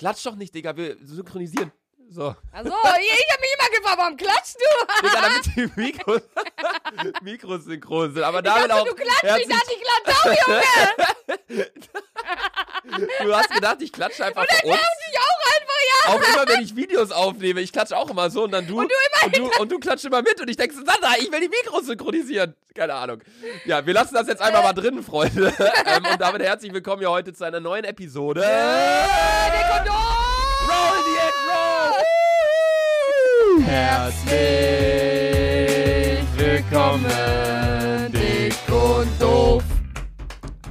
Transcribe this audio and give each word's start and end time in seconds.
Klatsch 0.00 0.24
doch 0.24 0.34
nicht, 0.34 0.54
Digga, 0.54 0.74
wir 0.74 0.96
synchronisieren. 1.04 1.70
So. 2.08 2.34
Also, 2.52 2.70
ich, 2.98 3.06
ich 3.06 3.32
hab 3.32 3.40
mich 3.40 3.54
immer 3.54 3.68
gefragt, 3.78 3.98
warum 3.98 4.16
klatschst 4.16 4.56
du? 4.58 5.06
Digga, 5.06 5.20
damit 5.20 5.44
die 5.54 5.70
Mikros, 5.78 6.22
Mikros 7.22 7.64
synchron 7.66 8.14
sind. 8.14 8.22
Aber 8.22 8.38
Ich 8.38 8.44
damit 8.44 8.70
dachte, 8.70 8.80
auch. 8.82 8.86
du 8.88 8.94
klatschst, 8.94 9.40
ich 9.40 9.48
dachte, 9.48 9.72
ich 9.74 9.82
klatsch 9.82 10.16
auch, 10.18 10.48
Junge. 10.48 11.70
du 13.24 13.34
hast 13.36 13.50
gedacht, 13.50 13.76
ich 13.82 13.92
klatsche 13.92 14.24
einfach 14.24 14.40
Und 14.40 14.50
dann 14.50 14.68
nervt 14.70 14.80
dich 15.06 15.18
auch 15.20 15.40
einfach, 15.54 15.80
ja. 15.90 16.14
Auch 16.14 16.22
immer, 16.34 16.48
wenn 16.48 16.62
ich 16.64 16.74
Videos 16.74 17.10
aufnehme, 17.12 17.60
ich 17.60 17.72
klatsche 17.74 17.94
auch 17.96 18.08
immer 18.08 18.30
so 18.30 18.44
und 18.44 18.52
dann 18.52 18.66
du. 18.66 18.78
Und 18.80 18.90
du 18.90 18.94
und 19.24 19.36
du, 19.36 19.50
und 19.60 19.72
du 19.72 19.78
klatscht 19.78 20.04
immer 20.04 20.22
mit 20.22 20.40
und 20.40 20.48
ich 20.48 20.56
denke, 20.56 20.74
Sandra, 20.74 21.14
ich 21.18 21.30
will 21.30 21.40
die 21.40 21.48
Mikros 21.48 21.86
synchronisieren. 21.86 22.54
Keine 22.74 22.94
Ahnung. 22.94 23.20
Ja, 23.64 23.84
wir 23.84 23.94
lassen 23.94 24.14
das 24.14 24.26
jetzt 24.28 24.40
einfach 24.40 24.62
mal 24.62 24.72
drin, 24.72 25.02
Freunde. 25.02 25.52
ähm, 25.86 26.04
und 26.10 26.20
damit 26.20 26.42
herzlich 26.42 26.72
willkommen 26.72 27.00
hier 27.00 27.10
heute 27.10 27.32
zu 27.32 27.44
einer 27.44 27.60
neuen 27.60 27.84
Episode. 27.84 28.42
Äh, 28.42 28.46
der 28.46 29.68
Kondom! 29.70 29.94
Roll 30.68 30.98
the 31.06 31.16
Egg 31.26 31.34
Roll! 31.48 32.04
Herzlich 33.64 34.30
willkommen, 36.36 37.06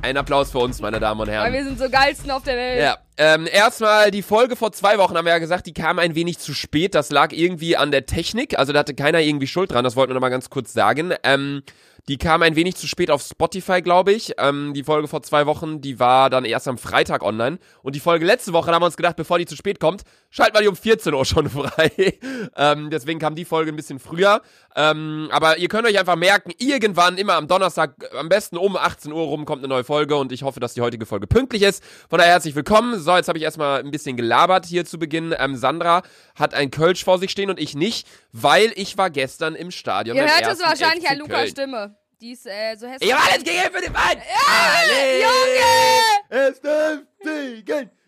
Ein 0.02 0.18
Applaus 0.18 0.52
für 0.52 0.60
uns, 0.60 0.80
meine 0.82 1.00
Damen 1.00 1.20
und 1.20 1.30
Herren. 1.30 1.46
Weil 1.46 1.54
wir 1.54 1.64
sind 1.64 1.78
so 1.78 1.90
geilsten 1.90 2.32
auf 2.32 2.44
der 2.44 2.56
Welt. 2.56 2.82
Ja, 2.82 2.98
ähm, 3.18 3.48
erstmal 3.52 4.12
die 4.12 4.22
Folge 4.22 4.56
vor 4.56 4.72
zwei 4.72 4.98
Wochen 4.98 5.18
haben 5.18 5.26
wir 5.26 5.34
ja 5.34 5.40
gesagt, 5.40 5.66
die 5.66 5.74
kam 5.74 6.00
ein 6.00 6.16
wenig 6.16 6.40
zu 6.40 6.54
spät. 6.54 6.96
Das 6.96 7.10
lag 7.10 7.34
irgendwie 7.34 7.76
an 7.76 7.92
der 7.92 8.06
Technik. 8.06 8.58
Also 8.58 8.72
da 8.72 8.80
hatte 8.80 8.96
keiner 8.96 9.20
irgendwie 9.20 9.48
Schuld 9.48 9.72
dran. 9.72 9.84
Das 9.84 9.98
wollten 9.98 10.12
wir 10.12 10.14
nochmal 10.14 10.30
ganz 10.30 10.50
kurz 10.50 10.72
sagen. 10.72 11.14
Ähm, 11.24 11.64
die 12.08 12.18
kam 12.18 12.42
ein 12.42 12.56
wenig 12.56 12.76
zu 12.76 12.88
spät 12.88 13.12
auf 13.12 13.22
Spotify, 13.22 13.82
glaube 13.82 14.14
ich. 14.14 14.34
Ähm, 14.38 14.74
die 14.74 14.84
Folge 14.84 15.08
vor 15.08 15.22
zwei 15.22 15.46
Wochen, 15.46 15.82
die 15.82 16.00
war 16.00 16.30
dann 16.30 16.46
erst 16.46 16.68
am 16.68 16.78
Freitag 16.78 17.22
online. 17.22 17.60
Und 17.84 17.94
die 17.94 18.00
Folge 18.00 18.26
letzte 18.26 18.54
Woche, 18.54 18.68
da 18.68 18.76
haben 18.76 18.82
wir 18.82 18.88
uns 18.88 18.98
gedacht, 18.98 19.18
bevor 19.18 19.38
die 19.38 19.46
zu 19.46 19.56
spät 19.56 19.80
kommt, 19.80 20.04
schalten 20.30 20.56
wir 20.56 20.62
die 20.62 20.70
um 20.70 20.76
14 20.78 21.14
Uhr 21.14 21.26
schon 21.26 21.50
frei. 21.50 22.18
ähm, 22.56 22.90
deswegen 22.90 23.20
kam 23.20 23.36
die 23.36 23.46
Folge 23.46 23.72
ein 23.72 23.76
bisschen 23.76 24.00
früher. 24.00 24.42
Ähm, 24.76 25.30
aber 25.32 25.58
ihr 25.58 25.68
könnt 25.68 25.88
euch 25.88 26.00
einfach 26.00 26.16
merken, 26.16 26.52
irgendwann, 26.58 27.18
immer 27.18 27.34
am 27.34 27.48
Donnerstag, 27.48 27.96
am 28.18 28.30
besten 28.30 28.58
um 28.58 28.78
18 28.78 29.12
Uhr 29.12 29.24
rum, 29.24 29.46
kommt 29.46 29.64
eine 29.64 29.68
neue 29.68 29.84
Folge. 29.84 30.16
Und 30.16 30.32
ich 30.32 30.44
hoffe, 30.44 30.60
dass 30.60 30.74
die 30.74 30.82
heutige 30.82 31.06
Folge 31.06 31.28
pünktlich 31.28 31.64
ist. 31.64 31.84
Von 32.10 32.20
daher 32.20 32.34
herzlich 32.34 32.56
willkommen. 32.56 33.00
So, 33.00 33.16
jetzt 33.16 33.28
habe 33.28 33.38
ich 33.38 33.44
erstmal 33.44 33.80
ein 33.80 33.92
bisschen 33.92 34.18
gelabert 34.18 34.66
hier 34.66 34.86
zu 34.86 35.00
Beginn. 35.00 35.34
Ähm, 35.38 35.56
Sandra 35.56 36.04
hat 36.36 36.54
ein 36.54 36.72
Kölsch 36.72 37.04
vor 37.04 37.20
sich 37.20 37.32
stehen 37.32 37.50
und 37.50 37.60
ich 37.60 37.76
nicht, 37.76 38.08
weil 38.32 38.72
ich 38.76 38.98
war 38.98 39.10
gestern 39.10 39.56
im 39.56 39.72
Stadion. 39.72 40.16
Ihr 40.16 40.24
hört 40.24 40.54
es 40.54 40.62
wahrscheinlich 40.62 41.06
FC 41.06 41.12
an 41.12 41.18
Lukas 41.18 41.36
Köln. 41.36 41.50
Stimme. 41.50 41.96
Die 42.22 42.32
ist 42.34 42.46
äh, 42.46 42.76
so 42.76 42.86
hässlich. 42.86 43.10
Ich 43.10 43.16
hab 43.16 43.26
alles 43.26 43.44
gegeben 43.44 43.70
für 43.72 43.82
den 43.82 43.94
Verein! 43.94 44.22
Alle! 44.46 45.22
Junge! 45.22 46.50
Es 46.50 46.60
darf 46.60 47.00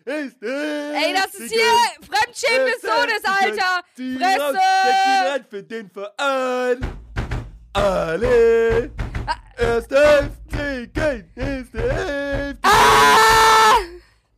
siegen! 0.04 0.30
Es 0.40 1.04
Ey, 1.04 1.14
das 1.14 1.34
ist 1.34 1.52
hier 1.52 1.62
Fremdschämen 2.00 2.66
des 2.66 2.80
Todes, 2.80 3.24
Alter! 3.24 3.82
Fresse! 3.94 4.58
Fresse! 4.58 5.44
für 5.48 5.62
den 5.62 5.90
Verein! 5.90 6.78
Alle! 7.72 8.90
Es 9.56 9.88
darf 9.88 10.30
siegen! 10.50 11.30
Es 11.34 11.70
darf 11.70 12.56
Ah! 12.62 13.74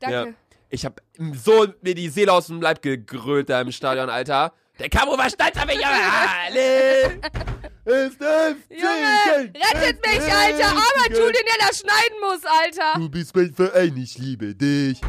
Ja. 0.03 0.11
Danke. 0.11 0.34
Ich 0.71 0.84
hab 0.84 1.01
so 1.34 1.67
mir 1.83 1.95
die 1.95 2.09
Seele 2.09 2.33
aus 2.33 2.49
dem 2.49 2.61
Leib 2.61 2.83
gegrölt 2.83 3.49
da 3.49 3.61
im 3.61 3.71
Stadion, 3.71 4.11
Alter. 4.11 4.53
Der 4.78 4.89
Camo 4.89 5.17
war 5.17 5.31
stolz 5.31 5.56
auf 5.56 5.67
mich, 5.67 5.77
Junge! 5.77 5.87
Alle! 6.45 7.21
Darf 8.19 8.56
Junge, 8.71 9.53
rettet 9.55 10.05
mich, 10.05 10.33
Alter! 10.33 10.69
Aber 10.71 11.11
Julian, 11.11 11.33
der 11.33 11.69
das 11.69 11.78
schneiden 11.78 12.19
muss, 12.21 12.41
Alter! 12.45 12.99
Du 12.99 13.09
bist 13.09 13.37
mein 13.37 13.55
Verein, 13.55 13.97
ich 13.97 14.19
liebe 14.19 14.55
dich. 14.55 15.01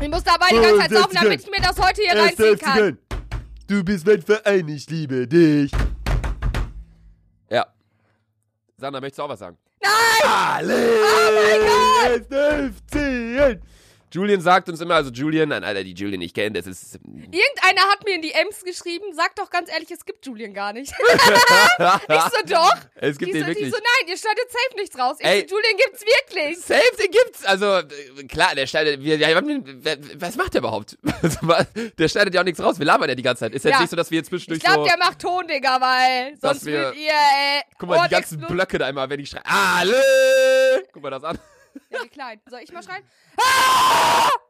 Ich 0.00 0.10
muss 0.10 0.22
dabei 0.22 0.48
die 0.50 0.56
ganze 0.56 0.78
Zeit 0.78 0.90
saufen, 0.90 1.14
damit 1.14 1.40
ich 1.40 1.50
mir 1.50 1.62
das 1.62 1.78
heute 1.78 2.02
hier 2.02 2.20
reinziehen 2.20 2.58
kann. 2.58 2.98
Du 3.66 3.82
bist 3.82 4.06
mein 4.06 4.20
Verein, 4.20 4.68
ich 4.68 4.90
liebe 4.90 5.26
dich. 5.26 5.72
Ja. 7.48 7.66
Sandra, 8.76 9.00
möchtest 9.00 9.20
du 9.20 9.22
auch 9.22 9.28
was 9.30 9.38
sagen? 9.38 9.56
Nein! 9.82 10.30
Alle! 10.30 10.74
Oh 11.00 11.30
mein 12.04 12.26
Gott! 12.28 13.60
Julian 14.14 14.40
sagt 14.40 14.68
uns 14.68 14.80
immer, 14.80 14.94
also 14.94 15.10
Julian, 15.10 15.48
nein, 15.48 15.64
Alter, 15.64 15.82
die 15.82 15.92
Julian 15.92 16.20
ich 16.22 16.32
kenne, 16.32 16.52
das 16.52 16.68
ist. 16.68 16.94
Irgendeiner 17.04 17.82
hat 17.90 18.04
mir 18.04 18.14
in 18.14 18.22
die 18.22 18.30
Ems 18.30 18.62
geschrieben, 18.62 19.06
sag 19.12 19.34
doch 19.34 19.50
ganz 19.50 19.68
ehrlich, 19.68 19.90
es 19.90 20.04
gibt 20.04 20.24
Julian 20.24 20.54
gar 20.54 20.72
nicht. 20.72 20.92
ich 21.78 22.20
so, 22.20 22.46
doch. 22.46 22.76
Es 22.94 23.18
gibt 23.18 23.30
die 23.30 23.38
den 23.38 23.42
so, 23.42 23.46
wirklich. 23.48 23.64
Die 23.66 23.70
so, 23.70 23.76
nein, 23.76 24.08
ihr 24.08 24.16
schneidet 24.16 24.50
safe 24.50 24.76
nichts 24.76 24.96
raus. 24.96 25.16
Ich 25.18 25.26
Ey. 25.26 25.46
so, 25.48 25.56
Julian 25.56 25.76
gibt's 25.76 26.04
wirklich. 26.04 26.58
Safe, 26.60 26.96
den 27.02 27.10
gibt's. 27.10 27.44
Also, 27.44 27.78
äh, 27.78 28.24
klar, 28.28 28.54
der 28.54 28.68
schneidet. 28.68 29.00
Wir, 29.02 29.16
ja, 29.16 29.28
was 30.18 30.36
macht 30.36 30.54
der 30.54 30.60
überhaupt? 30.60 30.96
der 31.98 32.08
schneidet 32.08 32.34
ja 32.34 32.40
auch 32.40 32.44
nichts 32.44 32.62
raus. 32.62 32.78
Wir 32.78 32.86
labern 32.86 33.08
ja 33.08 33.16
die 33.16 33.22
ganze 33.22 33.40
Zeit. 33.40 33.52
Ist 33.52 33.64
jetzt 33.64 33.72
Ja. 33.74 33.80
nicht 33.80 33.90
so, 33.90 33.96
dass 33.96 34.12
wir 34.12 34.18
jetzt 34.18 34.28
zwischendurch 34.28 34.58
Ich 34.58 34.64
glaube, 34.64 34.82
so. 34.82 34.88
der 34.88 34.98
macht 34.98 35.18
Ton, 35.18 35.48
Digga, 35.48 35.80
weil 35.80 36.36
sonst 36.40 36.64
wir- 36.66 36.72
würdet 36.78 36.96
ihr, 37.00 37.08
äh, 37.10 37.62
Guck 37.78 37.88
mal, 37.88 38.06
die 38.06 38.14
ganzen. 38.14 38.40
Blöcke 38.40 38.78
da 38.78 38.88
immer, 38.88 39.10
wenn 39.10 39.18
ich 39.18 39.30
schreie. 39.30 39.42
Alle! 39.44 40.84
Guck 40.92 41.02
mal 41.02 41.10
das 41.10 41.24
an. 41.24 41.36
Ja, 41.90 41.98
wie 42.02 42.08
klein. 42.08 42.40
Soll 42.48 42.60
ich 42.62 42.72
mal 42.72 42.82
schreien? 42.82 43.02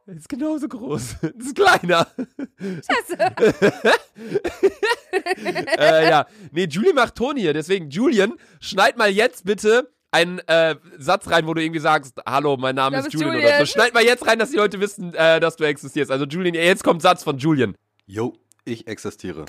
Das 0.05 0.17
ist 0.17 0.29
genauso 0.29 0.67
groß. 0.67 1.15
Das 1.21 1.31
ist 1.47 1.55
kleiner. 1.55 2.07
Scheiße. 2.59 3.17
äh, 5.77 6.09
ja. 6.09 6.25
Nee, 6.51 6.65
Julian 6.65 6.95
macht 6.95 7.15
Ton 7.15 7.37
hier. 7.37 7.53
Deswegen, 7.53 7.89
Julian, 7.89 8.33
schneid 8.59 8.97
mal 8.97 9.09
jetzt 9.09 9.45
bitte 9.45 9.91
einen 10.11 10.39
äh, 10.47 10.75
Satz 10.97 11.29
rein, 11.29 11.45
wo 11.45 11.53
du 11.53 11.61
irgendwie 11.61 11.81
sagst, 11.81 12.13
hallo, 12.25 12.55
mein 12.57 12.75
Name 12.75 12.99
ist 12.99 13.11
Julian, 13.11 13.33
Julian. 13.33 13.55
oder 13.55 13.65
so. 13.65 13.73
Schneid 13.73 13.93
mal 13.93 14.03
jetzt 14.03 14.25
rein, 14.25 14.39
dass 14.39 14.51
die 14.51 14.57
Leute 14.57 14.79
wissen, 14.79 15.13
äh, 15.13 15.39
dass 15.39 15.57
du 15.57 15.65
existierst. 15.65 16.11
Also 16.11 16.25
Julian, 16.25 16.55
jetzt 16.55 16.83
kommt 16.83 17.01
Satz 17.01 17.23
von 17.23 17.37
Julian. 17.37 17.75
Jo, 18.05 18.33
ich 18.63 18.87
existiere. 18.87 19.45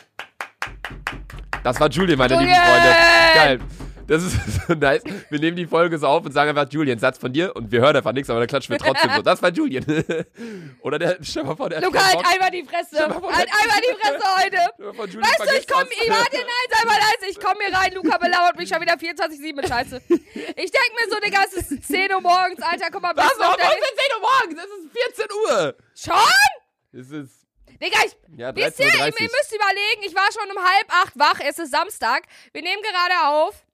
Das 1.63 1.79
war 1.79 1.89
Julian, 1.89 2.19
meine 2.19 2.35
Julian! 2.35 2.51
lieben 2.51 2.65
Freunde. 2.65 2.97
Geil. 3.35 3.61
Das 4.07 4.23
ist 4.23 4.37
so 4.69 4.75
nice. 4.75 5.03
Wir 5.31 5.41
nehmen 5.41 5.57
die 5.57 5.67
Folge 5.67 5.99
so 5.99 6.07
auf 6.07 6.25
und 6.25 6.33
sagen 6.33 6.51
einfach 6.51 6.71
Julian, 6.71 6.99
Satz 6.99 7.19
von 7.19 7.33
dir 7.33 7.55
und 7.57 7.73
wir 7.73 7.81
hören 7.81 7.97
einfach 7.97 8.13
nichts, 8.13 8.31
aber 8.31 8.39
dann 8.39 8.49
klatschen 8.49 8.73
wir 8.73 8.79
trotzdem 8.79 9.11
so. 9.17 9.23
Das 9.23 9.43
war 9.43 9.51
Julian. 9.51 9.85
Oder 10.81 10.99
der, 10.99 11.19
mal 11.45 11.57
vor, 11.57 11.69
der 11.69 11.81
Luca, 11.81 12.05
halt 12.05 12.25
einmal 12.25 12.51
die 12.51 12.63
Fresse. 12.63 12.99
Halt 13.01 13.49
einmal 13.51 13.81
die 13.83 13.97
Fresse 14.01 14.25
heute. 14.39 15.13
Julian 15.13 15.23
Weißt 15.23 15.41
du, 15.41 15.45
ich 15.45 15.49
vergisst 15.51 15.71
komm, 15.71 15.89
das. 15.89 15.91
ich 15.91 16.11
warte, 16.11 16.37
nein, 16.37 16.67
sei 16.71 16.87
mal 16.87 16.99
leise, 16.99 17.31
ich 17.31 17.41
komm 17.41 17.55
hier 17.65 17.77
rein, 17.77 17.93
Luca 17.95 18.19
belauert 18.19 18.57
mich 18.57 18.69
schon 18.69 18.81
wieder 18.81 18.95
24-7 18.95 19.55
mit 19.57 19.69
Scheiße. 19.69 20.01
Ich 20.09 20.71
denk 20.71 20.91
mir 20.95 21.11
so, 21.11 21.19
Digga, 21.21 21.41
es 21.47 21.55
ist 21.55 21.89
10 21.89 22.15
Uhr 22.15 22.21
morgens, 22.21 22.63
Alter, 22.63 22.87
guck 22.93 23.03
mal, 23.03 23.13
Was? 23.17 23.33
Warum 23.39 23.59
ist 23.59 23.67
es 23.67 23.97
10 23.97 24.15
Uhr 24.15 24.21
morgens? 24.21 24.63
Es 24.63 24.71
ist 24.85 25.17
14 25.17 25.27
Uhr. 25.43 25.77
Schon? 25.95 27.01
Es 27.01 27.11
ist, 27.11 27.47
Digga, 27.83 27.99
ich... 28.07 28.39
ja, 28.39 28.55
Wisst 28.55 28.79
ihr, 28.79 28.87
13.30 28.87 28.99
ihr, 28.99 29.07
ihr 29.07 29.31
müsst 29.31 29.55
überlegen, 29.55 30.03
ich 30.03 30.15
war 30.15 30.29
schon 30.33 30.51
um 30.57 30.63
halb 30.63 30.87
acht 30.91 31.19
wach, 31.19 31.41
es 31.41 31.59
ist 31.59 31.73
Samstag, 31.73 32.23
wir 32.53 32.63
nehmen 32.63 32.83
gerade 32.83 33.29
auf. 33.29 33.66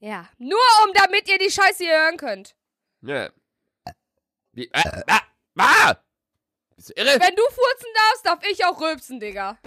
Ja, 0.00 0.28
nur 0.38 0.58
um, 0.84 0.92
damit 0.94 1.28
ihr 1.28 1.38
die 1.38 1.50
Scheiße 1.50 1.84
hier 1.84 2.00
hören 2.00 2.16
könnt. 2.16 2.54
Ja. 3.02 3.30
Wie, 4.52 4.66
äh, 4.66 5.02
ah, 5.08 5.22
ah! 5.58 5.96
Bist 6.76 6.90
du 6.90 6.94
irre? 6.94 7.18
Wenn 7.20 7.34
du 7.34 7.42
furzen 7.42 7.88
darfst, 7.94 8.26
darf 8.26 8.40
ich 8.48 8.64
auch 8.64 8.80
rülpsen, 8.80 9.18
Digga. 9.18 9.58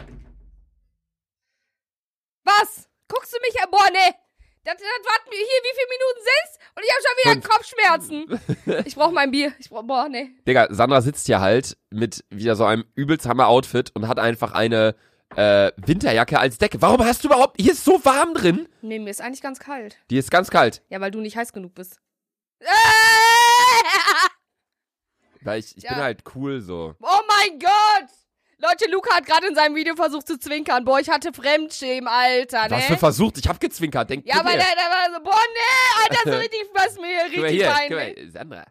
Was? 2.43 2.89
Guckst 3.07 3.33
du 3.33 3.37
mich 3.41 3.61
an? 3.61 3.69
Boah, 3.69 3.89
nee. 3.91 4.15
Das, 4.63 4.75
das 4.75 4.83
warten 4.83 5.31
wir 5.31 5.37
hier, 5.37 5.47
wie 5.63 5.75
viele 5.75 5.89
Minuten 5.89 6.21
sind's? 6.23 6.59
Und 6.75 6.83
ich 6.83 6.91
habe 6.93 7.03
schon 7.03 7.17
wieder 7.23 7.49
Kopfschmerzen. 7.49 8.85
Ich 8.87 8.95
brauch 8.95 9.11
mein 9.11 9.31
Bier. 9.31 9.53
Ich 9.59 9.69
brauch, 9.69 9.83
boah, 9.83 10.07
nee. 10.07 10.29
Digga, 10.47 10.67
Sandra 10.69 11.01
sitzt 11.01 11.25
hier 11.25 11.41
halt 11.41 11.77
mit 11.89 12.23
wieder 12.29 12.55
so 12.55 12.63
einem 12.63 12.85
übelst 12.95 13.25
Hammer-Outfit 13.27 13.91
und 13.95 14.07
hat 14.07 14.19
einfach 14.19 14.53
eine 14.53 14.95
äh, 15.35 15.71
Winterjacke 15.77 16.39
als 16.39 16.57
Decke. 16.57 16.81
Warum 16.81 17.03
hast 17.05 17.23
du 17.23 17.27
überhaupt. 17.27 17.59
Hier 17.59 17.71
ist 17.73 17.83
so 17.85 18.03
warm 18.03 18.33
drin. 18.33 18.67
Nee, 18.81 18.99
mir 18.99 19.09
ist 19.09 19.21
eigentlich 19.21 19.41
ganz 19.41 19.59
kalt. 19.59 19.97
Die 20.09 20.17
ist 20.17 20.31
ganz 20.31 20.49
kalt. 20.49 20.81
Ja, 20.89 20.99
weil 21.01 21.11
du 21.11 21.19
nicht 21.21 21.35
heiß 21.37 21.53
genug 21.53 21.73
bist. 21.75 21.99
Weil 25.43 25.59
ich, 25.59 25.75
ich 25.75 25.83
Ja. 25.83 25.93
bin 25.95 26.03
halt 26.03 26.23
cool 26.35 26.61
so. 26.61 26.93
Oh 27.01 27.19
mein 27.27 27.57
Gott! 27.59 28.09
Leute, 28.59 28.91
Luca 28.91 29.15
hat 29.15 29.25
gerade 29.25 29.47
in 29.47 29.55
seinem 29.55 29.75
Video 29.75 29.95
versucht 29.95 30.27
zu 30.27 30.37
zwinkern. 30.37 30.85
Boah, 30.85 30.99
ich 30.99 31.09
hatte 31.09 31.33
Fremdschämen, 31.33 32.07
Alter, 32.07 32.65
ne? 32.65 32.75
Was 32.75 32.83
für 32.85 32.97
versucht? 32.97 33.39
Ich 33.39 33.47
hab 33.47 33.59
gezwinkert. 33.59 34.07
Denk 34.11 34.23
ja, 34.27 34.35
her. 34.35 34.43
der, 34.43 34.53
der 34.53 34.59
war 34.59 35.11
so, 35.15 35.23
boah, 35.23 35.39
nee, 35.53 36.03
Alter, 36.03 36.31
so 36.31 36.37
richtig, 36.41 36.61
was 36.75 36.95
mir 36.97 37.43
richtig 37.43 37.67
rein. 37.67 38.29
Sandra. 38.31 38.65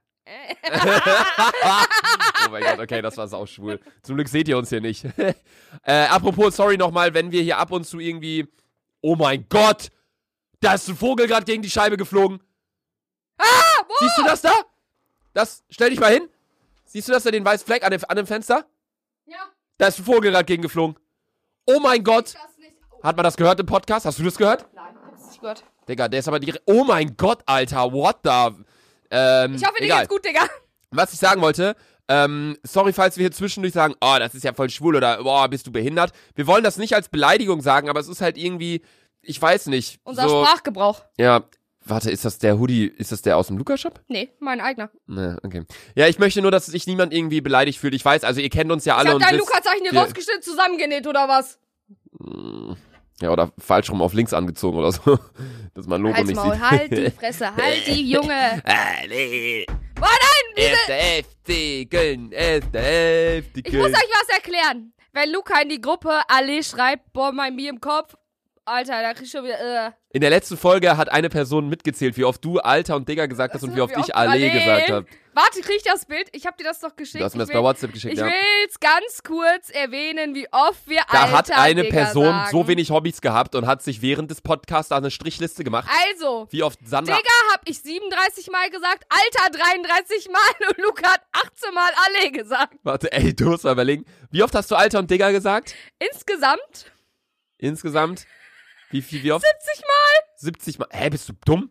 Oh 2.46 2.50
mein 2.50 2.62
Gott, 2.62 2.78
okay, 2.80 3.02
das 3.02 3.16
war 3.16 3.28
sauschwul. 3.28 3.80
Zum 4.02 4.16
Glück 4.16 4.28
seht 4.28 4.48
ihr 4.48 4.56
uns 4.58 4.68
hier 4.68 4.80
nicht. 4.80 5.04
äh, 5.84 6.06
apropos, 6.06 6.56
sorry 6.56 6.76
nochmal, 6.76 7.14
wenn 7.14 7.32
wir 7.32 7.42
hier 7.42 7.58
ab 7.58 7.70
und 7.72 7.84
zu 7.86 7.98
irgendwie. 7.98 8.48
Oh 9.02 9.16
mein 9.16 9.46
Gott! 9.48 9.90
Da 10.60 10.74
ist 10.74 10.88
ein 10.88 10.96
Vogel 10.96 11.26
gerade 11.26 11.44
gegen 11.46 11.62
die 11.62 11.70
Scheibe 11.70 11.96
geflogen. 11.96 12.40
Ah, 13.38 13.44
wo? 13.88 13.94
Siehst 14.00 14.18
du 14.18 14.24
das 14.24 14.42
da? 14.42 14.52
Das, 15.32 15.64
stell 15.70 15.90
dich 15.90 16.00
mal 16.00 16.12
hin. 16.12 16.28
Siehst 16.84 17.08
du 17.08 17.12
das 17.12 17.22
da, 17.22 17.30
den 17.30 17.44
weißen 17.44 17.64
Fleck 17.66 17.84
an 17.84 17.92
dem, 17.92 18.00
an 18.06 18.16
dem 18.16 18.26
Fenster? 18.26 18.66
Ja, 19.26 19.38
Da 19.78 19.86
ist 19.86 19.98
ein 19.98 20.04
Vogel 20.04 20.30
gerade 20.32 20.44
gegen 20.44 20.62
geflogen. 20.62 20.96
Oh 21.66 21.78
mein 21.80 22.02
Gott! 22.04 22.34
Oh, 22.90 23.02
Hat 23.04 23.16
man 23.16 23.24
das 23.24 23.36
gehört 23.36 23.58
im 23.60 23.66
Podcast? 23.66 24.04
Hast 24.04 24.18
du 24.18 24.22
das 24.24 24.36
gehört? 24.36 24.66
nein, 24.74 24.94
ich 24.94 25.12
hab's 25.12 25.26
nicht 25.28 25.40
gehört. 25.40 25.64
Digga, 25.88 26.08
der 26.08 26.20
ist 26.20 26.28
aber 26.28 26.40
direkt. 26.40 26.62
Oh 26.66 26.84
mein 26.84 27.16
Gott, 27.16 27.42
Alter, 27.46 27.92
what 27.92 28.18
the. 28.24 28.64
Ähm, 29.10 29.54
Ich 29.54 29.64
hoffe, 29.64 29.78
dir 29.78 29.86
egal. 29.86 30.00
geht's 30.00 30.08
gut, 30.10 30.24
Digga. 30.24 30.42
Was 30.90 31.12
ich 31.12 31.18
sagen 31.18 31.40
wollte, 31.40 31.76
ähm, 32.08 32.56
sorry, 32.64 32.92
falls 32.92 33.16
wir 33.16 33.22
hier 33.22 33.32
zwischendurch 33.32 33.72
sagen, 33.72 33.94
oh, 34.00 34.16
das 34.18 34.34
ist 34.34 34.42
ja 34.42 34.52
voll 34.52 34.68
schwul 34.68 34.96
oder 34.96 35.22
boah, 35.22 35.46
bist 35.48 35.66
du 35.66 35.72
behindert. 35.72 36.12
Wir 36.34 36.48
wollen 36.48 36.64
das 36.64 36.76
nicht 36.76 36.94
als 36.94 37.08
Beleidigung 37.08 37.60
sagen, 37.60 37.88
aber 37.88 38.00
es 38.00 38.08
ist 38.08 38.20
halt 38.20 38.36
irgendwie, 38.36 38.82
ich 39.22 39.40
weiß 39.40 39.66
nicht. 39.66 40.00
Unser 40.02 40.28
so, 40.28 40.44
Sprachgebrauch. 40.44 41.04
Ja, 41.18 41.44
warte, 41.84 42.10
ist 42.10 42.24
das 42.24 42.38
der 42.38 42.58
Hoodie, 42.58 42.86
ist 42.86 43.12
das 43.12 43.22
der 43.22 43.36
aus 43.36 43.46
dem 43.46 43.58
Lukas-Shop? 43.58 44.00
Nee, 44.08 44.30
mein 44.40 44.60
eigener. 44.60 44.90
Ne, 45.06 45.38
okay. 45.44 45.64
Ja, 45.94 46.08
ich 46.08 46.18
möchte 46.18 46.42
nur, 46.42 46.50
dass 46.50 46.66
sich 46.66 46.86
niemand 46.88 47.12
irgendwie 47.14 47.40
beleidigt 47.40 47.78
fühlt. 47.78 47.94
Ich 47.94 48.04
weiß, 48.04 48.24
also 48.24 48.40
ihr 48.40 48.50
kennt 48.50 48.72
uns 48.72 48.84
ja 48.84 48.94
Ich 48.94 48.98
alle 48.98 49.08
hab 49.10 49.14
und 49.16 49.22
dein 49.22 49.38
Lukas-Zeichen 49.38 49.84
hier 49.88 49.96
rausgeschnitten, 49.96 50.42
zusammengenäht 50.42 51.06
oder 51.06 51.28
was? 51.28 51.60
Ja, 53.22 53.30
oder 53.30 53.52
falsch 53.58 53.90
rum 53.90 54.02
auf 54.02 54.12
links 54.12 54.32
angezogen 54.32 54.78
oder 54.78 54.92
so, 54.92 55.18
dass 55.74 55.86
man 55.86 56.00
Logo 56.00 56.14
Halt's 56.14 56.28
nicht 56.28 56.36
Maul, 56.36 56.52
sieht. 56.54 56.70
halt 56.70 56.90
die 56.92 57.10
Fresse, 57.18 57.54
halt 57.54 57.86
die 57.86 58.10
Junge. 58.10 58.62
Alle. 58.64 59.64
Oh 60.00 60.04
nein, 60.04 60.54
diese... 60.56 61.24
FC 61.24 61.90
Köln, 61.90 62.30
FC 62.32 63.44
Ich 63.56 63.72
muss 63.72 63.82
Köln. 63.82 63.94
euch 63.94 64.10
was 64.12 64.28
erklären. 64.36 64.92
Wenn 65.12 65.32
Luca 65.32 65.60
in 65.60 65.68
die 65.68 65.80
Gruppe 65.80 66.20
Allee 66.28 66.62
schreibt, 66.62 67.12
boah, 67.12 67.32
mein 67.32 67.56
Bier 67.56 67.70
im 67.70 67.80
Kopf. 67.80 68.14
Alter, 68.70 69.02
da 69.02 69.14
krieg 69.14 69.24
ich 69.24 69.30
schon 69.30 69.44
wieder, 69.44 69.86
äh. 69.86 69.90
In 70.12 70.20
der 70.20 70.30
letzten 70.30 70.56
Folge 70.56 70.96
hat 70.96 71.10
eine 71.10 71.28
Person 71.28 71.68
mitgezählt, 71.68 72.16
wie 72.16 72.24
oft 72.24 72.44
du 72.44 72.58
Alter 72.58 72.96
und 72.96 73.08
Digger 73.08 73.28
gesagt 73.28 73.54
hast 73.54 73.62
und 73.62 73.76
wie 73.76 73.80
oft 73.80 73.96
ich 73.96 74.14
Allee 74.14 74.50
gesagt 74.50 74.90
habe. 74.90 75.06
Warte, 75.32 75.60
krieg 75.60 75.76
ich 75.76 75.82
das 75.84 76.06
Bild? 76.06 76.28
Ich 76.32 76.46
hab 76.46 76.58
dir 76.58 76.64
das 76.64 76.80
doch 76.80 76.96
geschickt. 76.96 77.20
Du 77.20 77.24
hast 77.24 77.34
mir 77.34 77.40
das 77.40 77.50
ich 77.50 77.54
bei 77.54 77.62
WhatsApp 77.62 77.92
geschickt, 77.92 78.14
ich 78.14 78.20
ja. 78.20 78.26
will's 78.26 78.80
ganz 78.80 79.22
kurz 79.22 79.70
erwähnen, 79.70 80.34
wie 80.34 80.48
oft 80.50 80.88
wir 80.88 81.02
Da 81.10 81.22
Alter, 81.22 81.30
hat 81.30 81.50
eine 81.52 81.82
Digga 81.82 81.94
Person 81.94 82.24
sagen. 82.24 82.50
so 82.50 82.66
wenig 82.66 82.90
Hobbys 82.90 83.20
gehabt 83.20 83.54
und 83.54 83.66
hat 83.66 83.82
sich 83.82 84.02
während 84.02 84.30
des 84.30 84.40
Podcasts 84.40 84.90
eine 84.90 85.10
Strichliste 85.10 85.62
gemacht. 85.62 85.88
Also, 86.10 86.48
Wie 86.50 86.62
oft 86.64 86.80
Sandra. 86.84 87.14
Digga 87.16 87.30
hab 87.52 87.60
ich 87.64 87.80
37 87.80 88.50
Mal 88.50 88.70
gesagt, 88.70 89.04
Alter 89.08 89.56
33 89.56 90.28
Mal 90.30 90.68
und 90.68 90.78
Luca 90.78 91.12
hat 91.12 91.22
18 91.32 91.74
Mal 91.74 91.90
Allee 92.06 92.30
gesagt. 92.30 92.74
Warte, 92.82 93.12
ey, 93.12 93.34
du 93.34 93.44
musst 93.50 93.64
mal 93.64 93.72
überlegen. 93.72 94.04
Wie 94.32 94.42
oft 94.42 94.54
hast 94.54 94.70
du 94.70 94.74
Alter 94.74 94.98
und 94.98 95.10
Digger 95.10 95.30
gesagt? 95.30 95.74
Insgesamt 95.98 96.90
Insgesamt? 97.60 98.26
Wie 98.90 99.02
viel, 99.02 99.22
wie 99.22 99.32
oft? 99.32 99.44
70 99.44 99.80
Mal. 99.82 100.24
70 100.36 100.78
Mal. 100.78 100.88
Hä, 100.92 101.10
bist 101.10 101.28
du 101.28 101.32
dumm? 101.44 101.70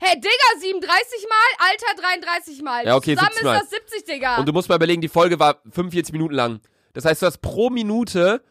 Hey, 0.00 0.14
Digga 0.14 0.60
37 0.60 0.86
Mal, 1.28 1.66
Alter 1.70 2.02
33 2.02 2.62
Mal. 2.62 2.86
Ja, 2.86 2.96
okay, 2.96 3.16
Zusammen 3.16 3.32
70 3.32 3.38
ist 3.38 3.44
Mal. 3.44 3.58
das 3.60 3.70
70, 3.70 4.04
Digga. 4.04 4.36
Und 4.38 4.46
du 4.48 4.52
musst 4.52 4.68
mal 4.68 4.76
überlegen, 4.76 5.00
die 5.00 5.08
Folge 5.08 5.38
war 5.40 5.60
45 5.72 6.12
Minuten 6.12 6.34
lang. 6.34 6.60
Das 6.92 7.04
heißt, 7.04 7.22
du 7.22 7.26
hast 7.26 7.38
pro 7.38 7.70
Minute 7.70 8.42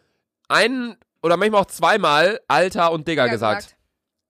einen 0.49 0.97
oder 1.23 1.37
manchmal 1.37 1.61
auch 1.61 1.67
zweimal 1.67 2.39
Alter 2.47 2.91
und 2.91 3.07
Digger 3.07 3.23
Digga 3.23 3.33
gesagt. 3.33 3.75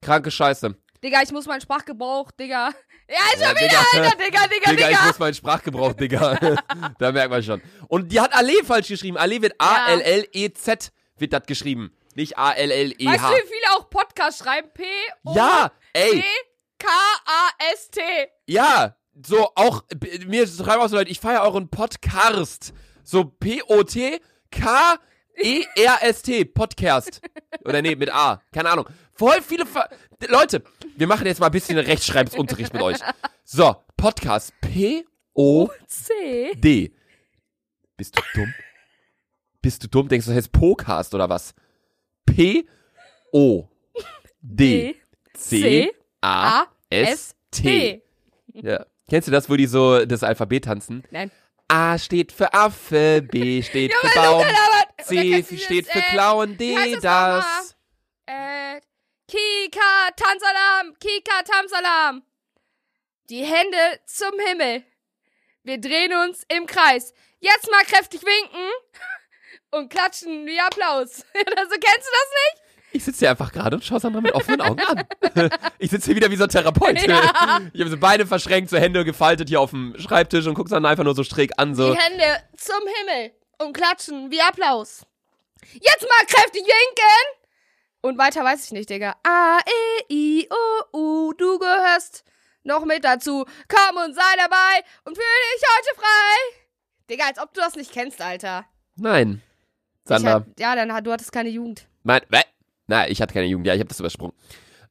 Kranke 0.00 0.30
Scheiße. 0.30 0.76
Digga, 1.02 1.22
ich 1.22 1.32
muss 1.32 1.46
meinen 1.46 1.60
Sprachgebrauch, 1.60 2.30
Digga. 2.32 2.70
Ja, 3.10 3.16
ist 3.32 3.40
Ja, 3.40 3.46
schon 3.48 3.56
wieder, 3.56 3.68
Digga. 3.68 3.84
Alter, 3.94 4.16
Digga, 4.18 4.26
Digga, 4.26 4.46
Digga, 4.70 4.86
Digga. 4.88 4.90
ich 5.00 5.06
muss 5.06 5.18
meinen 5.18 5.32
Sprachgebrauch, 5.34 5.94
Digga. 5.94 6.38
da 6.98 7.10
merkt 7.10 7.30
man 7.30 7.42
schon. 7.42 7.62
Und 7.88 8.12
die 8.12 8.20
hat 8.20 8.34
Allee 8.34 8.62
falsch 8.62 8.88
geschrieben. 8.88 9.16
Allee 9.16 9.40
wird 9.40 9.54
A-L-L-E-Z 9.58 10.92
wird 11.16 11.32
das 11.32 11.46
geschrieben. 11.46 11.90
Nicht 12.18 12.36
Weißt 12.36 12.58
A-L-L-E-H. 12.58 13.30
du, 13.30 13.36
wie 13.36 13.46
viele 13.46 13.76
auch 13.76 13.88
Podcast 13.90 14.40
schreiben? 14.40 14.68
P 14.74 14.82
O 15.22 15.34
Ja, 15.36 15.70
ey, 15.92 16.20
P 16.20 16.24
K 16.78 16.88
A 16.88 17.48
S 17.72 17.90
T. 17.90 18.00
ja. 18.46 18.96
So, 19.24 19.50
auch, 19.56 19.82
mir 20.26 20.46
schreiben 20.46 20.80
auch 20.82 20.88
so 20.88 20.96
Leute, 20.96 21.10
ich 21.10 21.18
feiere 21.20 21.42
euren 21.42 21.68
Podcast. 21.68 22.72
So 23.02 23.24
P-O-T-K-E-R-S-T, 23.24 24.20
Podcast. 26.44 27.20
Oder 27.64 27.82
nee, 27.82 27.96
mit 27.96 28.12
A. 28.12 28.40
Keine 28.52 28.70
Ahnung. 28.70 28.86
Voll 29.12 29.42
viele, 29.42 29.66
Ver 29.66 29.88
Leute, 30.28 30.62
wir 30.96 31.08
machen 31.08 31.26
jetzt 31.26 31.40
mal 31.40 31.46
ein 31.46 31.52
bisschen 31.52 31.78
Rechtschreibungsunterricht 31.78 32.72
mit 32.72 32.82
euch. 32.82 32.98
So, 33.44 33.74
Podcast. 33.96 34.52
P-O-D. 34.60 35.72
C. 35.88 36.92
Bist 37.96 38.16
du 38.16 38.22
dumm? 38.34 38.54
Bist 39.60 39.82
du 39.82 39.88
dumm? 39.88 40.08
Denkst 40.08 40.26
du, 40.26 40.30
das 40.30 40.36
heißt 40.44 40.52
Podcast 40.52 41.12
oder 41.12 41.28
was? 41.28 41.54
P 42.34 42.68
O 43.32 43.68
D 44.40 44.96
C 45.34 45.92
A 46.20 46.66
S 46.90 47.34
T. 47.50 48.02
Ja. 48.52 48.86
Kennst 49.08 49.28
du 49.28 49.32
das, 49.32 49.48
wo 49.48 49.56
die 49.56 49.66
so 49.66 50.04
das 50.04 50.22
Alphabet 50.22 50.64
tanzen? 50.64 51.04
Nein. 51.10 51.30
A 51.68 51.98
steht 51.98 52.32
für 52.32 52.54
Affe, 52.54 53.22
B 53.22 53.62
steht 53.62 53.92
für 53.92 54.14
Baum, 54.14 54.46
C 55.02 55.44
steht 55.56 55.86
für 55.86 56.00
Klauen, 56.00 56.58
wie 56.58 56.76
heißt 56.76 56.96
D 56.96 57.00
das. 57.00 57.76
Äh, 58.26 58.80
Kika, 59.26 60.10
Tanzalam, 60.16 60.94
Kika, 60.98 61.42
Tamsalam. 61.42 62.22
Die 63.28 63.44
Hände 63.44 64.00
zum 64.06 64.32
Himmel. 64.46 64.82
Wir 65.62 65.78
drehen 65.78 66.14
uns 66.14 66.44
im 66.48 66.66
Kreis. 66.66 67.12
Jetzt 67.40 67.70
mal 67.70 67.84
kräftig 67.84 68.22
winken 68.22 68.70
und 69.70 69.90
klatschen 69.90 70.46
wie 70.46 70.58
Applaus. 70.60 71.24
also, 71.56 71.74
kennst 71.80 72.08
du 72.08 72.12
das 72.12 72.30
nicht? 72.32 72.68
Ich 72.90 73.04
sitze 73.04 73.18
hier 73.20 73.30
einfach 73.30 73.52
gerade 73.52 73.76
und 73.76 73.84
schaue 73.84 74.00
Sandra 74.00 74.20
mit 74.20 74.32
offenen 74.32 74.62
Augen 74.62 74.80
an. 74.80 75.04
ich 75.78 75.90
sitze 75.90 76.06
hier 76.06 76.16
wieder 76.16 76.30
wie 76.30 76.36
so 76.36 76.44
ein 76.44 76.50
Therapeut. 76.50 77.00
Ja. 77.06 77.60
Ich 77.72 77.80
habe 77.80 77.90
so 77.90 77.98
Beine 77.98 78.26
verschränkt, 78.26 78.70
so 78.70 78.78
Hände 78.78 79.04
gefaltet 79.04 79.48
hier 79.48 79.60
auf 79.60 79.70
dem 79.70 79.94
Schreibtisch 79.98 80.46
und 80.46 80.54
guck 80.54 80.68
Sandra 80.68 80.90
einfach 80.90 81.04
nur 81.04 81.14
so 81.14 81.22
schräg 81.22 81.52
an, 81.58 81.74
so. 81.74 81.92
Die 81.92 81.98
Hände 81.98 82.24
zum 82.56 82.80
Himmel 83.00 83.32
und 83.58 83.74
klatschen 83.74 84.30
wie 84.30 84.40
Applaus. 84.40 85.04
Jetzt 85.72 86.02
mal 86.02 86.26
kräftig 86.26 86.62
winken! 86.62 87.38
Und 88.00 88.16
weiter 88.16 88.44
weiß 88.44 88.64
ich 88.64 88.70
nicht, 88.72 88.88
Digga. 88.88 89.16
A, 89.26 89.58
E, 89.58 90.14
I, 90.14 90.48
O, 90.50 90.96
U, 90.96 91.32
du 91.34 91.58
gehörst 91.58 92.24
noch 92.62 92.84
mit 92.84 93.04
dazu. 93.04 93.44
Komm 93.68 93.96
und 94.04 94.14
sei 94.14 94.36
dabei 94.36 94.84
und 95.04 95.16
fühle 95.16 95.26
dich 95.56 95.64
heute 95.76 96.00
frei. 96.00 96.64
Digga, 97.10 97.26
als 97.26 97.38
ob 97.38 97.52
du 97.52 97.60
das 97.60 97.74
nicht 97.74 97.92
kennst, 97.92 98.22
Alter. 98.22 98.64
Nein. 98.96 99.42
Ich 100.08 100.22
Sandra. 100.22 100.32
hab, 100.32 100.60
ja, 100.60 100.74
dann 100.74 100.92
hat, 100.92 101.06
du 101.06 101.12
hattest 101.12 101.32
keine 101.32 101.48
Jugend. 101.50 101.86
Mein? 102.02 102.22
Nein, 102.86 103.10
ich 103.12 103.20
hatte 103.20 103.34
keine 103.34 103.46
Jugend. 103.46 103.66
Ja, 103.66 103.74
ich 103.74 103.80
habe 103.80 103.88
das 103.88 104.00
übersprungen. 104.00 104.34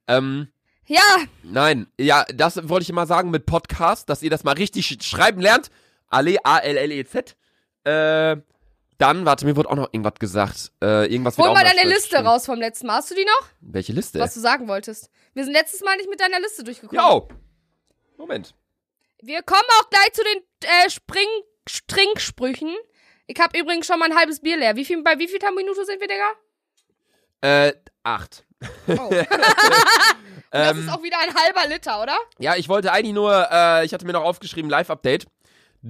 Ähm, 0.07 0.47
Ja, 0.85 1.01
nein. 1.43 1.87
Ja, 1.99 2.25
das 2.33 2.69
wollte 2.69 2.83
ich 2.83 2.89
immer 2.89 3.07
sagen 3.07 3.29
mit 3.31 3.45
Podcast, 3.45 4.09
dass 4.09 4.21
ihr 4.21 4.29
das 4.29 4.43
mal 4.43 4.53
richtig 4.53 4.85
sch 4.85 5.03
schreiben 5.03 5.41
lernt. 5.41 5.69
Ale, 6.07 6.37
A-L-L-E-Z. 6.43 7.35
Äh, 7.83 8.37
dann, 8.97 9.25
warte, 9.25 9.45
mir 9.45 9.55
wurde 9.55 9.69
auch 9.69 9.75
noch 9.75 9.89
irgendwas 9.91 10.15
gesagt. 10.19 10.71
Äh, 10.81 11.11
irgendwas 11.11 11.37
hol 11.37 11.47
mal 11.53 11.63
deine 11.63 11.81
falsch 11.81 11.93
Liste 11.93 12.17
raus 12.17 12.45
vom 12.45 12.59
letzten 12.59 12.87
Mal. 12.87 12.97
Hast 12.97 13.11
du 13.11 13.15
die 13.15 13.25
noch? 13.25 13.47
Welche 13.61 13.93
Liste? 13.93 14.19
Was 14.19 14.33
du 14.33 14.39
sagen 14.39 14.67
wolltest. 14.67 15.09
Wir 15.33 15.43
sind 15.43 15.53
letztes 15.53 15.81
Mal 15.81 15.97
nicht 15.97 16.09
mit 16.09 16.19
deiner 16.19 16.39
Liste 16.39 16.63
durchgekommen. 16.63 17.03
Jo. 17.03 17.27
Moment. 18.18 18.56
Wir 19.21 19.42
kommen 19.44 19.68
auch 19.80 19.89
gleich 19.89 20.13
zu 20.13 20.23
den 20.23 20.44
äh, 20.63 20.89
Spring 20.89 21.27
Trinksprüchen. 21.87 22.73
Ich 23.27 23.39
habe 23.39 23.57
übrigens 23.59 23.85
schon 23.85 23.99
mal 23.99 24.09
ein 24.09 24.17
halbes 24.17 24.39
Bier 24.39 24.57
leer. 24.57 24.75
Wie 24.75 24.85
viel, 24.85 25.01
bei 25.03 25.19
wie 25.19 25.27
viel 25.27 25.39
Minute 25.55 25.85
sind 25.85 25.99
wir, 25.99 26.07
Digga? 26.07 26.29
Äh, 27.41 27.73
acht. 28.03 28.45
Oh. 28.87 29.09
das 30.51 30.71
Ähm, 30.71 30.79
ist 30.79 30.89
auch 30.89 31.03
wieder 31.03 31.17
ein 31.19 31.33
halber 31.35 31.67
Liter, 31.67 32.01
oder? 32.01 32.17
Ja, 32.39 32.55
ich 32.55 32.69
wollte 32.69 32.91
eigentlich 32.91 33.13
nur, 33.13 33.47
äh, 33.51 33.85
ich 33.85 33.93
hatte 33.93 34.05
mir 34.05 34.13
noch 34.13 34.23
aufgeschrieben, 34.23 34.69
Live-Update. 34.71 35.27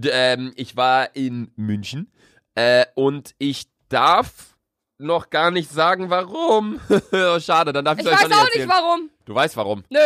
Ähm, 0.03 0.51
ich 0.55 0.75
war 0.75 1.15
in 1.15 1.51
München 1.55 2.11
äh, 2.55 2.85
und 2.95 3.33
ich 3.37 3.65
darf 3.87 4.55
noch 4.97 5.29
gar 5.29 5.51
nicht 5.51 5.69
sagen, 5.71 6.09
warum. 6.09 6.81
oh, 7.11 7.39
schade, 7.39 7.71
dann 7.71 7.85
darf 7.85 7.99
ich, 7.99 8.05
Ich 8.05 8.11
euch 8.11 8.17
weiß 8.19 8.27
nicht 8.27 8.37
auch 8.37 8.43
erzählen. 8.45 8.67
nicht, 8.67 8.75
warum. 8.75 9.09
Du 9.25 9.35
weißt 9.35 9.55
warum. 9.57 9.83
Nö. 9.89 9.99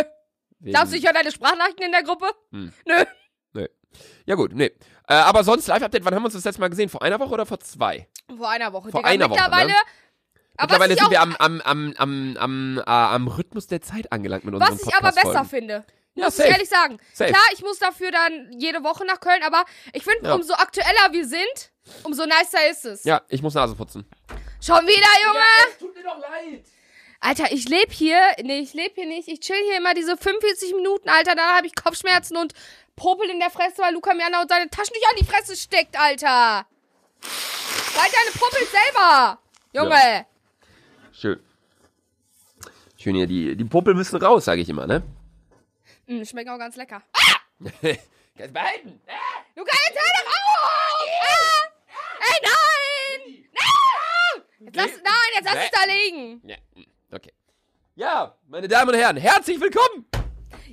Wegen- 0.59 0.73
Darfst 0.73 0.93
du, 0.93 0.97
ich 0.97 1.05
höre 1.05 1.13
deine 1.13 1.31
Sprachnachrichten 1.31 1.85
in 1.85 1.91
der 1.91 2.03
Gruppe? 2.03 2.27
Hm. 2.51 2.71
Nö. 2.85 3.03
Ja 4.25 4.35
gut, 4.35 4.53
nee. 4.53 4.71
Äh, 5.11 5.15
aber 5.15 5.43
sonst 5.43 5.67
Live-Update, 5.67 6.05
wann 6.05 6.15
haben 6.15 6.21
wir 6.21 6.27
uns 6.27 6.35
das 6.35 6.45
letzte 6.45 6.61
Mal 6.61 6.69
gesehen? 6.69 6.87
Vor 6.87 7.01
einer 7.01 7.19
Woche 7.19 7.31
oder 7.33 7.45
vor 7.45 7.59
zwei? 7.59 8.07
Vor 8.37 8.49
einer 8.49 8.71
Woche, 8.71 8.91
Vor 8.91 9.01
Digga. 9.01 9.09
einer 9.09 9.29
Woche, 9.29 9.41
Mittlerweile. 9.41 9.67
ne? 9.67 9.75
Aber 10.55 10.67
Mittlerweile 10.73 10.93
ich, 10.93 10.99
sind 11.01 11.11
wir 11.11 11.21
am, 11.21 11.35
am, 11.37 11.59
am, 11.61 11.93
am, 11.97 12.37
am, 12.37 12.77
äh, 12.77 12.81
am 12.85 13.27
Rhythmus 13.27 13.67
der 13.67 13.81
Zeit 13.81 14.09
angelangt 14.13 14.45
mit 14.45 14.53
unseren 14.53 14.71
was 14.79 14.87
ich 14.87 14.95
aber 14.95 15.11
besser 15.11 15.43
finde. 15.43 15.83
Ja, 16.13 16.25
muss 16.25 16.37
safe. 16.37 16.47
ich 16.47 16.53
ehrlich 16.55 16.69
sagen. 16.69 16.97
Safe. 17.13 17.29
Klar, 17.31 17.43
ich 17.53 17.61
muss 17.61 17.77
dafür 17.79 18.11
dann 18.11 18.51
jede 18.57 18.83
Woche 18.85 19.05
nach 19.05 19.19
Köln, 19.19 19.41
aber 19.45 19.65
ich 19.91 20.03
finde, 20.03 20.29
Ja. 20.29 20.35
umso 20.35 20.53
aktueller 20.53 21.11
wir 21.11 21.27
sind, 21.27 21.71
umso 22.03 22.23
nicer 22.25 22.69
ist 22.69 22.85
es. 22.85 23.03
Ja, 23.03 23.21
ich 23.27 23.41
muss 23.41 23.53
Nase 23.53 23.75
putzen. 23.75 24.05
Schon 24.61 24.85
wieder, 24.87 25.07
Junge! 25.25 25.77
tut 25.77 25.93
mir 25.93 26.03
doch 26.03 26.19
leid. 26.19 26.65
Alter, 27.21 27.51
ich 27.51 27.69
lebe 27.69 27.91
hier. 27.91 28.19
Nee, 28.43 28.59
ich 28.59 28.73
lebe 28.73 28.95
hier 28.95 29.05
nicht. 29.05 29.27
Ich 29.27 29.39
chill 29.39 29.55
hier 29.67 29.77
immer 29.77 29.93
diese 29.93 30.17
45 30.17 30.73
Minuten, 30.73 31.07
Alter. 31.07 31.35
Dann 31.35 31.55
habe 31.55 31.67
ich 31.67 31.75
Kopfschmerzen 31.75 32.35
und 32.35 32.53
Popel 32.95 33.29
in 33.29 33.39
der 33.39 33.51
Fresse, 33.51 33.77
weil 33.77 33.93
Luca 33.93 34.13
mir 34.13 34.25
andauernd 34.25 34.49
seine 34.49 34.69
Taschentücher 34.69 35.09
an 35.11 35.15
die 35.19 35.25
Fresse 35.25 35.55
steckt, 35.55 35.97
Alter. 35.99 36.65
Halt 37.95 38.11
deine 38.13 38.31
Popel 38.37 38.67
selber. 38.67 39.39
Junge. 39.73 40.25
Schön. 41.13 41.39
Schön 42.97 43.15
hier, 43.15 43.27
die, 43.27 43.55
die 43.55 43.65
Puppel 43.65 43.93
müssen 43.93 44.17
raus, 44.17 44.45
sage 44.45 44.61
ich 44.61 44.69
immer, 44.69 44.87
ne? 44.87 45.03
Mm, 46.07 46.23
schmeckt 46.23 46.49
auch 46.49 46.57
ganz 46.57 46.75
lecker. 46.75 47.01
Kannst 48.37 48.53
behalten. 48.53 48.99
Luca, 49.55 49.75
jetzt 49.87 49.99
hör 49.99 50.11
doch 50.17 50.31
auf! 50.31 51.07
Ah! 51.21 51.69
Ey, 52.19 52.39
nein! 52.43 53.45
Nein! 53.53 54.43
Jetzt 54.59 54.75
lass, 54.75 54.91
nein, 55.03 55.29
jetzt 55.35 55.45
lass 55.45 55.65
es 55.65 55.71
da 55.71 55.83
liegen. 55.85 56.41
Ja. 56.43 56.55
Ja, 58.01 58.35
meine 58.47 58.67
Damen 58.67 58.89
und 58.89 58.95
Herren, 58.99 59.15
herzlich 59.15 59.61
willkommen 59.61 60.07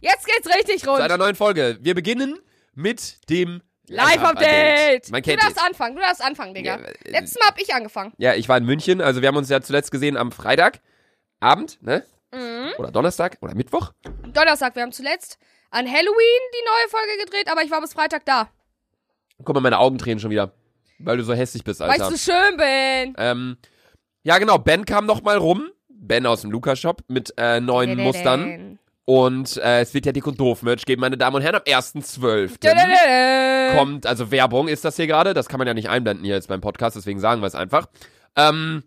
Jetzt 0.00 0.24
geht's 0.26 0.48
richtig 0.48 0.80
zu 0.80 0.88
rund. 0.88 1.02
einer 1.02 1.18
neuen 1.18 1.34
Folge. 1.34 1.76
Wir 1.82 1.94
beginnen 1.94 2.38
mit 2.74 3.28
dem 3.28 3.60
Live-Update. 3.86 5.10
Man 5.10 5.20
Du 5.22 5.36
darfst 5.36 5.58
es. 5.58 5.62
anfangen, 5.62 5.96
du 5.96 6.00
darfst 6.00 6.24
anfangen, 6.24 6.54
Digga. 6.54 6.78
Ja, 6.78 6.82
äh, 6.86 6.94
Letztes 7.10 7.38
Mal 7.38 7.48
hab 7.48 7.60
ich 7.60 7.74
angefangen. 7.74 8.14
Ja, 8.16 8.32
ich 8.32 8.48
war 8.48 8.56
in 8.56 8.64
München, 8.64 9.02
also 9.02 9.20
wir 9.20 9.28
haben 9.28 9.36
uns 9.36 9.50
ja 9.50 9.60
zuletzt 9.60 9.90
gesehen 9.90 10.16
am 10.16 10.32
Freitagabend, 10.32 11.82
ne? 11.82 12.02
Mhm. 12.32 12.72
Oder 12.78 12.92
Donnerstag 12.92 13.36
oder 13.42 13.54
Mittwoch. 13.54 13.92
Donnerstag, 14.32 14.74
wir 14.74 14.82
haben 14.84 14.92
zuletzt 14.92 15.36
an 15.70 15.86
Halloween 15.86 16.42
die 16.54 16.64
neue 16.64 16.88
Folge 16.88 17.24
gedreht, 17.26 17.52
aber 17.52 17.62
ich 17.62 17.70
war 17.70 17.82
bis 17.82 17.92
Freitag 17.92 18.24
da, 18.24 18.48
Guck 19.44 19.54
mal, 19.54 19.60
meine 19.60 19.80
Augen 19.80 19.98
tränen 19.98 20.18
schon 20.18 20.30
wieder, 20.30 20.54
weil 20.98 21.18
du 21.18 21.24
so 21.24 21.34
hässlich 21.34 21.62
bist, 21.62 21.80
weil 21.80 21.90
Alter. 21.90 22.10
ich 22.10 22.22
so 22.22 22.32
schön 22.32 22.56
bin. 22.56 23.14
Ähm, 23.18 23.58
ja, 24.22 24.38
genau, 24.38 24.56
Ben 24.56 24.86
kam 24.86 25.04
noch 25.04 25.20
mal 25.20 25.36
rum. 25.36 25.68
Ben 26.08 26.26
aus 26.26 26.40
dem 26.40 26.50
Lukas-Shop 26.50 27.02
mit 27.08 27.32
äh, 27.36 27.60
neuen 27.60 27.96
Mustern. 27.96 28.78
Und 29.04 29.56
äh, 29.58 29.80
es 29.80 29.94
wird 29.94 30.04
ja 30.04 30.12
dick 30.12 30.26
und 30.26 30.38
doof 30.38 30.62
Merch 30.62 30.84
geben, 30.84 31.00
meine 31.00 31.16
Damen 31.16 31.36
und 31.36 31.42
Herren, 31.42 31.54
am 31.54 31.62
1.12. 31.62 32.58
Kommt. 32.60 33.78
kommt, 33.78 34.06
also 34.06 34.30
Werbung 34.30 34.68
ist 34.68 34.84
das 34.84 34.96
hier 34.96 35.06
gerade, 35.06 35.32
das 35.32 35.48
kann 35.48 35.56
man 35.58 35.66
ja 35.66 35.72
nicht 35.72 35.88
einblenden 35.88 36.26
hier 36.26 36.34
jetzt 36.34 36.48
beim 36.48 36.60
Podcast, 36.60 36.94
deswegen 36.94 37.18
sagen 37.18 37.40
wir 37.40 37.46
es 37.46 37.54
einfach. 37.54 37.86
Ähm, 38.36 38.82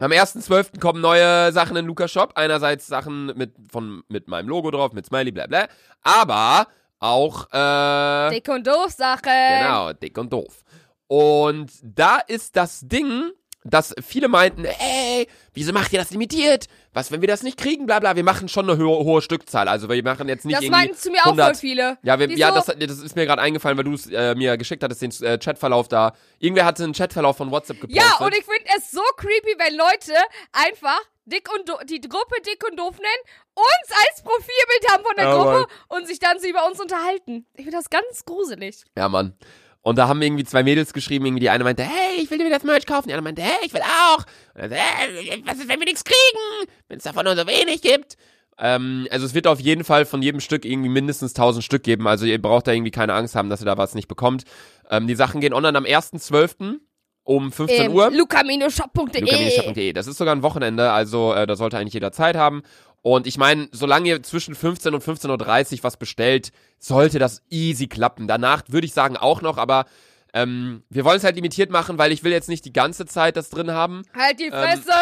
am 0.00 0.10
1.12. 0.10 0.80
kommen 0.80 1.00
neue 1.00 1.52
Sachen 1.52 1.76
in 1.76 1.86
Lukas 1.86 2.10
Shop. 2.10 2.32
Einerseits 2.34 2.88
Sachen 2.88 3.26
mit, 3.36 3.54
von, 3.70 4.02
mit 4.08 4.26
meinem 4.26 4.48
Logo 4.48 4.72
drauf, 4.72 4.92
mit 4.94 5.06
Smiley, 5.06 5.30
bla 5.30 5.46
bla. 5.46 5.68
Aber 6.02 6.66
auch, 6.98 7.46
äh, 7.52 8.30
Dick 8.30 8.48
und 8.48 8.66
doof 8.66 8.90
Sache. 8.90 9.22
genau, 9.22 9.92
dick 9.92 10.18
und 10.18 10.32
doof. 10.32 10.64
Und 11.06 11.70
da 11.82 12.18
ist 12.18 12.56
das 12.56 12.80
Ding, 12.80 13.30
dass 13.64 13.94
viele 14.04 14.28
meinten, 14.28 14.64
ey, 14.64 15.28
wieso 15.54 15.72
macht 15.72 15.92
ihr 15.92 15.98
das 15.98 16.10
limitiert? 16.10 16.66
Was, 16.92 17.10
wenn 17.12 17.20
wir 17.20 17.28
das 17.28 17.42
nicht 17.42 17.56
kriegen, 17.58 17.86
bla 17.86 18.00
bla. 18.00 18.16
Wir 18.16 18.24
machen 18.24 18.48
schon 18.48 18.68
eine 18.68 18.82
hohe, 18.82 19.04
hohe 19.04 19.22
Stückzahl. 19.22 19.68
Also 19.68 19.88
wir 19.88 20.02
machen 20.02 20.28
jetzt 20.28 20.44
nicht 20.44 20.56
Das 20.56 20.62
irgendwie 20.64 20.78
meinten 20.80 20.96
zu 20.96 21.10
mir 21.10 21.20
auch 21.20 21.34
voll 21.34 21.40
100 21.40 21.56
viele. 21.56 21.98
ja, 22.02 22.18
wir, 22.18 22.28
ja 22.30 22.50
das, 22.50 22.66
das 22.66 22.98
ist 22.98 23.16
mir 23.16 23.24
gerade 23.24 23.40
eingefallen, 23.40 23.78
weil 23.78 23.84
du 23.84 23.94
es 23.94 24.06
äh, 24.10 24.34
mir 24.34 24.56
geschickt 24.56 24.82
hattest, 24.82 25.00
den 25.02 25.10
äh, 25.22 25.38
Chatverlauf 25.38 25.88
da. 25.88 26.12
Irgendwer 26.38 26.64
hatte 26.64 26.84
einen 26.84 26.92
Chatverlauf 26.92 27.36
von 27.36 27.50
WhatsApp 27.50 27.80
gepostet. 27.80 28.02
Ja, 28.04 28.24
und 28.24 28.34
ich 28.36 28.44
finde 28.44 28.64
es 28.76 28.90
so 28.90 29.00
creepy, 29.16 29.54
wenn 29.58 29.76
Leute 29.76 30.12
einfach 30.52 31.00
dick 31.24 31.48
und 31.56 31.68
do 31.68 31.74
die 31.88 32.00
Gruppe 32.00 32.34
dick 32.44 32.62
und 32.68 32.76
doof 32.78 32.96
nennen, 32.96 33.38
uns 33.54 33.96
als 34.10 34.22
Profilbild 34.22 34.90
haben 34.92 35.04
von 35.04 35.14
der 35.16 35.24
Ja, 35.26 35.34
Gruppe 35.36 35.50
Mann. 35.88 36.00
und 36.00 36.08
sich 36.08 36.18
dann 36.18 36.38
so 36.40 36.48
über 36.48 36.66
uns 36.66 36.80
unterhalten. 36.80 37.46
Ich 37.54 37.64
finde 37.64 37.78
das 37.78 37.88
ganz 37.90 38.24
gruselig. 38.24 38.82
Ja, 38.96 39.08
Mann. 39.08 39.34
Und 39.82 39.98
da 39.98 40.06
haben 40.08 40.22
irgendwie 40.22 40.44
zwei 40.44 40.62
Mädels 40.62 40.92
geschrieben, 40.92 41.26
irgendwie 41.26 41.40
die 41.40 41.50
eine 41.50 41.64
meinte, 41.64 41.82
hey, 41.82 42.20
ich 42.22 42.30
will 42.30 42.38
mir 42.38 42.50
das 42.50 42.62
Merch 42.62 42.86
kaufen, 42.86 43.08
die 43.08 43.14
andere 43.14 43.24
meinte, 43.24 43.42
hey, 43.42 43.58
ich 43.64 43.74
will 43.74 43.82
auch. 43.82 44.18
Und 44.54 44.62
dann, 44.62 44.70
hey, 44.72 45.42
was 45.44 45.56
ist, 45.58 45.68
wenn 45.68 45.80
wir 45.80 45.86
nichts 45.86 46.04
kriegen? 46.04 46.70
Wenn 46.88 46.98
es 46.98 47.04
davon 47.04 47.24
nur 47.24 47.36
so 47.36 47.46
wenig 47.46 47.82
gibt. 47.82 48.16
Ähm, 48.58 49.08
also 49.10 49.26
es 49.26 49.34
wird 49.34 49.46
auf 49.48 49.58
jeden 49.60 49.82
Fall 49.82 50.04
von 50.04 50.22
jedem 50.22 50.40
Stück 50.40 50.64
irgendwie 50.64 50.88
mindestens 50.90 51.32
1000 51.32 51.64
Stück 51.64 51.82
geben, 51.82 52.06
also 52.06 52.26
ihr 52.26 52.40
braucht 52.40 52.66
da 52.68 52.72
irgendwie 52.72 52.90
keine 52.90 53.14
Angst 53.14 53.34
haben, 53.34 53.48
dass 53.50 53.60
ihr 53.62 53.66
da 53.66 53.76
was 53.78 53.94
nicht 53.94 54.08
bekommt. 54.08 54.44
Ähm, 54.90 55.06
die 55.08 55.14
Sachen 55.16 55.40
gehen 55.40 55.52
online 55.54 55.76
am 55.78 55.84
1.12. 55.84 56.78
um 57.24 57.50
15 57.50 57.86
Ähm, 57.86 57.92
Uhr. 57.92 58.10
lucaminошop.de 58.10 59.20
lucaminishop.de. 59.22 59.92
Das 59.94 60.06
ist 60.06 60.18
sogar 60.18 60.34
ein 60.36 60.42
Wochenende, 60.42 60.92
also 60.92 61.32
äh, 61.34 61.46
da 61.46 61.56
sollte 61.56 61.78
eigentlich 61.78 61.94
jeder 61.94 62.12
Zeit 62.12 62.36
haben. 62.36 62.62
Und 63.02 63.26
ich 63.26 63.36
meine, 63.36 63.68
solange 63.72 64.08
ihr 64.08 64.22
zwischen 64.22 64.54
15 64.54 64.94
und 64.94 65.02
15.30 65.02 65.78
Uhr 65.78 65.84
was 65.84 65.96
bestellt, 65.96 66.52
sollte 66.78 67.18
das 67.18 67.42
easy 67.50 67.88
klappen. 67.88 68.28
Danach 68.28 68.62
würde 68.68 68.86
ich 68.86 68.94
sagen 68.94 69.16
auch 69.16 69.42
noch, 69.42 69.58
aber 69.58 69.86
ähm, 70.34 70.84
wir 70.88 71.04
wollen 71.04 71.16
es 71.18 71.24
halt 71.24 71.34
limitiert 71.36 71.70
machen, 71.70 71.98
weil 71.98 72.12
ich 72.12 72.22
will 72.24 72.32
jetzt 72.32 72.48
nicht 72.48 72.64
die 72.64 72.72
ganze 72.72 73.04
Zeit 73.06 73.36
das 73.36 73.50
drin 73.50 73.70
haben. 73.72 74.02
Halt 74.16 74.38
die 74.40 74.44
Ähm, 74.46 74.52
Fresse! 74.52 74.92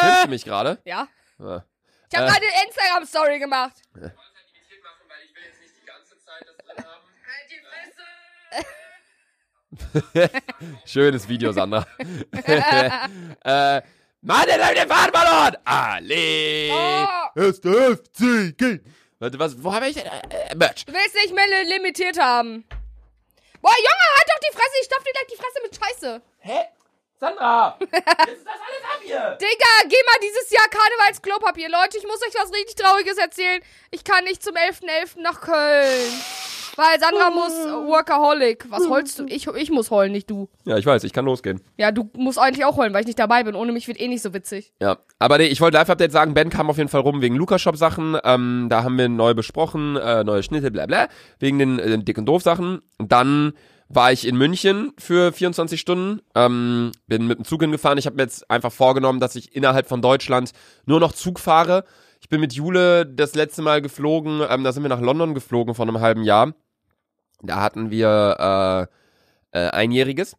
Filmst 0.00 0.24
du 0.24 0.28
mich 0.28 0.44
gerade? 0.44 0.78
ja. 0.84 1.06
Ja. 1.38 1.64
Ich 2.10 2.16
habe 2.18 2.26
Äh. 2.26 2.30
gerade 2.32 2.42
eine 2.46 2.66
Instagram-Story 2.66 3.38
gemacht. 3.38 3.76
Halt 3.94 4.14
die 7.50 7.60
Fresse! 10.10 10.30
Schönes 10.86 11.28
Video, 11.28 11.52
Sandra. 11.52 11.86
äh, 13.44 13.82
Mann, 14.20 14.40
hab 14.50 14.72
ich 14.72 14.80
den 14.80 14.88
Faden 14.88 15.14
verloren! 15.14 15.56
Alle! 15.64 16.70
Oh. 16.72 17.40
Erste 17.40 17.96
FCG! 17.96 18.80
Warte, 19.20 19.38
was, 19.38 19.62
wo 19.62 19.72
habe 19.72 19.88
ich 19.88 19.94
denn? 19.94 20.06
Äh, 20.06 20.50
äh, 20.50 20.54
Merch. 20.54 20.84
Du 20.84 20.92
willst 20.92 21.14
nicht 21.14 21.34
mehr 21.34 21.46
li- 21.46 21.68
limitiert 21.72 22.18
haben. 22.20 22.64
Boah, 23.60 23.70
Junge, 23.76 24.08
halt 24.16 24.28
doch 24.28 24.38
die 24.48 24.54
Fresse! 24.56 24.72
Ich 24.80 24.86
stopf 24.86 25.04
dir 25.04 25.12
gleich 25.12 25.26
die 25.32 25.36
Fresse 25.36 25.60
mit 25.62 25.76
Scheiße. 25.76 26.22
Hä? 26.38 26.60
Sandra! 27.20 27.76
Jetzt 27.80 27.92
ist 27.92 28.46
das 28.46 28.60
alles 28.60 28.84
ab 28.84 29.00
hier! 29.02 29.38
Digga, 29.40 29.88
geh 29.88 29.96
mal 30.06 30.20
dieses 30.22 30.50
Jahr 30.50 30.68
Karnevalsklopapier. 30.68 31.68
Leute, 31.68 31.98
ich 31.98 32.04
muss 32.06 32.22
euch 32.22 32.34
was 32.34 32.52
richtig 32.52 32.76
Trauriges 32.76 33.18
erzählen. 33.18 33.60
Ich 33.90 34.04
kann 34.04 34.24
nicht 34.24 34.42
zum 34.42 34.54
11.11. 34.54 35.20
nach 35.20 35.40
Köln. 35.40 36.12
Weil 36.78 37.00
Sandra 37.00 37.30
muss 37.30 37.52
äh, 37.54 37.88
Workaholic. 37.88 38.66
Was 38.70 38.88
heulst 38.88 39.18
du? 39.18 39.26
Ich, 39.26 39.48
ich 39.48 39.70
muss 39.72 39.90
heulen, 39.90 40.12
nicht 40.12 40.30
du. 40.30 40.48
Ja, 40.64 40.78
ich 40.78 40.86
weiß, 40.86 41.02
ich 41.02 41.12
kann 41.12 41.24
losgehen. 41.24 41.60
Ja, 41.76 41.90
du 41.90 42.08
musst 42.16 42.38
eigentlich 42.38 42.64
auch 42.64 42.76
heulen, 42.76 42.94
weil 42.94 43.00
ich 43.00 43.08
nicht 43.08 43.18
dabei 43.18 43.42
bin. 43.42 43.56
Ohne 43.56 43.72
mich 43.72 43.88
wird 43.88 44.00
eh 44.00 44.06
nicht 44.06 44.22
so 44.22 44.32
witzig. 44.32 44.72
Ja, 44.80 44.98
aber 45.18 45.38
nee, 45.38 45.46
ich 45.46 45.60
wollte 45.60 45.76
Live-Update 45.76 46.12
sagen, 46.12 46.34
Ben 46.34 46.50
kam 46.50 46.70
auf 46.70 46.78
jeden 46.78 46.88
Fall 46.88 47.00
rum 47.00 47.20
wegen 47.20 47.34
Lukas-Shop-Sachen. 47.34 48.18
Ähm, 48.22 48.68
da 48.70 48.84
haben 48.84 48.96
wir 48.96 49.08
neu 49.08 49.34
besprochen, 49.34 49.96
äh, 49.96 50.22
neue 50.22 50.44
Schnitte, 50.44 50.70
bla 50.70 50.86
bla, 50.86 51.08
wegen 51.40 51.58
den 51.58 51.80
äh, 51.80 51.98
dick 51.98 52.16
und 52.16 52.26
doof 52.26 52.44
Sachen. 52.44 52.80
Und 52.96 53.10
dann 53.10 53.54
war 53.88 54.12
ich 54.12 54.24
in 54.24 54.36
München 54.36 54.92
für 54.98 55.32
24 55.32 55.80
Stunden, 55.80 56.20
ähm, 56.36 56.92
bin 57.08 57.26
mit 57.26 57.38
dem 57.38 57.44
Zug 57.44 57.60
hingefahren. 57.60 57.98
Ich 57.98 58.06
habe 58.06 58.14
mir 58.14 58.22
jetzt 58.22 58.48
einfach 58.48 58.70
vorgenommen, 58.70 59.18
dass 59.18 59.34
ich 59.34 59.56
innerhalb 59.56 59.88
von 59.88 60.00
Deutschland 60.00 60.52
nur 60.86 61.00
noch 61.00 61.10
Zug 61.10 61.40
fahre. 61.40 61.82
Ich 62.20 62.28
bin 62.28 62.40
mit 62.40 62.52
Jule 62.52 63.04
das 63.04 63.34
letzte 63.34 63.62
Mal 63.62 63.82
geflogen, 63.82 64.42
ähm, 64.48 64.62
da 64.62 64.70
sind 64.70 64.84
wir 64.84 64.88
nach 64.88 65.00
London 65.00 65.34
geflogen 65.34 65.74
vor 65.74 65.86
einem 65.86 66.00
halben 66.00 66.22
Jahr. 66.22 66.54
Da 67.42 67.60
hatten 67.60 67.90
wir 67.90 68.88
äh, 69.52 69.58
äh, 69.58 69.70
einjähriges. 69.70 70.36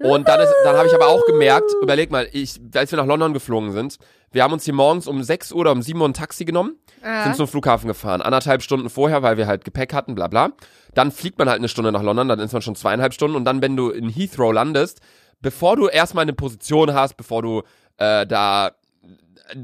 Und 0.00 0.28
dann, 0.28 0.40
ist, 0.40 0.54
dann 0.62 0.76
habe 0.76 0.86
ich 0.86 0.94
aber 0.94 1.08
auch 1.08 1.26
gemerkt, 1.26 1.72
überleg 1.82 2.10
mal, 2.12 2.28
ich, 2.32 2.60
als 2.74 2.92
wir 2.92 2.96
nach 2.98 3.06
London 3.06 3.32
geflogen 3.32 3.72
sind, 3.72 3.98
wir 4.30 4.44
haben 4.44 4.52
uns 4.52 4.64
hier 4.64 4.74
morgens 4.74 5.08
um 5.08 5.22
6 5.22 5.50
Uhr 5.52 5.58
oder 5.60 5.72
um 5.72 5.82
7 5.82 6.00
Uhr 6.00 6.08
ein 6.08 6.14
Taxi 6.14 6.44
genommen, 6.44 6.76
Ah. 7.02 7.24
sind 7.24 7.36
zum 7.36 7.48
Flughafen 7.48 7.88
gefahren, 7.88 8.22
anderthalb 8.22 8.62
Stunden 8.62 8.90
vorher, 8.90 9.22
weil 9.22 9.36
wir 9.38 9.46
halt 9.48 9.64
Gepäck 9.64 9.92
hatten, 9.92 10.14
bla 10.14 10.28
bla. 10.28 10.50
Dann 10.94 11.10
fliegt 11.10 11.38
man 11.38 11.48
halt 11.48 11.58
eine 11.58 11.68
Stunde 11.68 11.90
nach 11.90 12.02
London, 12.02 12.28
dann 12.28 12.38
ist 12.38 12.52
man 12.52 12.62
schon 12.62 12.76
zweieinhalb 12.76 13.12
Stunden 13.12 13.36
und 13.36 13.44
dann, 13.44 13.60
wenn 13.60 13.76
du 13.76 13.90
in 13.90 14.08
Heathrow 14.08 14.52
landest, 14.52 15.00
bevor 15.40 15.74
du 15.76 15.88
erstmal 15.88 16.22
eine 16.22 16.32
Position 16.32 16.94
hast, 16.94 17.16
bevor 17.16 17.42
du 17.42 17.62
äh, 17.96 18.24
da 18.26 18.72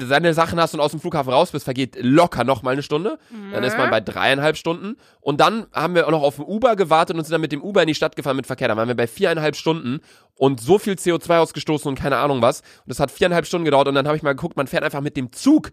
seine 0.03 0.35
Sachen 0.35 0.61
hast 0.61 0.75
und 0.75 0.81
aus 0.81 0.93
dem 0.93 1.01
Flughafen 1.01 1.33
raus 1.33 1.51
bist, 1.51 1.65
vergeht 1.65 1.97
locker 2.01 2.45
noch 2.45 2.63
mal 2.63 2.71
eine 2.73 2.83
Stunde. 2.83 3.19
Dann 3.53 3.65
ist 3.65 3.77
man 3.77 3.91
bei 3.91 4.01
dreieinhalb 4.01 4.57
Stunden. 4.57 4.97
Und 5.21 5.41
dann 5.41 5.67
haben 5.73 5.95
wir 5.95 6.07
auch 6.07 6.11
noch 6.11 6.23
auf 6.23 6.37
den 6.37 6.45
Uber 6.45 6.77
gewartet 6.77 7.17
und 7.17 7.25
sind 7.25 7.33
dann 7.33 7.41
mit 7.41 7.53
dem 7.53 7.63
Uber 7.63 7.83
in 7.83 7.89
die 7.89 7.95
Stadt 7.95 8.17
gefahren 8.17 8.37
mit 8.37 8.47
Verkehr. 8.47 8.69
Dann 8.69 8.77
waren 8.77 8.89
wir 8.89 8.97
bei 8.97 9.07
viereinhalb 9.07 9.57
Stunden 9.57 10.01
und 10.37 10.61
so 10.61 10.79
viel 10.79 10.95
CO2 10.95 11.39
ausgestoßen 11.39 11.89
und 11.89 11.99
keine 11.99 12.17
Ahnung 12.17 12.41
was. 12.43 12.61
Und 12.61 12.89
das 12.89 13.01
hat 13.01 13.11
viereinhalb 13.11 13.47
Stunden 13.47 13.65
gedauert 13.65 13.89
und 13.89 13.95
dann 13.95 14.07
habe 14.07 14.17
ich 14.17 14.23
mal 14.23 14.35
geguckt, 14.35 14.57
man 14.57 14.67
fährt 14.67 14.85
einfach 14.85 15.01
mit 15.01 15.17
dem 15.17 15.33
Zug 15.33 15.71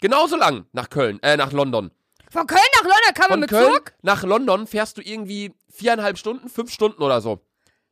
genauso 0.00 0.36
lang 0.36 0.66
nach 0.72 0.90
Köln, 0.90 1.22
äh, 1.22 1.36
nach 1.36 1.52
London. 1.52 1.90
Von 2.30 2.46
Köln 2.46 2.60
nach 2.76 2.82
London 2.82 3.14
kann 3.14 3.24
man 3.24 3.30
Von 3.30 3.40
mit 3.40 3.50
Köln 3.50 3.72
Zug? 3.74 3.92
nach 4.02 4.22
London 4.24 4.66
fährst 4.66 4.96
du 4.98 5.02
irgendwie 5.02 5.52
viereinhalb 5.70 6.18
Stunden, 6.18 6.48
fünf 6.48 6.72
Stunden 6.72 7.02
oder 7.02 7.20
so. 7.20 7.40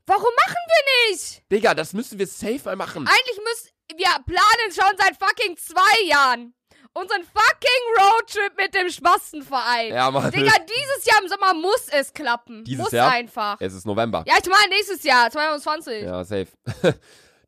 Warum 0.07 0.31
machen 0.47 0.57
wir 0.67 1.13
nicht? 1.13 1.43
Digga, 1.53 1.75
das 1.75 1.93
müssen 1.93 2.19
wir 2.19 2.27
safe 2.27 2.61
mal 2.65 2.77
machen. 2.77 3.07
Eigentlich 3.07 3.39
müssen 3.39 3.69
wir 3.97 4.23
planen 4.25 4.73
schon 4.73 4.97
seit 4.99 5.17
fucking 5.17 5.57
zwei 5.57 6.07
Jahren 6.07 6.55
unseren 6.93 7.23
fucking 7.23 7.83
Roadtrip 7.99 8.57
mit 8.57 8.75
dem 8.75 8.91
Spastenverein. 8.91 9.93
Ja, 9.93 10.11
Mann. 10.11 10.31
Digga, 10.31 10.53
dieses 10.61 11.05
Jahr 11.07 11.23
im 11.23 11.29
Sommer 11.29 11.55
muss 11.55 11.87
es 11.93 12.13
klappen. 12.13 12.65
Dieses 12.65 12.85
muss 12.85 12.93
Jahr? 12.93 13.11
einfach. 13.11 13.57
Es 13.61 13.75
ist 13.75 13.87
November. 13.87 14.25
Ja, 14.27 14.35
ich 14.43 14.49
meine 14.49 14.75
nächstes 14.75 15.03
Jahr, 15.05 15.31
2020. 15.31 16.03
Ja, 16.03 16.25
safe. 16.25 16.49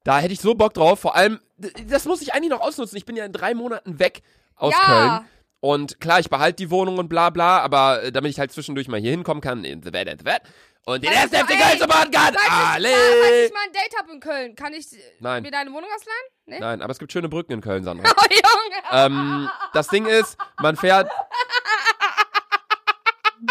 da 0.04 0.18
hätte 0.18 0.32
ich 0.32 0.40
so 0.40 0.54
Bock 0.54 0.74
drauf. 0.74 1.00
Vor 1.00 1.16
allem, 1.16 1.40
das 1.86 2.04
muss 2.04 2.22
ich 2.22 2.34
eigentlich 2.34 2.50
noch 2.50 2.60
ausnutzen. 2.60 2.96
Ich 2.96 3.04
bin 3.04 3.16
ja 3.16 3.24
in 3.24 3.32
drei 3.32 3.54
Monaten 3.54 3.98
weg 3.98 4.22
aus 4.56 4.72
Ja. 4.72 4.86
Köln. 4.86 5.28
Und 5.64 6.00
klar, 6.00 6.18
ich 6.18 6.28
behalte 6.28 6.56
die 6.56 6.70
Wohnung 6.72 6.98
und 6.98 7.08
bla 7.08 7.30
bla, 7.30 7.60
aber 7.60 8.02
äh, 8.02 8.12
damit 8.12 8.32
ich 8.32 8.40
halt 8.40 8.50
zwischendurch 8.50 8.88
mal 8.88 8.98
hier 8.98 9.12
hinkommen 9.12 9.40
kann, 9.40 9.64
in 9.64 9.80
the 9.80 9.92
bed, 9.92 10.08
the 10.18 10.24
bed, 10.24 10.40
und 10.84 11.04
den 11.04 11.12
ersten 11.12 11.36
FC 11.36 11.48
Köln 11.48 11.78
supporten 11.78 12.10
kann. 12.10 12.34
Falls 12.34 12.46
ich, 12.46 12.52
Alle! 12.52 12.88
falls 12.90 13.46
ich 13.46 13.52
mal 13.52 13.60
ein 13.66 13.72
Date 13.72 13.98
habe 13.98 14.12
in 14.12 14.20
Köln, 14.20 14.54
kann 14.56 14.72
ich 14.74 14.86
Nein. 15.20 15.42
mir 15.42 15.50
deine 15.50 15.70
Wohnung 15.70 15.88
ausleihen? 15.94 16.26
Nee? 16.46 16.58
Nein, 16.58 16.82
aber 16.82 16.90
es 16.90 16.98
gibt 16.98 17.12
schöne 17.12 17.28
Brücken 17.28 17.52
in 17.52 17.60
Köln, 17.60 17.84
Sandra. 17.84 18.10
Oh, 18.16 18.24
Junge. 18.30 18.82
ähm, 19.06 19.50
das 19.72 19.88
Ding 19.88 20.06
ist, 20.06 20.36
man 20.60 20.76
fährt. 20.76 21.10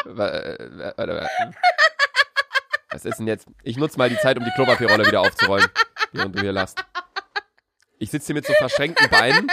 Äh, 0.06 0.18
wa- 0.18 0.94
warte, 0.98 1.16
warte. 1.16 1.30
Was 2.92 3.06
ist 3.06 3.18
denn 3.20 3.28
jetzt? 3.28 3.46
Ich 3.64 3.78
nutze 3.78 3.98
mal 3.98 4.10
die 4.10 4.18
Zeit, 4.18 4.38
um 4.38 4.44
die 4.46 4.52
Klopapierrolle 4.52 5.06
wieder 5.06 5.22
aufzurollen, 5.22 5.68
während 6.14 6.36
du 6.36 6.42
hier 6.42 6.52
lachst. 6.54 6.84
Ich 8.00 8.10
sitze 8.10 8.28
hier 8.28 8.36
mit 8.36 8.46
so 8.46 8.54
verschränkten 8.54 9.10
Beinen 9.10 9.52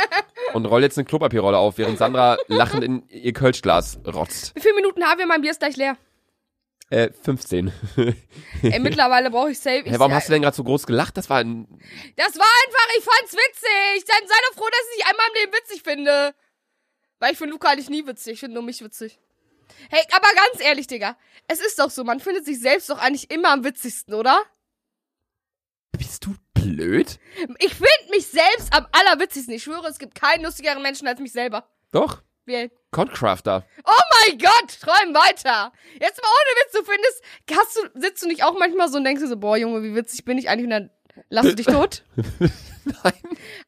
und 0.55 0.65
rolle 0.67 0.85
jetzt 0.87 0.97
eine 0.99 1.05
Klopapierrolle 1.07 1.59
auf, 1.59 1.77
während 1.79 1.99
Sandra 1.99 2.37
lachend 2.47 2.83
in 2.85 3.09
ihr 3.09 3.33
Kölschglas 3.33 3.99
rotzt. 4.07 4.55
Wie 4.55 4.61
viele 4.61 4.75
Minuten 4.75 5.05
haben 5.05 5.19
wir? 5.19 5.27
Mein 5.27 5.41
Bier 5.41 5.51
ist 5.51 5.61
gleich 5.61 5.77
leer. 5.77 5.97
Äh, 6.91 7.11
15. 7.13 7.71
Ey, 8.63 8.79
mittlerweile 8.79 9.31
brauche 9.31 9.51
ich 9.51 9.59
safe. 9.59 9.85
Hä, 9.85 9.95
warum 9.99 10.15
hast 10.15 10.29
du 10.29 10.33
denn 10.33 10.43
gerade 10.43 10.57
so 10.57 10.65
groß 10.65 10.87
gelacht? 10.87 11.17
Das 11.19 11.29
war 11.29 11.39
ein. 11.39 11.67
Das 12.17 12.35
war 12.39 12.47
einfach, 12.47 12.89
ich 12.99 13.05
fand's 13.05 13.33
witzig. 13.35 14.05
Dann 14.07 14.27
sei 14.27 14.35
doch 14.49 14.55
froh, 14.57 14.69
dass 14.71 14.97
ich 14.97 15.07
einmal 15.07 15.27
im 15.29 15.41
Leben 15.41 15.53
witzig 15.53 15.83
finde. 15.83 16.35
Weil 17.19 17.33
ich 17.33 17.39
finde 17.39 17.53
Luca 17.53 17.69
eigentlich 17.69 17.91
nie 17.91 18.07
witzig. 18.07 18.35
Ich 18.35 18.41
finde 18.41 18.55
nur 18.55 18.63
mich 18.63 18.83
witzig. 18.83 19.19
Hey, 19.91 20.03
aber 20.13 20.29
ganz 20.35 20.65
ehrlich, 20.65 20.87
Digga. 20.87 21.19
Es 21.47 21.61
ist 21.61 21.79
doch 21.79 21.91
so, 21.91 22.05
man 22.05 22.21
findet 22.21 22.47
sich 22.47 22.59
selbst 22.59 22.89
doch 22.89 22.99
eigentlich 22.99 23.31
immer 23.31 23.51
am 23.51 23.65
witzigsten, 23.65 24.15
oder? 24.15 24.43
Bist 25.93 26.25
du 26.25 26.35
blöd? 26.55 27.19
Ich 27.59 27.75
finde 27.75 28.11
mich 28.11 28.27
selbst 28.29 28.73
am 28.73 28.87
allerwitzigsten. 28.93 29.55
Ich 29.55 29.63
schwöre, 29.63 29.89
es 29.89 29.99
gibt 29.99 30.15
keinen 30.15 30.45
lustigeren 30.45 30.83
Menschen 30.83 31.07
als 31.07 31.21
mich 31.21 31.33
selber. 31.33 31.69
Doch. 31.93 32.23
Wer? 32.49 32.71
Concrafter. 32.93 33.67
Oh 33.85 34.03
mein 34.25 34.39
Gott, 34.39 34.81
träum 34.81 35.15
weiter. 35.15 35.71
Jetzt 36.01 36.23
mal 36.23 36.31
ohne 36.31 36.65
Witz, 36.65 36.73
du 36.73 36.83
findest, 36.83 37.23
hast 37.53 37.77
du, 37.77 38.01
sitzt 38.01 38.23
du 38.23 38.27
nicht 38.27 38.43
auch 38.43 38.59
manchmal 38.59 38.89
so 38.89 38.97
und 38.97 39.05
denkst 39.05 39.21
dir 39.21 39.29
so, 39.29 39.37
boah, 39.37 39.59
Junge, 39.59 39.83
wie 39.83 39.95
witzig 39.95 40.25
bin 40.25 40.39
ich 40.39 40.49
eigentlich 40.49 40.65
und 40.65 40.71
dann 40.71 40.91
lass 41.29 41.45
du 41.45 41.55
dich 41.57 41.67
tot? 41.67 42.05
Nein. 42.17 43.13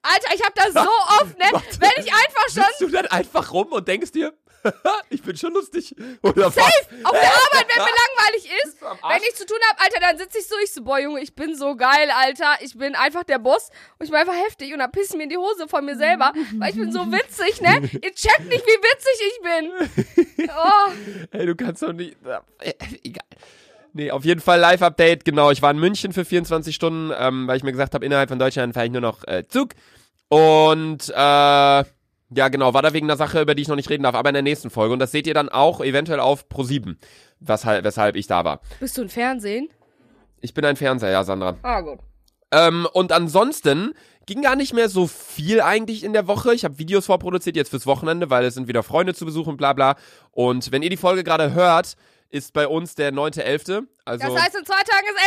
Alter, 0.01 0.35
ich 0.35 0.43
hab 0.43 0.55
das 0.55 0.73
so 0.73 0.89
oft, 1.21 1.39
ne? 1.39 1.45
Warte. 1.53 1.79
Wenn 1.79 1.91
ich 2.03 2.11
einfach 2.11 2.49
schon 2.49 2.63
Sitzt 2.63 2.81
du 2.81 2.89
dann 2.89 3.07
einfach 3.09 3.53
rum 3.53 3.71
und 3.71 3.87
denkst 3.87 4.13
dir, 4.13 4.33
ich 5.11 5.23
bin 5.23 5.37
schon 5.37 5.53
lustig. 5.53 5.95
Oder 6.23 6.51
safe 6.51 6.61
was? 6.61 7.05
auf 7.05 7.13
der 7.13 7.31
Arbeit, 7.31 7.67
wenn 7.75 7.83
mir 7.83 7.91
langweilig 8.19 8.51
ist, 8.65 8.83
wenn 8.83 9.23
ich 9.29 9.35
zu 9.37 9.47
tun 9.47 9.57
hab, 9.71 9.83
Alter, 9.83 10.01
dann 10.01 10.19
sitz 10.19 10.35
ich 10.37 10.47
so, 10.47 10.55
ich 10.63 10.73
so, 10.73 10.83
boah, 10.83 10.99
Junge, 10.99 11.21
ich 11.21 11.35
bin 11.35 11.57
so 11.57 11.77
geil, 11.77 12.11
Alter. 12.15 12.57
Ich 12.61 12.77
bin 12.77 12.95
einfach 12.95 13.25
der 13.25 13.39
Boss 13.39 13.71
und 13.99 14.05
ich 14.05 14.11
bin 14.11 14.19
einfach 14.19 14.37
heftig 14.47 14.73
und 14.73 14.79
dann 14.81 14.91
piss 14.91 15.11
ich 15.11 15.17
mir 15.17 15.25
in 15.25 15.31
die 15.31 15.37
Hose 15.37 15.69
von 15.69 15.85
mir 15.85 15.97
selber, 15.97 16.33
weil 16.59 16.71
ich 16.71 16.77
bin 16.77 16.93
so 16.93 17.01
witzig, 17.11 17.61
ne? 17.61 17.81
Ihr 17.93 18.15
checkt 18.15 18.49
nicht, 18.49 18.67
wie 18.67 18.81
witzig 18.83 19.19
ich 19.29 20.39
bin. 20.39 20.49
Oh. 20.49 21.27
Ey, 21.31 21.47
du 21.47 21.55
kannst 21.55 21.83
doch 21.83 21.93
nicht. 21.93 22.17
Äh, 22.61 22.73
egal. 23.03 23.25
Nee, 23.93 24.11
auf 24.11 24.25
jeden 24.25 24.41
Fall 24.41 24.61
Live-Update, 24.61 25.25
genau. 25.25 25.51
Ich 25.51 25.63
war 25.63 25.71
in 25.71 25.79
München 25.79 26.13
für 26.13 26.25
24 26.25 26.75
Stunden, 26.75 27.13
ähm, 27.19 27.49
weil 27.49 27.57
ich 27.57 27.65
mir 27.65 27.73
gesagt 27.73 27.95
habe, 27.95 28.05
innerhalb 28.05 28.29
von 28.29 28.39
Deutschland 28.39 28.75
fahre 28.75 28.87
ich 28.87 28.93
nur 28.93 29.01
noch 29.01 29.27
äh, 29.27 29.45
Zug. 29.49 29.71
Und 30.29 31.09
äh, 31.09 31.85
ja, 32.35 32.49
genau, 32.49 32.75
war 32.75 32.83
da 32.83 32.93
wegen 32.93 33.07
einer 33.07 33.17
Sache, 33.17 33.41
über 33.41 33.55
die 33.55 33.63
ich 33.63 33.69
noch 33.69 33.77
nicht 33.77 33.91
reden 33.91 34.05
darf, 34.05 34.15
aber 34.15 34.31
in 34.31 34.35
der 34.35 34.43
nächsten 34.43 34.71
Folge. 34.71 34.93
Und 34.93 34.99
das 34.99 35.13
seht 35.13 35.27
ihr 35.27 35.35
dann 35.35 35.49
auch 35.49 35.81
eventuell 35.81 36.21
auf 36.21 36.47
Pro7, 36.49 36.97
weshalb, 37.41 37.85
weshalb 37.85 38.17
ich 38.17 38.27
da 38.27 38.45
war. 38.45 38.61
Bist 38.79 38.97
du 38.97 39.03
ein 39.03 39.09
Fernsehen? 39.09 39.69
Ich 40.41 40.55
bin 40.55 40.65
ein 40.65 40.77
Fernseher, 40.77 41.11
ja, 41.11 41.25
Sandra. 41.25 41.57
Ah, 41.63 41.81
gut. 41.81 41.99
Ähm, 42.53 42.87
und 42.93 43.13
ansonsten 43.13 43.95
ging 44.27 44.43
gar 44.43 44.57
nicht 44.57 44.73
mehr 44.73 44.89
so 44.89 45.07
viel 45.07 45.61
eigentlich 45.61 46.05
in 46.05 46.13
der 46.13 46.27
Woche. 46.27 46.55
Ich 46.55 46.65
habe 46.65 46.79
Videos 46.79 47.07
vorproduziert 47.07 47.57
jetzt 47.57 47.71
fürs 47.71 47.87
Wochenende, 47.87 48.31
weil 48.31 48.45
es 48.45 48.55
sind 48.55 48.69
wieder 48.69 48.83
Freunde 48.83 49.15
zu 49.15 49.25
besuchen, 49.25 49.57
bla 49.57 49.73
bla. 49.73 49.97
Und 50.31 50.73
wenn 50.73 50.83
ihr 50.83 50.91
die 50.91 50.97
Folge 50.97 51.25
gerade 51.25 51.53
hört, 51.53 51.97
ist 52.31 52.53
bei 52.53 52.69
uns 52.69 52.95
der 52.95 53.13
9.11. 53.13 53.87
Also 54.05 54.27
Das 54.27 54.43
heißt, 54.43 54.57
in 54.57 54.65
zwei 54.65 54.83
Tagen 54.83 55.07
ist 55.09 55.21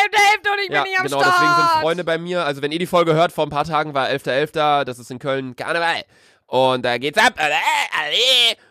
11.11. 0.46 0.54
und 0.54 0.60
ich 0.64 0.70
ja, 0.70 0.84
bin 0.84 0.92
nicht 0.92 1.00
am 1.00 1.06
genau, 1.06 1.22
Start. 1.22 1.36
deswegen 1.36 1.56
sind 1.56 1.82
Freunde 1.82 2.04
bei 2.04 2.18
mir. 2.18 2.46
Also 2.46 2.62
wenn 2.62 2.72
ihr 2.72 2.80
die 2.80 2.86
Folge 2.86 3.14
hört, 3.14 3.32
vor 3.34 3.46
ein 3.46 3.50
paar 3.50 3.66
Tagen 3.66 3.94
war 3.94 4.08
11.11., 4.08 4.86
das 4.86 5.00
ist 5.00 5.12
in 5.12 5.20
Köln 5.20 5.56
Karneval. 5.56 6.04
Und 6.54 6.86
da 6.86 7.00
geht's 7.00 7.18
ab. 7.18 7.34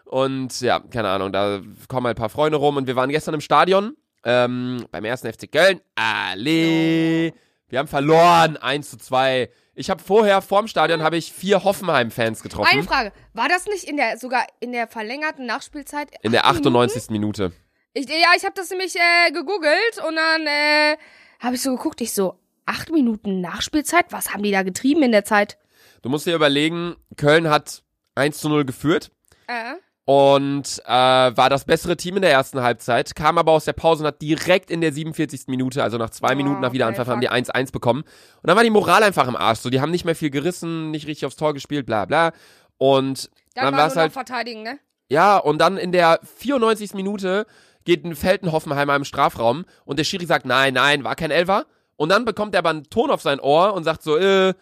Und 0.04 0.60
ja, 0.60 0.78
keine 0.78 1.08
Ahnung, 1.08 1.32
da 1.32 1.60
kommen 1.88 2.06
ein 2.06 2.14
paar 2.14 2.28
Freunde 2.28 2.58
rum 2.58 2.76
und 2.76 2.86
wir 2.86 2.94
waren 2.94 3.10
gestern 3.10 3.34
im 3.34 3.40
Stadion 3.40 3.96
ähm, 4.24 4.86
beim 4.92 5.04
ersten 5.04 5.32
FC 5.32 5.50
Köln. 5.50 5.80
Alle. 5.96 7.32
Wir 7.66 7.78
haben 7.80 7.88
verloren, 7.88 8.56
1 8.56 8.88
zu 8.88 8.98
2. 8.98 9.50
Ich 9.74 9.90
habe 9.90 10.00
vorher, 10.00 10.42
vorm 10.42 10.68
Stadion, 10.68 11.02
habe 11.02 11.16
ich 11.16 11.32
vier 11.32 11.64
Hoffenheim-Fans 11.64 12.44
getroffen. 12.44 12.68
Eine 12.70 12.84
Frage. 12.84 13.12
War 13.32 13.48
das 13.48 13.66
nicht 13.66 13.82
in 13.82 13.96
der, 13.96 14.16
sogar 14.16 14.46
in 14.60 14.70
der 14.70 14.86
verlängerten 14.86 15.44
Nachspielzeit? 15.46 16.08
in 16.22 16.30
der 16.30 16.44
acht 16.44 16.62
Minuten? 16.62 16.76
98. 16.76 17.10
Minute. 17.10 17.52
Ich, 17.94 18.08
ja, 18.08 18.28
ich 18.36 18.44
habe 18.44 18.54
das 18.54 18.70
nämlich 18.70 18.94
äh, 18.94 19.32
gegoogelt 19.32 19.98
und 20.06 20.14
dann 20.14 20.46
äh, 20.46 20.96
habe 21.40 21.56
ich 21.56 21.62
so 21.62 21.74
geguckt, 21.74 22.00
ich 22.00 22.12
so, 22.12 22.38
acht 22.64 22.92
Minuten 22.92 23.40
Nachspielzeit? 23.40 24.06
Was 24.10 24.32
haben 24.32 24.44
die 24.44 24.52
da 24.52 24.62
getrieben 24.62 25.02
in 25.02 25.10
der 25.10 25.24
Zeit? 25.24 25.58
Du 26.02 26.08
musst 26.08 26.26
dir 26.26 26.34
überlegen, 26.34 26.96
Köln 27.16 27.48
hat 27.48 27.82
1 28.16 28.38
zu 28.38 28.48
0 28.48 28.64
geführt. 28.64 29.10
Äh, 29.46 29.74
und 30.04 30.82
äh, 30.84 30.90
war 30.90 31.48
das 31.48 31.64
bessere 31.64 31.96
Team 31.96 32.16
in 32.16 32.22
der 32.22 32.32
ersten 32.32 32.60
Halbzeit, 32.60 33.14
kam 33.14 33.38
aber 33.38 33.52
aus 33.52 33.66
der 33.66 33.72
Pause 33.72 34.02
und 34.02 34.08
hat 34.08 34.20
direkt 34.20 34.68
in 34.68 34.80
der 34.80 34.92
47. 34.92 35.42
Minute, 35.46 35.80
also 35.82 35.96
nach 35.96 36.10
zwei 36.10 36.32
Oh, 36.32 36.36
Minuten 36.36 36.60
nach 36.60 36.72
Wiederanpfiff, 36.72 37.06
okay, 37.06 37.12
haben 37.12 37.20
die 37.20 37.30
1-1 37.30 37.70
bekommen. 37.70 38.00
Und 38.02 38.48
dann 38.48 38.56
war 38.56 38.64
die 38.64 38.70
Moral 38.70 39.04
einfach 39.04 39.28
im 39.28 39.36
Arsch. 39.36 39.60
So, 39.60 39.70
die 39.70 39.80
haben 39.80 39.92
nicht 39.92 40.04
mehr 40.04 40.16
viel 40.16 40.30
gerissen, 40.30 40.90
nicht 40.90 41.06
richtig 41.06 41.24
aufs 41.24 41.36
Tor 41.36 41.54
gespielt, 41.54 41.86
bla 41.86 42.04
bla. 42.04 42.32
Und 42.78 43.30
dann, 43.54 43.66
dann 43.66 43.76
war 43.76 43.86
es 43.86 43.96
halt, 43.96 44.12
verteidigen, 44.12 44.64
ne? 44.64 44.80
ja, 45.08 45.38
und 45.38 45.58
dann 45.58 45.76
in 45.76 45.92
der 45.92 46.18
94. 46.36 46.94
Minute 46.94 47.46
geht 47.84 48.04
ein 48.04 48.16
Feltenhoffenheimer 48.16 48.96
im 48.96 49.04
Strafraum 49.04 49.64
und 49.84 50.00
der 50.00 50.04
Schiri 50.04 50.26
sagt, 50.26 50.46
nein, 50.46 50.74
nein, 50.74 51.04
war 51.04 51.14
kein 51.14 51.30
Elfer. 51.30 51.66
Und 51.94 52.08
dann 52.08 52.24
bekommt 52.24 52.54
er 52.54 52.58
aber 52.58 52.70
einen 52.70 52.90
Ton 52.90 53.10
auf 53.10 53.22
sein 53.22 53.38
Ohr 53.38 53.74
und 53.74 53.84
sagt 53.84 54.02
so, 54.02 54.16
äh, 54.16 54.54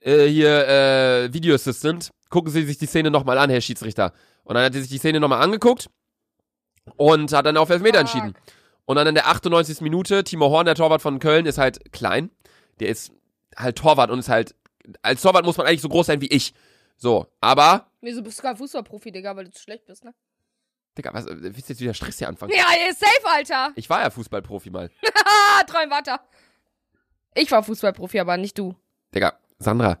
äh, 0.00 0.26
hier, 0.26 0.66
äh, 0.68 1.32
Video 1.32 1.54
Assistant, 1.54 2.10
gucken 2.28 2.50
Sie 2.52 2.64
sich 2.64 2.78
die 2.78 2.86
Szene 2.86 3.10
nochmal 3.10 3.38
an, 3.38 3.50
Herr 3.50 3.60
Schiedsrichter. 3.60 4.12
Und 4.44 4.54
dann 4.54 4.64
hat 4.64 4.74
er 4.74 4.80
sich 4.80 4.90
die 4.90 4.98
Szene 4.98 5.20
nochmal 5.20 5.42
angeguckt 5.42 5.90
und 6.96 7.32
hat 7.32 7.46
dann 7.46 7.56
auf 7.56 7.70
Elfmeter 7.70 7.98
Fuck. 7.98 8.14
entschieden. 8.14 8.34
Und 8.86 8.96
dann 8.96 9.06
in 9.06 9.14
der 9.14 9.28
98. 9.28 9.80
Minute, 9.82 10.24
Timo 10.24 10.48
Horn, 10.50 10.66
der 10.66 10.74
Torwart 10.74 11.02
von 11.02 11.18
Köln, 11.18 11.46
ist 11.46 11.58
halt 11.58 11.92
klein. 11.92 12.30
Der 12.80 12.88
ist 12.88 13.12
halt 13.56 13.76
Torwart 13.78 14.10
und 14.10 14.18
ist 14.18 14.28
halt, 14.28 14.54
als 15.02 15.22
Torwart 15.22 15.44
muss 15.44 15.56
man 15.56 15.66
eigentlich 15.66 15.82
so 15.82 15.88
groß 15.88 16.06
sein 16.06 16.20
wie 16.20 16.28
ich. 16.28 16.54
So, 16.96 17.26
aber, 17.40 17.90
Wieso 18.00 18.22
bist 18.22 18.38
du 18.38 18.42
kein 18.42 18.56
Fußballprofi, 18.56 19.12
Digga, 19.12 19.36
weil 19.36 19.44
du 19.44 19.50
zu 19.52 19.62
schlecht 19.62 19.86
bist, 19.86 20.04
ne? 20.04 20.14
Digga, 20.96 21.14
was, 21.14 21.26
willst 21.28 21.68
du 21.68 21.72
jetzt 21.72 21.80
wieder 21.80 21.94
Stress 21.94 22.18
hier 22.18 22.28
anfangen? 22.28 22.52
Ja, 22.52 22.64
ihr 22.82 22.90
ist 22.90 23.00
safe, 23.00 23.26
Alter. 23.26 23.72
Ich 23.76 23.88
war 23.88 24.02
ja 24.02 24.10
Fußballprofi 24.10 24.70
mal. 24.70 24.90
Ah, 25.24 25.62
träum 25.66 25.90
weiter. 25.90 26.20
Ich 27.34 27.50
war 27.50 27.62
Fußballprofi, 27.62 28.18
aber 28.18 28.36
nicht 28.36 28.58
du. 28.58 28.74
Digga, 29.14 29.38
Sandra, 29.60 29.98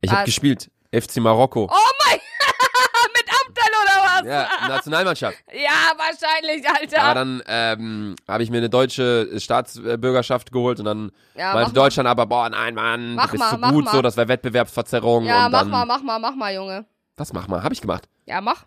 ich 0.00 0.10
hab 0.10 0.20
Was? 0.20 0.24
gespielt. 0.26 0.70
FC 0.94 1.16
Marokko. 1.16 1.68
Oh 1.70 1.90
mein, 2.06 2.18
mit 3.14 3.24
Abdel 3.28 3.72
oder 3.82 4.04
was? 4.04 4.26
Ja, 4.26 4.68
Nationalmannschaft. 4.68 5.38
Ja, 5.52 5.92
wahrscheinlich, 5.96 6.68
Alter. 6.68 7.02
Aber 7.02 7.14
dann 7.14 7.42
ähm, 7.46 8.16
habe 8.28 8.42
ich 8.44 8.50
mir 8.50 8.58
eine 8.58 8.70
deutsche 8.70 9.40
Staatsbürgerschaft 9.40 10.52
geholt 10.52 10.78
und 10.78 10.84
dann 10.84 11.10
ja, 11.34 11.52
meinte 11.54 11.70
mach 11.70 11.74
mal. 11.74 11.82
Deutschland 11.82 12.08
aber, 12.08 12.26
boah, 12.26 12.48
nein, 12.48 12.74
Mann, 12.74 13.14
Mach 13.16 13.26
du 13.26 13.32
bist 13.32 13.50
zu 13.50 13.58
mach 13.58 13.72
gut, 13.72 13.84
mal. 13.86 13.90
so, 13.90 14.02
das 14.02 14.16
wäre 14.16 14.28
Wettbewerbsverzerrung. 14.28 15.24
Ja, 15.24 15.46
und 15.46 15.52
mach 15.52 15.60
dann, 15.62 15.70
mal, 15.70 15.84
mach 15.84 16.02
mal, 16.02 16.18
mach 16.20 16.36
mal, 16.36 16.54
Junge. 16.54 16.84
Was 17.16 17.32
mach 17.32 17.48
mal? 17.48 17.62
Hab 17.62 17.72
ich 17.72 17.80
gemacht. 17.80 18.08
Ja, 18.26 18.40
mach. 18.40 18.64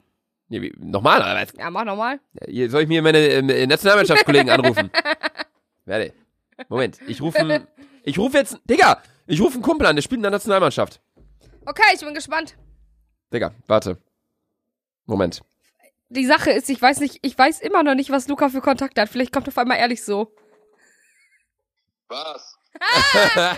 Nee, 0.50 0.62
wie, 0.62 0.74
nochmal, 0.78 1.22
oder 1.22 1.36
was? 1.36 1.54
Ja, 1.58 1.70
mach 1.70 1.86
nochmal. 1.86 2.20
Ja, 2.48 2.70
Soll 2.70 2.82
ich 2.84 2.88
mir 2.88 3.02
meine 3.02 3.20
äh, 3.20 3.68
Nationalmannschaftskollegen 3.68 4.50
anrufen? 4.50 4.92
Werde. 5.86 6.14
Moment, 6.70 7.00
ich 7.08 7.22
rufe 7.22 7.68
ich 8.04 8.18
rufe 8.18 8.38
jetzt, 8.38 8.60
Digga, 8.66 9.02
ich 9.28 9.42
rufe 9.42 9.56
einen 9.56 9.64
Kumpel 9.64 9.88
an, 9.88 9.96
der 9.96 10.04
spielt 10.04 10.20
in 10.20 10.24
der 10.24 10.32
Nationalmannschaft. 10.32 11.02
Okay, 11.66 11.84
ich 11.94 12.02
bin 12.02 12.14
gespannt. 12.14 12.56
Digga, 13.34 13.54
warte. 13.68 13.98
Moment. 15.06 15.42
Die 16.10 16.26
Sache 16.26 16.52
ist, 16.52 16.70
ich 16.70 16.82
weiß 16.82 17.00
nicht, 17.00 17.20
ich 17.24 17.38
weiß 17.38 17.62
immer 17.62 17.84
noch 17.84 17.96
nicht, 17.96 18.12
was 18.12 18.28
Luca 18.28 18.50
für 18.50 18.62
Kontakte 18.62 19.02
hat. 19.02 19.10
Vielleicht 19.10 19.34
kommt 19.34 19.48
auf 19.48 19.58
einmal 19.58 19.78
ehrlich 19.78 20.04
so. 20.04 20.32
Was? 22.08 22.58
Abdel! 22.80 23.58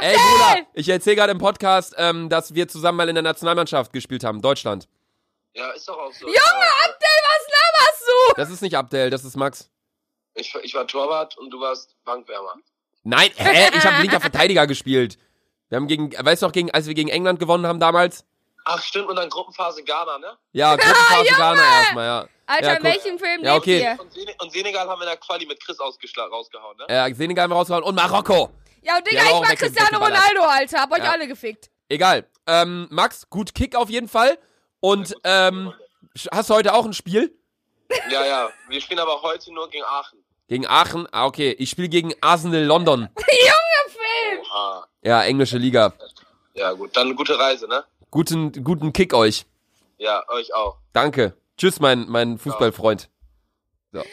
Ey, 0.00 0.16
Bruder, 0.16 0.66
ich 0.74 0.88
erzähle 0.88 1.16
gerade 1.16 1.32
im 1.32 1.38
Podcast, 1.38 1.94
ähm, 1.96 2.28
dass 2.28 2.54
wir 2.54 2.68
zusammen 2.68 2.98
mal 2.98 3.08
in 3.08 3.14
der 3.14 3.22
Nationalmannschaft 3.22 3.92
gespielt 3.92 4.22
haben, 4.22 4.40
Deutschland. 4.40 4.88
Ja, 5.54 5.70
ist 5.72 5.88
doch 5.88 5.98
auch 5.98 6.12
so. 6.12 6.26
Junge, 6.26 6.36
Abdel, 6.36 7.18
was 7.24 7.46
laberst 7.48 8.02
du? 8.06 8.34
Das 8.36 8.50
ist 8.50 8.62
nicht 8.62 8.76
Abdel, 8.76 9.10
das 9.10 9.24
ist 9.24 9.36
Max. 9.36 9.70
Ich, 10.34 10.54
ich 10.62 10.74
war 10.74 10.86
Torwart 10.86 11.36
und 11.38 11.50
du 11.50 11.60
warst 11.60 11.96
Bankwärmer. 12.04 12.54
Nein, 13.02 13.30
hä? 13.36 13.70
Ich 13.74 13.84
habe 13.84 14.02
linker 14.02 14.20
Verteidiger 14.20 14.66
gespielt. 14.66 15.18
Wir 15.68 15.76
haben 15.76 15.86
gegen, 15.86 16.12
weißt 16.12 16.42
du 16.42 16.46
noch, 16.46 16.52
gegen, 16.52 16.70
als 16.70 16.86
wir 16.86 16.94
gegen 16.94 17.08
England 17.08 17.38
gewonnen 17.38 17.66
haben 17.66 17.80
damals? 17.80 18.24
Ach, 18.64 18.82
stimmt, 18.82 19.08
und 19.08 19.16
dann 19.16 19.28
Gruppenphase 19.30 19.82
Ghana, 19.84 20.18
ne? 20.18 20.36
Ja, 20.52 20.76
Gruppenphase 20.76 21.34
Ghana 21.36 21.62
erstmal, 21.80 22.04
ja. 22.06 22.28
Alter, 22.46 22.72
Ja, 22.74 22.82
welchem 22.82 23.18
Film 23.18 23.42
Ja, 23.44 23.54
lebt 23.54 23.62
okay. 23.62 23.80
ihr? 23.82 23.96
Und, 24.00 24.12
Sene 24.12 24.32
und 24.40 24.52
Senegal 24.52 24.88
haben 24.88 24.98
wir 25.00 25.04
in 25.04 25.08
der 25.10 25.16
Quali 25.16 25.46
mit 25.46 25.64
Chris 25.64 25.78
rausgehauen, 25.80 26.76
ne? 26.76 26.84
Äh, 26.88 27.14
Senegal 27.14 27.44
haben 27.44 27.50
wir 27.52 27.56
rausgehauen 27.56 27.84
und 27.84 27.94
Marokko. 27.94 28.50
Ja, 28.82 28.96
und 28.96 29.06
Digga, 29.06 29.22
ich 29.22 29.30
auch 29.30 29.42
war 29.46 29.54
Cristiano. 29.56 29.98
Ronaldo, 29.98 30.42
Alter. 30.42 30.80
Hab 30.80 30.92
euch 30.92 31.04
Ja. 31.04 31.12
alle 31.12 31.28
gefickt. 31.28 31.70
Egal. 31.88 32.26
Ähm, 32.46 32.88
Max, 32.90 33.28
gut 33.30 33.54
Kick 33.54 33.76
auf 33.76 33.88
jeden 33.90 34.08
Fall. 34.08 34.38
Und, 34.80 35.14
ähm, 35.24 35.72
hast 36.32 36.50
du 36.50 36.54
heute 36.54 36.74
auch 36.74 36.84
ein 36.84 36.92
Spiel? 36.92 37.36
Ja, 38.10 38.24
ja. 38.24 38.48
Wir 38.68 38.80
spielen 38.80 39.00
aber 39.00 39.20
heute 39.22 39.52
nur 39.52 39.68
gegen 39.70 39.84
Aachen. 39.84 40.24
Gegen 40.50 40.66
Aachen? 40.66 41.06
Ah, 41.12 41.26
okay. 41.26 41.54
Ich 41.60 41.70
spiele 41.70 41.88
gegen 41.88 42.12
Arsenal 42.20 42.64
London. 42.64 43.02
Junge, 43.18 43.86
Film! 43.86 44.40
Oha. 44.42 44.86
Ja, 45.00 45.22
englische 45.22 45.58
Liga. 45.58 45.92
Ja, 46.54 46.72
gut. 46.72 46.96
Dann 46.96 47.14
gute 47.14 47.38
Reise, 47.38 47.68
ne? 47.68 47.84
Guten, 48.10 48.64
guten 48.64 48.92
Kick 48.92 49.14
euch. 49.14 49.46
Ja, 49.98 50.28
euch 50.28 50.52
auch. 50.52 50.78
Danke. 50.92 51.34
Tschüss, 51.56 51.78
mein, 51.78 52.08
mein 52.08 52.36
Fußballfreund. 52.36 53.08
Junge, 53.92 54.04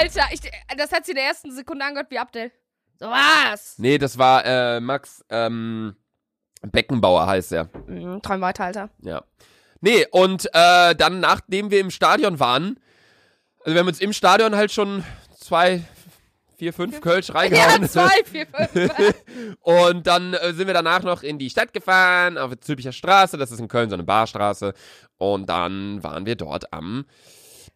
Alter. 0.00 0.24
Ich, 0.32 0.40
das 0.74 0.90
hat 0.90 1.04
sie 1.04 1.10
in 1.12 1.16
der 1.16 1.26
ersten 1.26 1.52
Sekunde 1.52 1.84
angehört 1.84 2.10
wie 2.10 2.18
Abdel. 2.18 2.50
So 2.98 3.04
was. 3.04 3.78
Nee, 3.78 3.98
das 3.98 4.16
war, 4.16 4.42
äh, 4.46 4.80
Max, 4.80 5.22
ähm, 5.28 5.96
Beckenbauer 6.62 7.26
heißt 7.26 7.52
er. 7.52 7.68
Mhm, 7.86 8.22
träum 8.22 8.40
weiter, 8.40 8.64
Alter. 8.64 8.88
Ja. 9.02 9.22
Nee, 9.82 10.06
und 10.10 10.46
äh, 10.54 10.94
dann, 10.94 11.20
nachdem 11.20 11.70
wir 11.70 11.80
im 11.80 11.90
Stadion 11.90 12.40
waren, 12.40 12.80
also 13.66 13.74
wir 13.74 13.80
haben 13.80 13.88
uns 13.88 14.00
im 14.00 14.12
Stadion 14.12 14.54
halt 14.54 14.70
schon 14.70 15.04
zwei, 15.46 15.84
vier, 16.56 16.72
fünf 16.72 17.00
Kölsch 17.00 17.28
Ja, 17.28 17.34
reingehauen. 17.34 17.88
zwei, 17.88 18.24
vier, 18.24 18.46
fünf. 18.46 19.14
Und 19.60 20.06
dann 20.06 20.34
äh, 20.34 20.52
sind 20.52 20.66
wir 20.66 20.74
danach 20.74 21.02
noch 21.02 21.22
in 21.22 21.38
die 21.38 21.50
Stadt 21.50 21.72
gefahren, 21.72 22.36
auf 22.36 22.50
der 22.50 22.60
Zülpicher 22.60 22.92
Straße. 22.92 23.36
Das 23.36 23.52
ist 23.52 23.60
in 23.60 23.68
Köln 23.68 23.88
so 23.88 23.94
eine 23.94 24.02
Barstraße. 24.02 24.74
Und 25.18 25.48
dann 25.48 26.02
waren 26.02 26.26
wir 26.26 26.34
dort 26.34 26.72
am 26.72 27.06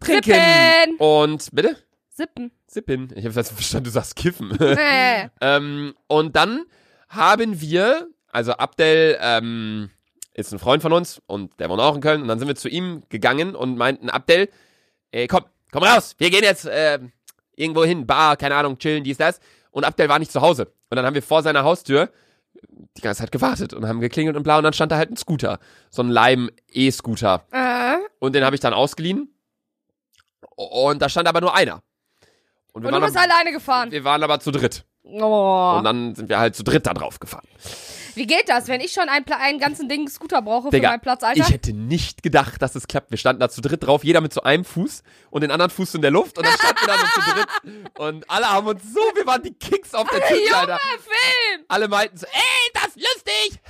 Trinken. 0.01 0.33
Sippen. 0.33 0.97
Und, 0.99 1.49
bitte? 1.53 1.77
Sippen. 2.09 2.51
Sippen. 2.67 3.13
Ich 3.15 3.25
habe 3.25 3.33
verstanden, 3.45 3.85
du 3.85 3.91
sagst 3.91 4.17
kiffen. 4.17 4.57
Nee. 4.59 5.29
ähm, 5.41 5.95
und 6.09 6.35
dann 6.35 6.65
haben 7.09 7.61
wir, 7.61 8.09
also 8.33 8.53
Abdel 8.53 9.17
ähm, 9.21 9.91
ist 10.35 10.53
ein 10.53 10.59
Freund 10.59 10.83
von 10.83 10.93
uns 10.93 11.23
und 11.27 11.59
der 11.61 11.69
wohnt 11.71 11.81
auch 11.81 11.95
in 11.95 12.01
Köln. 12.01 12.23
Und 12.23 12.29
dann 12.29 12.39
sind 12.41 12.49
wir 12.49 12.57
zu 12.57 12.69
ihm 12.69 13.05
gegangen 13.11 13.55
und 13.55 13.77
meinten, 13.77 14.11
Abdel, 14.11 14.49
ey, 15.13 15.29
komm, 15.29 15.45
komm 15.71 15.85
raus. 15.85 16.15
Wir 16.19 16.31
gehen 16.31 16.43
jetzt 16.43 16.67
äh, 16.67 16.99
irgendwo 17.55 17.85
hin, 17.85 18.07
Bar, 18.07 18.37
keine 18.37 18.55
Ahnung, 18.57 18.79
chillen, 18.79 19.05
dies, 19.05 19.17
das. 19.19 19.41
Und 19.71 19.85
Abdel 19.85 20.09
war 20.09 20.19
nicht 20.19 20.33
zu 20.33 20.41
Hause. 20.41 20.73
Und 20.89 20.97
dann 20.97 21.07
haben 21.07 21.15
wir 21.15 21.23
vor 21.23 21.43
seiner 21.43 21.63
Haustür 21.65 22.11
die 22.97 23.01
ganze 23.01 23.21
Zeit 23.23 23.33
gewartet 23.33 23.73
und 23.73 23.87
haben 23.87 24.01
geklingelt 24.01 24.37
und 24.37 24.43
bla. 24.43 24.59
Und 24.59 24.65
dann 24.65 24.73
stand 24.73 24.93
da 24.93 24.97
halt 24.97 25.11
ein 25.11 25.17
Scooter. 25.17 25.59
So 25.91 26.03
ein 26.03 26.09
Leim-E-Scooter. 26.09 27.45
Äh. 27.53 27.97
Und 28.19 28.35
den 28.35 28.45
habe 28.45 28.55
ich 28.57 28.61
dann 28.61 28.75
ausgeliehen. 28.75 29.33
Und 30.57 31.01
da 31.01 31.09
stand 31.09 31.29
aber 31.29 31.41
nur 31.41 31.55
einer. 31.55 31.83
Und 32.73 32.83
wir, 32.83 32.89
Und 32.89 32.95
du 32.95 33.01
waren, 33.01 33.03
bist 33.03 33.17
aber, 33.17 33.33
alleine 33.33 33.53
gefahren. 33.53 33.91
wir 33.91 34.05
waren 34.05 34.23
aber 34.23 34.41
zu 34.41 34.51
dritt. 34.51 34.85
Oh. 35.13 35.77
Und 35.79 35.85
dann 35.85 36.15
sind 36.15 36.29
wir 36.29 36.39
halt 36.39 36.55
zu 36.55 36.63
dritt 36.63 36.87
da 36.87 36.95
drauf 36.95 37.21
gefahren. 37.21 37.47
Wie 38.15 38.27
geht 38.27 38.49
das, 38.49 38.69
wenn 38.69 38.81
ich 38.81 38.93
schon 38.93 39.09
einen, 39.09 39.25
einen 39.25 39.59
ganzen 39.59 39.89
Ding 39.89 40.09
Scooter 40.09 40.43
brauche 40.43 40.69
für 40.69 40.71
Digga, 40.71 40.91
meinen 40.91 41.01
Platz, 41.01 41.23
Alter? 41.23 41.41
Ich 41.41 41.51
hätte 41.51 41.73
nicht 41.73 42.23
gedacht, 42.23 42.61
dass 42.61 42.75
es 42.75 42.87
klappt. 42.87 43.11
Wir 43.11 43.19
standen 43.19 43.41
da 43.41 43.49
zu 43.49 43.61
dritt 43.61 43.87
drauf, 43.87 44.05
jeder 44.05 44.21
mit 44.21 44.33
so 44.33 44.43
einem 44.43 44.65
Fuß 44.65 45.03
und 45.31 45.43
den 45.43 45.51
anderen 45.51 45.71
Fuß 45.71 45.95
in 45.95 46.03
der 46.03 46.11
Luft 46.11 46.37
und 46.39 46.47
dann 46.47 46.55
standen 46.55 46.81
wir 46.81 46.87
da 46.89 46.99
so 46.99 47.21
zu 47.21 47.31
dritt. 47.31 47.99
Und 47.99 48.31
alle 48.31 48.47
haben 48.51 48.67
uns 48.67 48.83
so, 48.93 49.01
wir 49.15 49.27
waren 49.27 49.43
die 49.43 49.55
Kicks 49.55 49.95
auf 49.95 50.09
der 50.09 50.21
Tüte, 50.27 50.57
Alter. 50.57 50.79
Film! 50.79 51.65
Alle 51.69 51.89
meinten 51.89 52.17
so, 52.17 52.27
ey, 52.27 52.71
das 52.75 52.89
ist 52.89 52.97
lustig. 52.97 53.61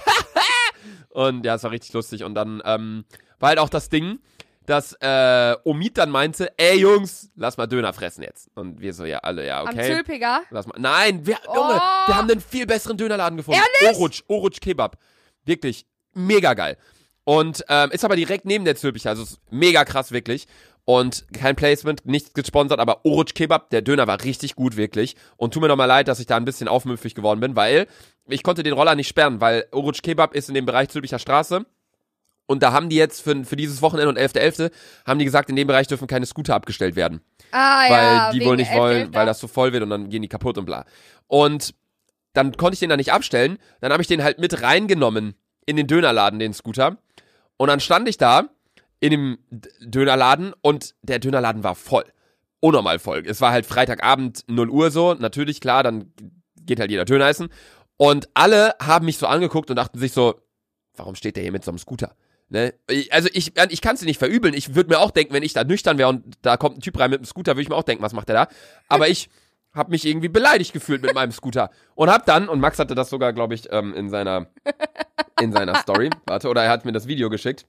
und 1.11 1.45
ja, 1.45 1.55
es 1.55 1.63
war 1.63 1.71
richtig 1.71 1.93
lustig. 1.93 2.25
Und 2.25 2.35
dann 2.35 2.63
ähm, 2.65 3.05
war 3.39 3.51
halt 3.51 3.59
auch 3.59 3.69
das 3.69 3.89
Ding, 3.89 4.19
dass 4.67 4.93
äh, 5.01 5.57
Omid 5.65 5.99
dann 5.99 6.11
meinte, 6.11 6.53
ey 6.57 6.79
Jungs, 6.79 7.31
lass 7.35 7.57
mal 7.57 7.67
Döner 7.67 7.93
fressen 7.93 8.23
jetzt. 8.23 8.49
Und 8.55 8.81
wir 8.81 8.93
so, 8.95 9.05
ja, 9.05 9.19
alle, 9.19 9.47
ja, 9.47 9.63
Am 9.63 9.69
okay. 9.69 9.95
Zülpiger. 9.95 10.43
Lass 10.51 10.67
mal. 10.67 10.79
Nein, 10.79 11.27
wir, 11.27 11.39
Oh. 11.47 11.55
Junge, 11.55 11.75
wir 12.07 12.17
haben 12.17 12.31
einen 12.31 12.41
viel 12.41 12.67
besseren 12.67 12.97
Dönerladen 12.97 13.37
gefunden. 13.37 13.61
Ehrlich? 13.83 13.97
Oruc, 13.99 14.13
Oruc 14.29 14.61
Kebab. 14.61 14.99
Wirklich 15.45 15.87
mega 16.15 16.55
geil. 16.55 16.77
Und 17.25 17.65
ähm, 17.69 17.91
ist 17.91 18.05
aber 18.05 18.17
direkt 18.17 18.45
neben 18.45 18.65
der 18.65 18.77
Zülpicher, 18.77 19.11
also 19.11 19.23
ist 19.23 19.41
mega 19.51 19.85
krass, 19.85 20.11
wirklich. 20.13 20.47
Und 20.85 21.27
kein 21.33 21.55
Placement, 21.55 22.05
nichts 22.07 22.33
gesponsert, 22.33 22.81
aber 22.81 23.05
Oruc 23.05 23.35
Kebab, 23.35 23.71
der 23.71 23.83
Döner 23.83 24.07
war 24.07 24.23
richtig 24.25 24.57
gut, 24.57 24.77
wirklich. 24.77 25.15
Und 25.37 25.55
tut 25.55 25.63
mir 25.63 25.69
nochmal 25.69 25.87
leid, 25.89 26.09
dass 26.09 26.19
ich 26.21 26.27
da 26.27 26.37
ein 26.37 26.45
bisschen 26.45 26.69
aufmüpfig 26.69 27.15
geworden 27.15 27.41
bin, 27.41 27.55
weil 27.55 27.87
ich 28.27 28.43
konnte 28.43 28.63
den 28.63 28.73
Roller 28.73 28.95
nicht 28.95 29.09
sperren, 29.09 29.41
weil 29.41 29.67
Oruc 29.73 30.03
Kebab 30.03 30.35
ist 30.35 30.49
in 30.49 30.55
dem 30.55 30.67
Bereich 30.67 30.89
Zülpicher 30.89 31.19
Straße. 31.19 31.65
Und 32.51 32.65
da 32.65 32.73
haben 32.73 32.89
die 32.89 32.97
jetzt 32.97 33.23
für, 33.23 33.45
für 33.45 33.55
dieses 33.55 33.81
Wochenende 33.81 34.09
und 34.09 34.19
11.11. 34.19 34.73
haben 35.07 35.21
die 35.21 35.25
gesagt, 35.25 35.51
in 35.51 35.55
dem 35.55 35.69
Bereich 35.69 35.87
dürfen 35.87 36.09
keine 36.09 36.27
Scooter 36.27 36.57
abgestellt 36.57 36.97
werden 36.97 37.21
Ah, 37.53 37.89
weil 37.89 38.03
ja. 38.03 38.33
die 38.33 38.45
wohl 38.45 38.57
nicht 38.57 38.73
11.11. 38.73 38.79
wollen, 38.79 39.15
weil 39.15 39.25
das 39.27 39.39
so 39.39 39.47
voll 39.47 39.73
wird 39.73 39.85
und 39.85 39.91
dann 39.91 40.09
gehen 40.11 40.21
die 40.21 40.27
kaputt 40.29 40.59
und 40.59 40.65
bla. 40.65 40.85
Und 41.29 41.77
dann 42.33 42.57
konnte 42.57 42.75
ich 42.75 42.81
den 42.81 42.91
da 42.91 42.97
nicht 42.97 43.13
abstellen. 43.13 43.57
Dann 43.81 43.93
habe 43.93 44.03
ich 44.03 44.09
den 44.09 44.25
halt 44.25 44.41
mit 44.41 44.63
reingenommen 44.63 45.35
in 45.65 45.77
den 45.77 45.87
Dönerladen, 45.87 46.41
den 46.41 46.53
Scooter. 46.53 46.99
Und 47.57 47.69
dann 47.69 47.79
stand 47.79 48.09
ich 48.09 48.19
da 48.19 48.49
in 48.99 49.13
dem 49.13 49.39
Dönerladen 49.81 50.53
und 50.61 50.97
der 51.03 51.21
Dönerladen 51.21 51.63
war 51.63 51.77
voll. 51.77 52.05
Unnormal 52.59 52.99
voll. 52.99 53.23
Es 53.27 53.41
war 53.41 53.53
halt 53.53 53.65
Freitagabend 53.65 54.43
0 54.49 54.71
Uhr 54.71 54.91
so. 54.91 55.15
Natürlich, 55.15 55.61
klar, 55.61 55.85
dann 55.85 56.13
geht 56.67 56.81
halt 56.81 56.91
jeder 56.91 57.05
Döner 57.05 57.29
essen. 57.29 57.49
Und 57.97 58.29
alle 58.35 58.75
haben 58.83 59.07
mich 59.07 59.19
so 59.19 59.29
angeguckt 59.29 59.71
und 59.71 59.77
dachten 59.77 60.01
sich 60.01 60.11
so, 60.11 60.41
warum 60.97 61.15
steht 61.15 61.37
der 61.37 61.45
hier 61.45 61.53
mit 61.53 61.65
so 61.65 61.71
einem 61.71 61.79
Scooter? 61.79 62.17
Ne? 62.51 62.75
Also 63.11 63.29
ich, 63.33 63.53
ich 63.71 63.81
kann 63.81 63.95
es 63.95 64.01
dir 64.01 64.07
nicht 64.07 64.19
verübeln. 64.19 64.55
Ich 64.55 64.75
würde 64.75 64.91
mir 64.91 64.99
auch 64.99 65.13
denken, 65.13 65.33
wenn 65.33 65.43
ich 65.43 65.53
da 65.53 65.65
nüchtern 65.65 65.99
wäre 65.99 66.09
und 66.09 66.25
da 66.43 66.57
kommt 66.57 66.79
ein 66.79 66.81
Typ 66.81 66.99
rein 66.99 67.11
mit 67.11 67.21
einem 67.21 67.27
Scooter, 67.27 67.53
würde 67.53 67.63
ich 67.63 67.69
mir 67.69 67.77
auch 67.77 67.85
denken, 67.85 68.03
was 68.03 68.13
macht 68.13 68.29
der 68.29 68.47
da? 68.47 68.49
Aber 68.89 69.09
ich 69.09 69.31
habe 69.73 69.91
mich 69.91 70.05
irgendwie 70.05 70.29
beleidigt 70.29 70.73
gefühlt 70.73 71.03
mit 71.03 71.15
meinem 71.15 71.33
Scooter 71.33 71.71
und 71.95 72.11
hab 72.11 72.27
dann 72.27 72.49
und 72.49 72.61
Max 72.61 72.79
hatte 72.81 72.97
das 72.97 73.09
sogar, 73.09 73.33
glaube 73.33 73.55
ich, 73.55 73.73
ähm, 73.73 73.95
in 73.95 74.11
seiner 74.11 74.49
in 75.41 75.53
seiner 75.53 75.77
Story. 75.77 76.11
Warte, 76.27 76.49
oder 76.49 76.65
er 76.65 76.71
hat 76.71 76.85
mir 76.85 76.93
das 76.93 77.07
Video 77.07 77.31
geschickt. 77.31 77.67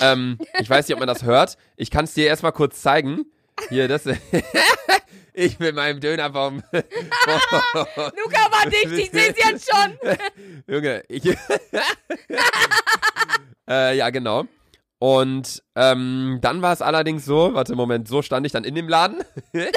Ähm, 0.00 0.38
ich 0.58 0.68
weiß 0.68 0.88
nicht, 0.88 0.94
ob 0.94 1.00
man 1.00 1.08
das 1.08 1.22
hört. 1.22 1.56
Ich 1.76 1.90
kann 1.90 2.06
es 2.06 2.14
dir 2.14 2.26
erstmal 2.26 2.52
kurz 2.52 2.80
zeigen. 2.82 3.26
Hier, 3.68 3.86
das. 3.86 4.06
ich 5.32 5.58
mit 5.58 5.74
meinem 5.74 6.00
Döner 6.00 6.32
vom. 6.32 6.62
Luca 6.72 6.82
war 8.50 8.70
dicht, 8.70 8.92
ich 8.92 9.10
seh's 9.10 9.34
jetzt 9.36 9.70
schon. 9.70 9.98
Junge, 10.66 11.02
ich. 11.08 11.22
Äh, 13.68 13.96
ja, 13.96 14.10
genau. 14.10 14.46
Und 14.98 15.62
ähm, 15.74 16.38
dann 16.40 16.62
war 16.62 16.72
es 16.72 16.80
allerdings 16.80 17.24
so, 17.26 17.52
warte, 17.52 17.74
Moment, 17.74 18.08
so 18.08 18.22
stand 18.22 18.46
ich 18.46 18.52
dann 18.52 18.64
in 18.64 18.74
dem 18.74 18.88
Laden 18.88 19.18
mit 19.52 19.74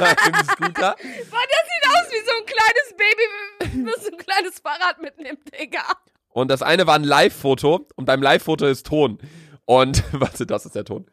meinem 0.00 0.44
Scooter. 0.44 0.96
Mann, 0.98 1.48
das 1.48 1.64
sieht 1.70 1.88
aus 1.88 2.10
wie 2.10 2.26
so 2.26 2.32
ein 2.38 2.46
kleines 2.46 2.94
Baby, 2.96 3.90
was 3.90 4.04
so 4.04 4.10
ein 4.10 4.18
kleines 4.18 4.58
Fahrrad 4.58 5.00
mitnimmt, 5.00 5.40
Digga. 5.58 5.84
Und 6.28 6.50
das 6.50 6.62
eine 6.62 6.86
war 6.86 6.96
ein 6.96 7.04
Live-Foto 7.04 7.86
und 7.96 8.04
beim 8.04 8.20
Live-Foto 8.20 8.66
ist 8.66 8.86
Ton. 8.86 9.18
Und 9.64 10.02
warte, 10.12 10.46
das 10.46 10.66
ist 10.66 10.74
der 10.74 10.84
Ton. 10.84 11.06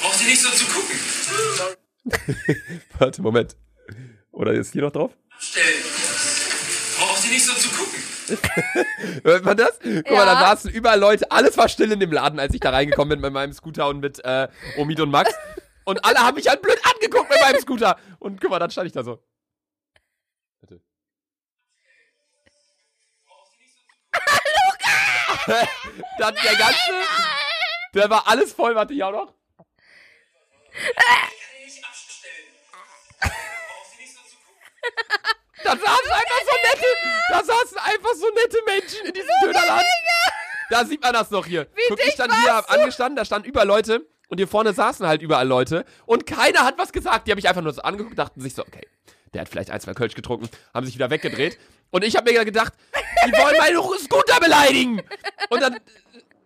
Braucht 0.00 0.20
ihr 0.20 0.28
nicht 0.28 0.42
so 0.42 0.50
zu 0.50 0.66
gucken. 0.66 0.98
Warte, 2.98 3.22
Moment. 3.22 3.56
Oder 4.32 4.52
ist 4.52 4.72
hier 4.72 4.82
noch 4.82 4.90
drauf? 4.90 5.12
Stellen. 5.38 5.82
Braucht 6.98 7.24
ihr 7.24 7.30
nicht 7.30 7.44
so 7.44 7.54
zu 7.54 7.68
gucken. 7.68 8.11
Hört 9.24 9.44
man 9.44 9.56
das? 9.56 9.78
Guck 9.82 10.10
mal, 10.10 10.14
Ja. 10.14 10.24
da 10.24 10.40
saßen 10.40 10.70
überall 10.70 10.98
Leute. 10.98 11.30
Alles 11.30 11.56
war 11.56 11.68
still 11.68 11.90
in 11.92 12.00
dem 12.00 12.12
Laden, 12.12 12.38
als 12.40 12.54
ich 12.54 12.60
da 12.60 12.70
reingekommen 12.70 13.10
bin 13.10 13.20
mit 13.20 13.32
meinem 13.32 13.52
Scooter 13.52 13.88
und 13.88 14.00
mit 14.00 14.24
äh, 14.24 14.48
Omid 14.76 15.00
und 15.00 15.10
Max. 15.10 15.32
Und 15.84 16.04
alle 16.04 16.18
haben 16.20 16.36
mich 16.36 16.48
halt 16.48 16.62
blöd 16.62 16.78
angeguckt 16.84 17.28
mit 17.30 17.40
meinem 17.40 17.60
Scooter. 17.60 17.98
Und 18.18 18.40
guck 18.40 18.50
mal, 18.50 18.58
dann 18.58 18.70
stand 18.70 18.86
ich 18.86 18.92
da 18.92 19.02
so. 19.02 19.22
Warte. 20.60 20.80
Luca! 24.14 25.68
dann 26.18 26.34
der 26.34 26.56
ganze. 26.56 26.78
Der 27.94 28.10
war 28.10 28.26
alles 28.28 28.52
voll, 28.52 28.74
warte, 28.74 28.94
hier 28.94 29.08
auch 29.08 29.12
noch. 29.12 29.34
Kann 30.72 31.32
ich 31.66 31.74
nicht 31.74 31.84
abstellen. 31.84 32.48
Braucht 33.20 33.32
ihr 33.98 34.00
nicht 34.00 34.14
so 34.14 34.22
zu 34.22 34.36
gucken. 34.36 35.36
Da 35.64 35.70
saßen 35.70 36.10
einfach 36.10 36.42
so 36.44 36.56
nette, 36.68 36.86
da 37.30 37.44
saßen 37.44 37.78
einfach 37.78 38.14
so 38.14 38.26
nette 38.34 38.58
Menschen 38.66 39.06
in 39.06 39.12
diesem 39.12 39.30
Dönerladen. 39.42 39.86
Da 40.70 40.84
sieht 40.84 41.02
man 41.02 41.12
das 41.12 41.30
noch 41.30 41.46
hier. 41.46 41.66
Guck, 41.88 42.00
ich 42.00 42.14
stand 42.14 42.34
hier 42.34 42.52
warst 42.52 42.70
angestanden, 42.70 43.16
da 43.16 43.24
standen 43.24 43.48
überall 43.48 43.66
Leute 43.66 44.06
und 44.28 44.38
hier 44.38 44.48
vorne 44.48 44.72
saßen 44.72 45.06
halt 45.06 45.22
überall 45.22 45.46
Leute 45.46 45.84
und 46.06 46.26
keiner 46.26 46.60
hat 46.64 46.78
was 46.78 46.92
gesagt. 46.92 47.26
Die 47.26 47.30
haben 47.30 47.36
mich 47.36 47.48
einfach 47.48 47.62
nur 47.62 47.72
so 47.72 47.82
angeguckt, 47.82 48.18
dachten 48.18 48.40
sich 48.40 48.54
so, 48.54 48.62
okay, 48.62 48.86
der 49.34 49.42
hat 49.42 49.48
vielleicht 49.48 49.70
ein, 49.70 49.80
zwei 49.80 49.94
Kölsch 49.94 50.14
getrunken, 50.14 50.48
haben 50.72 50.86
sich 50.86 50.94
wieder 50.94 51.10
weggedreht. 51.10 51.58
Und 51.90 52.04
ich 52.04 52.16
habe 52.16 52.32
mir 52.32 52.44
gedacht, 52.44 52.72
die 53.26 53.32
wollen 53.32 53.56
meinen 53.58 53.98
Scooter 53.98 54.40
beleidigen. 54.40 55.02
Und 55.50 55.60
dann, 55.60 55.76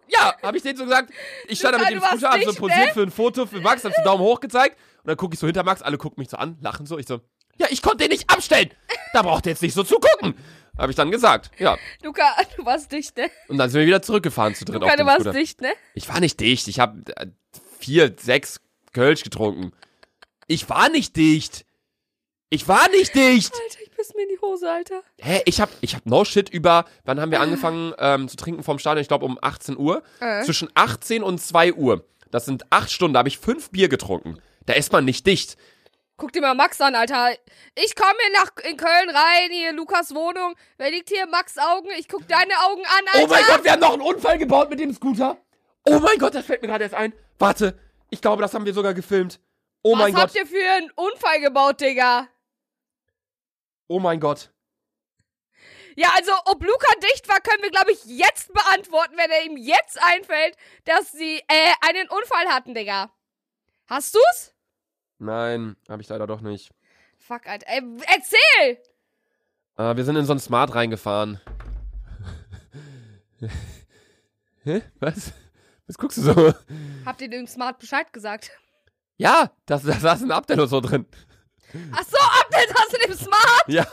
ja, 0.08 0.34
habe 0.42 0.56
ich 0.56 0.62
denen 0.62 0.76
so 0.76 0.84
gesagt, 0.84 1.12
ich 1.46 1.58
stand 1.58 1.76
da 1.76 1.78
mit 1.78 1.90
dem 1.90 2.00
Scooter, 2.00 2.30
hab 2.30 2.42
so 2.42 2.54
posiert 2.54 2.86
ne? 2.86 2.92
für 2.92 3.02
ein 3.02 3.10
Foto 3.10 3.46
für 3.46 3.60
Max, 3.60 3.84
hab 3.84 3.94
so 3.94 4.02
Daumen 4.02 4.22
hoch 4.22 4.40
gezeigt 4.40 4.76
und 5.02 5.08
dann 5.10 5.16
gucke 5.16 5.34
ich 5.34 5.40
so 5.40 5.46
hinter 5.46 5.62
Max, 5.62 5.82
alle 5.82 5.98
gucken 5.98 6.20
mich 6.20 6.28
so 6.28 6.36
an, 6.36 6.58
lachen 6.60 6.86
so, 6.86 6.98
ich 6.98 7.06
so, 7.06 7.20
ja, 7.58 7.66
ich 7.70 7.82
konnte 7.82 7.98
den 7.98 8.10
nicht 8.10 8.28
abstellen. 8.30 8.70
Da 9.12 9.22
braucht 9.22 9.46
ihr 9.46 9.50
jetzt 9.52 9.62
nicht 9.62 9.74
so 9.74 9.82
zugucken. 9.82 10.34
Habe 10.78 10.92
ich 10.92 10.96
dann 10.96 11.10
gesagt, 11.10 11.50
ja. 11.58 11.78
Luca, 12.02 12.24
du 12.56 12.64
warst 12.66 12.92
dicht, 12.92 13.16
ne? 13.16 13.30
Und 13.48 13.56
dann 13.58 13.70
sind 13.70 13.80
wir 13.80 13.86
wieder 13.86 14.02
zurückgefahren 14.02 14.54
zu 14.54 14.64
dritt 14.64 14.80
Luca, 14.80 14.92
auf 14.92 14.96
du 14.96 15.06
warst 15.06 15.20
Scooter. 15.22 15.38
dicht, 15.38 15.60
ne? 15.62 15.72
Ich 15.94 16.08
war 16.08 16.20
nicht 16.20 16.38
dicht, 16.38 16.68
ich 16.68 16.80
habe 16.80 17.00
äh, 17.16 17.26
vier, 17.78 18.14
sechs 18.18 18.60
Kölsch 18.92 19.22
getrunken. 19.22 19.72
Ich 20.46 20.68
war 20.68 20.90
nicht 20.90 21.16
dicht. 21.16 21.64
Ich 22.50 22.68
war 22.68 22.88
nicht 22.90 23.14
dicht. 23.14 23.52
Alter, 23.54 23.82
ich 23.82 23.90
piss 23.90 24.14
mir 24.14 24.22
in 24.22 24.28
die 24.28 24.40
Hose, 24.40 24.70
Alter. 24.70 25.02
Hä, 25.18 25.42
ich 25.46 25.60
hab, 25.60 25.70
ich 25.80 25.94
hab 25.94 26.06
no 26.06 26.24
shit 26.24 26.48
über, 26.48 26.84
wann 27.04 27.20
haben 27.20 27.30
wir 27.30 27.40
angefangen 27.40 27.92
ähm, 27.98 28.28
zu 28.28 28.36
trinken 28.36 28.62
vom 28.62 28.78
Stadion? 28.78 29.02
Ich 29.02 29.08
glaube 29.08 29.24
um 29.24 29.38
18 29.40 29.76
Uhr. 29.76 30.02
Äh. 30.20 30.44
Zwischen 30.44 30.68
18 30.74 31.22
und 31.22 31.40
2 31.40 31.72
Uhr. 31.72 32.06
Das 32.30 32.44
sind 32.44 32.64
acht 32.70 32.90
Stunden, 32.92 33.14
da 33.14 33.18
habe 33.20 33.28
ich 33.28 33.38
fünf 33.38 33.70
Bier 33.70 33.88
getrunken. 33.88 34.38
Da 34.66 34.74
ist 34.74 34.92
man 34.92 35.04
nicht 35.04 35.26
dicht. 35.26 35.56
Guck 36.18 36.32
dir 36.32 36.40
mal 36.40 36.54
Max 36.54 36.80
an, 36.80 36.94
Alter. 36.94 37.36
Ich 37.74 37.94
komme 37.94 38.14
hier 38.22 38.32
nach 38.40 38.50
in 38.64 38.76
Köln 38.78 39.10
rein, 39.10 39.50
hier 39.50 39.72
Lukas 39.72 40.14
Wohnung. 40.14 40.54
Wer 40.78 40.90
liegt 40.90 41.10
hier? 41.10 41.26
Max 41.26 41.58
Augen. 41.58 41.90
Ich 41.98 42.08
guck 42.08 42.26
deine 42.26 42.54
Augen 42.64 42.82
an, 42.86 43.04
Alter. 43.12 43.24
Oh 43.24 43.26
mein 43.28 43.44
Gott, 43.44 43.64
wir 43.64 43.72
haben 43.72 43.80
noch 43.80 43.92
einen 43.92 44.02
Unfall 44.02 44.38
gebaut 44.38 44.70
mit 44.70 44.80
dem 44.80 44.94
Scooter. 44.94 45.36
Oh 45.84 45.98
mein 45.98 46.18
Gott, 46.18 46.34
das 46.34 46.46
fällt 46.46 46.62
mir 46.62 46.68
gerade 46.68 46.84
erst 46.84 46.94
ein. 46.94 47.12
Warte, 47.38 47.78
ich 48.08 48.22
glaube, 48.22 48.40
das 48.40 48.54
haben 48.54 48.64
wir 48.64 48.72
sogar 48.72 48.94
gefilmt. 48.94 49.40
Oh 49.82 49.92
Was 49.92 49.98
mein 49.98 50.16
habt 50.16 50.32
Gott. 50.32 50.40
ihr 50.42 50.46
für 50.46 50.70
einen 50.70 50.90
Unfall 50.92 51.40
gebaut, 51.40 51.80
Digga? 51.80 52.28
Oh 53.88 54.00
mein 54.00 54.18
Gott. 54.18 54.50
Ja, 55.96 56.08
also, 56.14 56.32
ob 56.46 56.62
Luca 56.62 56.92
dicht 57.02 57.28
war, 57.28 57.40
können 57.40 57.62
wir, 57.62 57.70
glaube 57.70 57.92
ich, 57.92 58.04
jetzt 58.04 58.52
beantworten, 58.52 59.16
wenn 59.16 59.30
er 59.30 59.44
ihm 59.44 59.56
jetzt 59.56 60.02
einfällt, 60.02 60.56
dass 60.84 61.12
sie, 61.12 61.38
äh, 61.46 61.72
einen 61.88 62.08
Unfall 62.08 62.48
hatten, 62.48 62.74
Digga. 62.74 63.10
Hast 63.86 64.14
du's? 64.14 64.55
Nein, 65.18 65.76
habe 65.88 66.02
ich 66.02 66.08
leider 66.08 66.26
doch 66.26 66.40
nicht. 66.40 66.70
Fuck, 67.18 67.46
Alter. 67.46 67.66
Ey, 67.68 67.80
erzähl! 68.14 68.78
Äh, 69.76 69.96
wir 69.96 70.04
sind 70.04 70.16
in 70.16 70.24
so 70.26 70.32
ein 70.32 70.38
Smart 70.40 70.74
reingefahren. 70.74 71.40
Hä? 74.64 74.82
Was? 75.00 75.32
Was 75.86 75.98
guckst 75.98 76.18
du 76.18 76.22
so? 76.22 76.54
Habt 77.04 77.20
ihr 77.20 77.28
dem 77.30 77.46
Smart 77.46 77.78
Bescheid 77.78 78.12
gesagt? 78.12 78.50
Ja, 79.16 79.50
da, 79.66 79.78
da 79.78 79.92
saß 79.92 80.22
ein 80.22 80.32
Abdel 80.32 80.66
so 80.68 80.80
drin. 80.80 81.06
Ach 81.92 82.02
so, 82.04 82.16
Update 82.18 82.74
hast 82.74 82.92
du 82.92 83.06
dem 83.06 83.14
Smart? 83.16 83.64
Ja. 83.68 83.86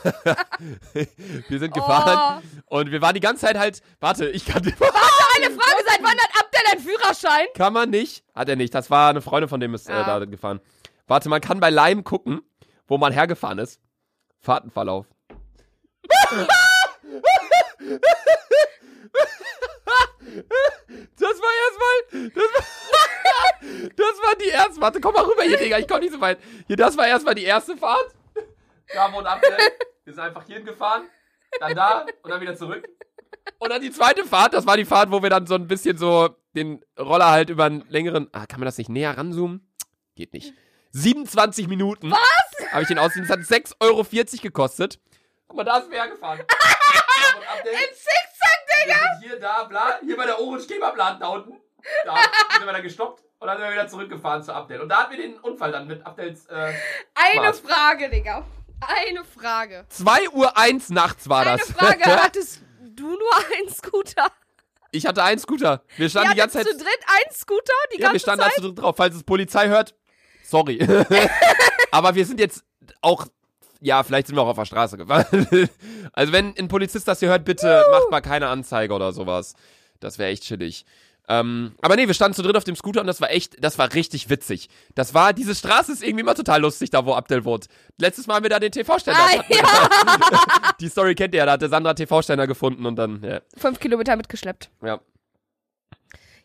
wir 1.48 1.58
sind 1.58 1.74
gefahren 1.74 2.42
Oh. 2.68 2.76
und 2.78 2.90
wir 2.90 3.00
waren 3.02 3.14
die 3.14 3.20
ganze 3.20 3.46
Zeit 3.46 3.58
halt. 3.58 3.80
Warte, 4.00 4.28
ich 4.28 4.44
kann. 4.46 4.62
Eine 4.62 4.72
Frage, 4.76 5.82
seit 5.86 6.02
wann 6.02 6.18
hat 6.18 6.30
Abdel 6.40 6.60
einen 6.72 6.80
Führerschein? 6.80 7.46
Kann 7.54 7.72
man 7.72 7.90
nicht? 7.90 8.24
Hat 8.34 8.48
er 8.48 8.56
nicht. 8.56 8.74
Das 8.74 8.90
war 8.90 9.10
eine 9.10 9.20
Freundin 9.22 9.48
von 9.48 9.60
dem 9.60 9.74
ist 9.74 9.88
äh, 9.88 9.92
Ah. 9.92 10.18
da 10.20 10.24
gefahren. 10.24 10.60
Warte, 11.06 11.28
man 11.28 11.40
kann 11.40 11.60
bei 11.60 11.70
Lime 11.70 12.02
gucken, 12.02 12.42
wo 12.86 12.98
man 12.98 13.12
hergefahren 13.12 13.58
ist. 13.58 13.80
Fahrtenverlauf. 14.40 15.06
Das 21.16 21.40
war 21.40 21.52
erstmal. 21.64 22.30
Das 22.30 22.44
war, 22.52 23.88
das 23.96 24.22
war 24.22 24.34
die 24.40 24.48
erste. 24.48 24.80
Warte, 24.80 25.00
komm 25.00 25.14
mal 25.14 25.24
rüber 25.24 25.42
hier, 25.42 25.58
Digga. 25.58 25.78
Ich 25.78 25.88
komm 25.88 26.00
nicht 26.00 26.12
so 26.12 26.20
weit. 26.20 26.38
Hier, 26.66 26.76
das 26.76 26.96
war 26.96 27.06
erstmal 27.06 27.34
die 27.34 27.44
erste 27.44 27.76
Fahrt. 27.76 28.14
Da 28.92 29.12
wohnt 29.12 29.26
Abdel. 29.26 29.56
Wir 30.04 30.12
sind 30.12 30.22
einfach 30.22 30.44
hierhin 30.44 30.64
gefahren. 30.64 31.08
Dann 31.60 31.74
da 31.74 32.06
und 32.22 32.30
dann 32.30 32.40
wieder 32.40 32.56
zurück. 32.56 32.86
Und 33.58 33.70
dann 33.70 33.80
die 33.80 33.90
zweite 33.90 34.24
Fahrt, 34.24 34.54
das 34.54 34.66
war 34.66 34.76
die 34.76 34.84
Fahrt, 34.84 35.10
wo 35.10 35.22
wir 35.22 35.30
dann 35.30 35.46
so 35.46 35.54
ein 35.54 35.68
bisschen 35.68 35.96
so 35.96 36.30
den 36.54 36.84
Roller 36.98 37.30
halt 37.30 37.50
über 37.50 37.64
einen 37.64 37.84
längeren. 37.88 38.28
Ah, 38.32 38.46
kann 38.46 38.60
man 38.60 38.66
das 38.66 38.78
nicht 38.78 38.88
näher 38.88 39.16
ranzoomen? 39.16 39.70
Geht 40.16 40.32
nicht. 40.32 40.54
27 40.94 41.66
Minuten. 41.68 42.10
Was? 42.10 42.70
Habe 42.72 42.82
ich 42.82 42.88
den 42.88 42.98
ausgesehen. 42.98 43.26
Das 43.28 43.36
hat 43.36 43.44
6,40 43.44 43.74
Euro 43.80 44.04
gekostet. 44.42 45.00
Guck 45.48 45.56
mal, 45.56 45.64
da 45.64 45.78
ist 45.78 45.90
wer 45.90 46.08
gefahren. 46.08 46.40
Im 47.64 47.94
Zickzack, 47.94 48.86
Wir 48.86 48.94
sind 48.94 49.28
hier, 49.30 49.40
da, 49.40 49.64
bla. 49.64 49.98
Hier 50.02 50.16
bei 50.16 50.26
der 50.26 50.40
Orange 50.40 50.66
Kebabladen 50.66 51.20
da 51.20 51.28
unten. 51.28 51.60
Da 52.04 52.14
sind 52.56 52.66
wir 52.66 52.72
dann 52.72 52.82
gestoppt 52.82 53.22
und 53.38 53.46
dann 53.48 53.56
sind 53.58 53.66
wir 53.66 53.72
wieder 53.72 53.88
zurückgefahren 53.88 54.42
zu 54.42 54.52
Abdel. 54.54 54.80
Und 54.80 54.88
da 54.88 54.98
hatten 55.02 55.10
wir 55.16 55.18
den 55.22 55.38
Unfall 55.40 55.72
dann 55.72 55.86
mit 55.86 56.04
Abdels. 56.06 56.46
Äh, 56.46 56.72
Eine 57.14 57.52
Smart. 57.54 57.56
Frage, 57.72 58.10
Digga. 58.10 58.46
Eine 58.80 59.24
Frage. 59.24 59.86
2 59.88 60.28
Uhr 60.30 60.56
1 60.56 60.90
nachts 60.90 61.28
war 61.28 61.40
Eine 61.46 61.58
das. 61.58 61.70
Frage, 61.72 62.04
hattest 62.22 62.60
du 62.80 63.08
nur 63.08 63.36
einen 63.56 63.68
Scooter? 63.68 64.30
ich 64.92 65.06
hatte 65.06 65.24
einen 65.24 65.40
Scooter. 65.40 65.82
Wir 65.96 66.08
standen 66.08 66.32
die 66.32 66.36
ganze 66.38 66.58
Zeit. 66.58 66.68
zu 66.68 66.76
dritt 66.76 67.00
einen 67.08 67.34
Scooter 67.34 67.72
die 67.92 67.96
Ja, 67.96 68.00
wir 68.00 68.06
ganze 68.10 68.20
standen 68.20 68.42
Zeit? 68.44 68.52
da 68.52 68.56
zu 68.56 68.68
dritt 68.68 68.78
drauf. 68.78 68.96
Falls 68.96 69.16
es 69.16 69.24
Polizei 69.24 69.66
hört, 69.68 69.94
sorry. 70.44 70.78
Aber 71.90 72.14
wir 72.14 72.26
sind 72.26 72.40
jetzt 72.40 72.64
auch, 73.00 73.26
ja, 73.80 74.02
vielleicht 74.02 74.26
sind 74.26 74.36
wir 74.36 74.42
auch 74.42 74.48
auf 74.48 74.56
der 74.56 74.64
Straße 74.64 74.96
gefahren. 74.96 75.46
also 76.12 76.32
wenn 76.32 76.56
ein 76.58 76.68
Polizist 76.68 77.08
das 77.08 77.20
hier 77.20 77.28
hört, 77.28 77.44
bitte 77.44 77.84
macht 77.90 78.10
mal 78.10 78.20
keine 78.20 78.48
Anzeige 78.48 78.94
oder 78.94 79.12
sowas. 79.12 79.54
Das 80.00 80.18
wäre 80.18 80.30
echt 80.30 80.44
chillig. 80.44 80.84
Ähm, 81.26 81.74
aber 81.80 81.96
nee, 81.96 82.06
wir 82.06 82.12
standen 82.12 82.34
zu 82.34 82.42
dritt 82.42 82.56
auf 82.56 82.64
dem 82.64 82.76
Scooter 82.76 83.00
und 83.00 83.06
das 83.06 83.20
war 83.20 83.30
echt, 83.30 83.62
das 83.64 83.78
war 83.78 83.94
richtig 83.94 84.28
witzig. 84.28 84.68
Das 84.94 85.14
war, 85.14 85.32
diese 85.32 85.54
Straße 85.54 85.92
ist 85.92 86.02
irgendwie 86.02 86.20
immer 86.20 86.34
total 86.34 86.60
lustig, 86.60 86.90
da 86.90 87.06
wo 87.06 87.14
Abdel 87.14 87.46
wohnt. 87.46 87.68
Letztes 87.98 88.26
Mal 88.26 88.34
haben 88.34 88.42
wir 88.42 88.50
da 88.50 88.60
den 88.60 88.72
TV-Ständer. 88.72 89.20
Ah, 89.20 89.44
ja. 89.48 90.72
Die 90.80 90.88
Story 90.88 91.14
kennt 91.14 91.34
ihr 91.34 91.38
ja, 91.38 91.46
da 91.46 91.52
hat 91.52 91.62
der 91.62 91.70
Sandra 91.70 91.94
TV-Ständer 91.94 92.46
gefunden 92.46 92.84
und 92.84 92.96
dann, 92.96 93.22
ja. 93.22 93.40
Fünf 93.56 93.80
Kilometer 93.80 94.16
mitgeschleppt. 94.16 94.70
ja. 94.82 95.00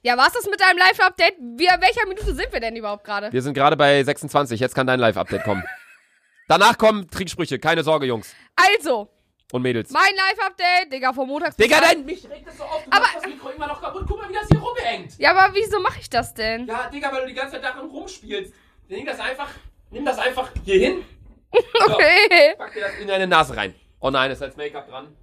Ja, 0.02 0.16
war's 0.18 0.32
das 0.34 0.46
mit 0.46 0.60
deinem 0.62 0.78
Live-Update? 0.78 1.36
Wir, 1.40 1.72
welcher 1.82 2.08
Minute 2.08 2.34
sind 2.34 2.52
wir 2.54 2.60
denn 2.60 2.76
überhaupt 2.76 3.04
gerade? 3.04 3.32
Wir 3.34 3.42
sind 3.42 3.54
gerade 3.54 3.76
bei 3.76 4.02
26, 4.02 4.60
jetzt 4.60 4.74
kann 4.74 4.88
dein 4.88 5.00
Live-Update 5.00 5.44
kommen. 5.44 5.64
Danach 6.48 6.78
kommen 6.78 7.10
Tricksprüche, 7.10 7.60
keine 7.60 7.84
Sorge, 7.84 8.06
Jungs 8.06 8.34
Also, 8.56 9.10
und 9.52 9.62
Mädels. 9.62 9.92
mein 9.92 10.16
Live-Update, 10.16 10.94
Digga, 10.94 11.12
vom 11.14 11.28
Montags 11.28 11.58
Digga, 11.58 11.82
dein, 11.82 12.06
mich 12.06 12.28
regt 12.30 12.48
das 12.48 12.58
so 12.58 12.64
auf, 12.64 12.84
du 12.86 12.92
Aber- 12.92 13.06
das 13.14 13.26
Mikro 13.26 13.50
immer 13.50 13.68
noch 13.68 13.82
kaputt. 13.82 14.06
Guck 14.08 14.18
mal, 14.22 14.30
wie 14.30 14.34
das 14.34 14.48
hier 14.50 14.60
rumhängt. 14.60 15.18
Ja, 15.20 15.32
aber 15.36 15.54
wieso 15.54 15.80
mache 15.82 16.00
ich 16.00 16.10
das 16.10 16.34
denn? 16.34 16.66
Ja, 16.66 16.90
Digga, 16.90 17.12
weil 17.12 17.22
du 17.22 17.28
die 17.28 17.34
ganze 17.34 17.54
Zeit 17.56 17.64
daran 17.66 17.90
rumspielst. 17.90 18.54
Nimm 18.88 19.06
das 19.06 19.20
einfach, 19.20 19.50
nimm 19.92 20.06
das 20.06 20.18
einfach 20.18 20.50
hier 20.64 20.80
hin. 20.80 21.04
So, 21.88 21.94
Okay. 21.96 22.54
pack 22.58 22.74
dir 22.74 22.82
das 22.82 22.94
in 23.02 23.08
deine 23.08 23.26
Nase 23.26 23.58
rein. 23.58 23.74
Oh 24.00 24.12
nein, 24.12 24.30
ist 24.30 24.42
als 24.42 24.56
Make-up 24.56 24.88
dran. 24.88 25.16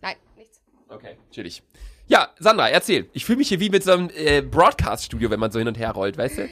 Nein, 0.00 0.16
nichts. 0.34 0.60
Okay, 0.88 1.18
chillig. 1.30 1.62
Ja, 2.08 2.32
Sandra, 2.38 2.68
erzähl. 2.68 3.10
Ich 3.14 3.24
fühle 3.24 3.38
mich 3.38 3.48
hier 3.48 3.58
wie 3.58 3.68
mit 3.68 3.82
so 3.82 3.92
einem 3.92 4.10
äh, 4.14 4.40
Broadcast-Studio, 4.40 5.28
wenn 5.30 5.40
man 5.40 5.50
so 5.50 5.58
hin 5.58 5.66
und 5.66 5.76
her 5.76 5.90
rollt, 5.90 6.16
weißt 6.16 6.38
du? 6.38 6.48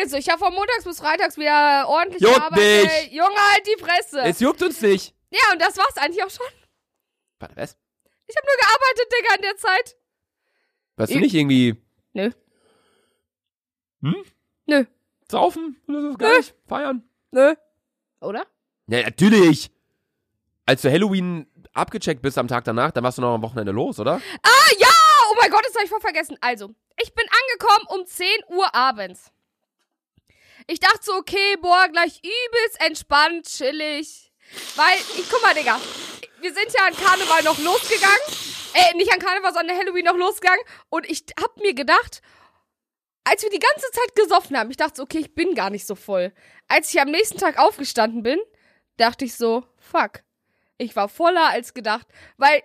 Also, 0.00 0.16
ich 0.16 0.28
habe 0.30 0.38
von 0.38 0.54
Montags 0.54 0.84
bis 0.84 0.98
Freitags 0.98 1.36
wieder 1.36 1.86
ordentlich 1.88 2.22
Juckt 2.22 2.34
gearbeitet. 2.36 2.84
nicht. 2.84 3.12
Junge, 3.12 3.36
halt 3.36 3.66
die 3.66 3.82
Fresse. 3.82 4.20
Es 4.22 4.40
juckt 4.40 4.62
uns 4.62 4.80
nicht. 4.80 5.14
ja, 5.30 5.40
und 5.52 5.60
das 5.60 5.76
war's 5.76 5.96
eigentlich 5.98 6.22
auch 6.24 6.30
schon. 6.30 6.46
Warte, 7.38 7.54
was? 7.56 7.76
Ich 8.26 8.34
habe 8.36 8.46
nur 8.46 8.56
gearbeitet, 8.56 9.12
Digga, 9.12 9.34
in 9.36 9.42
der 9.42 9.56
Zeit. 9.58 9.96
Weißt 10.96 11.10
du 11.12 11.16
Ich- 11.16 11.20
nicht 11.22 11.34
irgendwie 11.34 11.76
Nö. 12.14 12.30
Hm? 14.02 14.24
Nö. 14.66 14.84
saufen 15.30 15.76
oder 15.88 16.00
so? 16.02 16.14
Gar 16.16 16.30
Nö. 16.30 16.36
nicht? 16.38 16.54
Feiern? 16.66 17.02
Nö. 17.30 17.54
Oder? 18.20 18.46
Ja, 18.86 19.02
natürlich. 19.02 19.70
Als 20.66 20.80
du 20.82 20.90
Halloween 20.90 21.46
abgecheckt 21.74 22.22
bist 22.22 22.38
am 22.38 22.48
Tag 22.48 22.64
danach, 22.64 22.92
dann 22.92 23.04
warst 23.04 23.18
du 23.18 23.22
noch 23.22 23.34
am 23.34 23.42
Wochenende 23.42 23.72
los, 23.72 23.98
oder? 23.98 24.20
Ah, 24.42 24.70
ja! 24.78 24.88
Oh 25.30 25.36
mein 25.40 25.50
Gott, 25.50 25.64
das 25.66 25.74
habe 25.74 25.84
ich 25.84 25.90
voll 25.90 26.00
vergessen. 26.00 26.38
Also, 26.40 26.70
ich 27.00 27.14
bin 27.14 27.26
angekommen 27.26 28.00
um 28.00 28.06
10 28.06 28.26
Uhr 28.48 28.74
abends. 28.74 29.30
Ich 30.66 30.80
dachte 30.80 31.00
so, 31.02 31.14
okay, 31.14 31.56
boah, 31.60 31.88
gleich 31.88 32.20
übelst 32.20 32.80
entspannt, 32.80 33.46
chillig. 33.46 34.32
Weil, 34.76 34.96
ich, 35.16 35.28
guck 35.28 35.42
mal, 35.42 35.54
Digga, 35.54 35.78
wir 36.40 36.54
sind 36.54 36.72
ja 36.72 36.86
an 36.86 36.94
Karneval 36.94 37.42
noch 37.42 37.58
losgegangen. 37.58 38.20
Äh, 38.74 38.96
nicht 38.96 39.12
an 39.12 39.18
Karneval, 39.18 39.52
sondern 39.52 39.76
Halloween 39.76 40.04
noch 40.04 40.16
losgegangen. 40.16 40.64
Und 40.88 41.08
ich 41.10 41.24
hab 41.40 41.56
mir 41.58 41.74
gedacht, 41.74 42.22
als 43.24 43.42
wir 43.42 43.50
die 43.50 43.58
ganze 43.58 43.90
Zeit 43.90 44.14
gesoffen 44.14 44.56
haben, 44.56 44.70
ich 44.70 44.76
dachte 44.76 44.96
so, 44.96 45.02
okay, 45.02 45.18
ich 45.18 45.34
bin 45.34 45.54
gar 45.54 45.70
nicht 45.70 45.86
so 45.86 45.94
voll. 45.94 46.32
Als 46.68 46.92
ich 46.92 47.00
am 47.00 47.10
nächsten 47.10 47.38
Tag 47.38 47.58
aufgestanden 47.58 48.22
bin, 48.22 48.38
dachte 48.96 49.24
ich 49.24 49.34
so, 49.34 49.64
fuck. 49.78 50.22
Ich 50.78 50.96
war 50.96 51.08
voller 51.08 51.50
als 51.50 51.74
gedacht. 51.74 52.06
Weil 52.36 52.62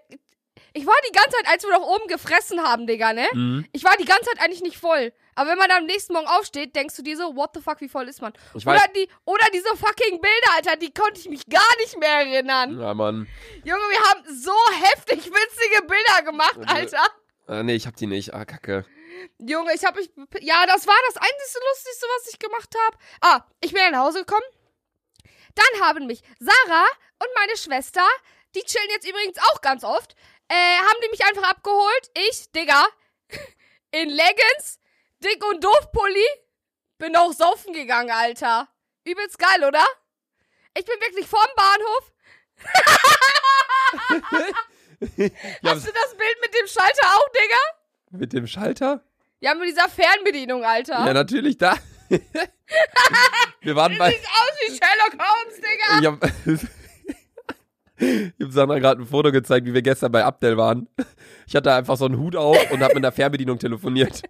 ich 0.74 0.86
war 0.86 0.95
die 1.08 1.12
ganze 1.12 1.32
Zeit, 1.32 1.48
als 1.48 1.63
wir 1.63 1.72
noch 1.72 1.88
oben 1.88 2.08
gefressen 2.08 2.62
haben, 2.62 2.86
Digga, 2.88 3.13
ne? 3.13 3.28
Mhm. 3.34 3.65
Ich 3.72 3.84
war 3.84 3.95
die 3.98 4.06
ganze 4.06 4.26
Zeit 4.26 4.39
eigentlich 4.41 4.62
nicht 4.62 4.78
voll. 4.78 5.13
Aber 5.36 5.52
wenn 5.52 5.58
man 5.58 5.72
am 5.72 5.86
nächsten 5.86 6.13
Morgen 6.13 6.28
aufsteht, 6.28 6.76
denkst 6.76 6.95
du 6.98 7.02
dir 7.02 7.15
so, 7.15 7.36
what 7.36 7.52
the 7.54 7.62
fuck, 7.62 7.80
wie 7.82 7.88
voll 7.89 8.08
ist 8.10 8.22
man? 8.22 8.34
Ich 8.56 8.65
weiß. 8.65 8.80
Oder, 8.82 8.91
die, 8.93 9.08
oder 9.26 9.45
diese 9.54 9.69
fucking 9.78 10.19
Bilder, 10.19 10.52
Alter, 10.56 10.76
die 10.76 10.93
konnte 10.93 11.19
ich 11.19 11.30
mich 11.30 11.45
gar 11.48 11.76
nicht 11.78 11.98
mehr 11.98 12.10
erinnern. 12.26 12.80
Ja, 12.80 12.93
Mann. 12.93 13.28
Junge, 13.63 13.82
wir 13.89 14.02
haben 14.10 14.24
so 14.38 14.54
heftig 14.84 15.26
witzige 15.26 15.88
Bilder 15.88 16.24
gemacht, 16.24 16.58
Ja. 16.58 16.76
Alter. 16.76 17.08
Äh, 17.48 17.63
nee, 17.63 17.76
ich 17.76 17.88
hab 17.88 17.95
die 17.95 18.08
nicht. 18.08 18.34
Ah, 18.34 18.45
kacke. 18.45 18.86
Junge, 19.39 19.74
ich 19.74 19.84
hab 19.86 19.95
mich. 19.95 20.10
Ja, 20.41 20.65
das 20.65 20.86
war 20.86 20.95
das 21.08 21.17
einzige 21.17 21.65
Lustigste, 21.72 22.06
was 22.15 22.34
ich 22.34 22.39
gemacht 22.39 22.76
habe. 22.86 22.98
Ah, 23.22 23.45
ich 23.62 23.74
bin 23.74 23.82
nach 23.91 24.04
Hause 24.04 24.19
gekommen. 24.19 24.45
Dann 25.56 25.82
haben 25.88 26.06
mich 26.06 26.22
Sarah 26.39 26.86
und 27.19 27.27
meine 27.36 27.55
Schwester, 27.58 28.05
die 28.55 28.62
chillen 28.62 28.89
jetzt 28.89 29.08
übrigens 29.08 29.38
auch 29.38 29.62
ganz 29.62 29.84
oft, 29.84 30.15
äh, 30.47 30.53
haben 30.77 30.97
die 31.03 31.10
mich 31.10 31.23
einfach 31.25 31.43
abgeholt. 31.49 32.12
Ich, 32.29 32.51
Digga, 32.51 32.88
in 33.91 34.10
Leggings, 34.10 34.79
dick 35.23 35.43
und 35.45 35.63
doof 35.63 35.91
Pulli, 35.91 36.25
bin 36.97 37.15
auch 37.15 37.32
saufen 37.34 37.73
gegangen, 37.73 38.12
Alter. 38.12 38.67
Übelst 39.05 39.38
geil, 39.39 39.63
oder? 39.63 39.86
Ich 40.77 40.86
bin 40.86 40.99
wirklich 41.01 41.27
vorm 41.27 41.47
Bahnhof. 41.55 42.12
Ja, 45.01 45.71
Hast 45.71 45.88
du 45.88 45.91
das 45.93 46.17
Bild 46.17 46.38
mit 46.41 46.53
dem 46.53 46.67
Schalter 46.67 47.15
auch, 47.15 47.29
Digga? 47.29 48.19
mit 48.19 48.34
dem 48.34 48.47
Schalter? 48.47 49.01
Ja, 49.39 49.53
mit 49.53 49.69
dieser 49.69 49.88
Fernbedienung, 49.88 50.65
Alter. 50.65 51.05
Ja, 51.05 51.13
natürlich, 51.13 51.58
da. 51.58 51.77
Wir 53.62 53.75
waren 53.77 53.97
bei. 53.97 54.12
Sieht 54.12 54.25
aus 54.27 54.51
wie 54.67 54.77
Sherlock 54.77 55.13
Holmes, 55.25 55.55
Digga. 55.55 56.12
Hab, 56.12 56.79
ich 58.38 58.45
hab 58.45 58.52
Sandra 58.52 58.80
gerade 58.80 59.02
ein 59.02 59.06
Foto 59.06 59.32
gezeigt, 59.32 59.65
wie 59.65 59.74
wir 59.74 59.82
gestern 59.82 60.12
bei 60.12 60.24
Abdel 60.24 60.58
waren. 60.58 60.88
Ich 61.48 61.56
hatte 61.56 61.74
einfach 61.74 61.98
so 61.98 62.06
einen 62.06 62.17
Hut 62.17 62.36
auf 62.36 62.72
und 62.72 62.82
hab 62.82 62.89
mit 62.89 62.98
einer 62.98 63.12
Fernbedienung 63.12 63.60
telefoniert. 63.60 64.22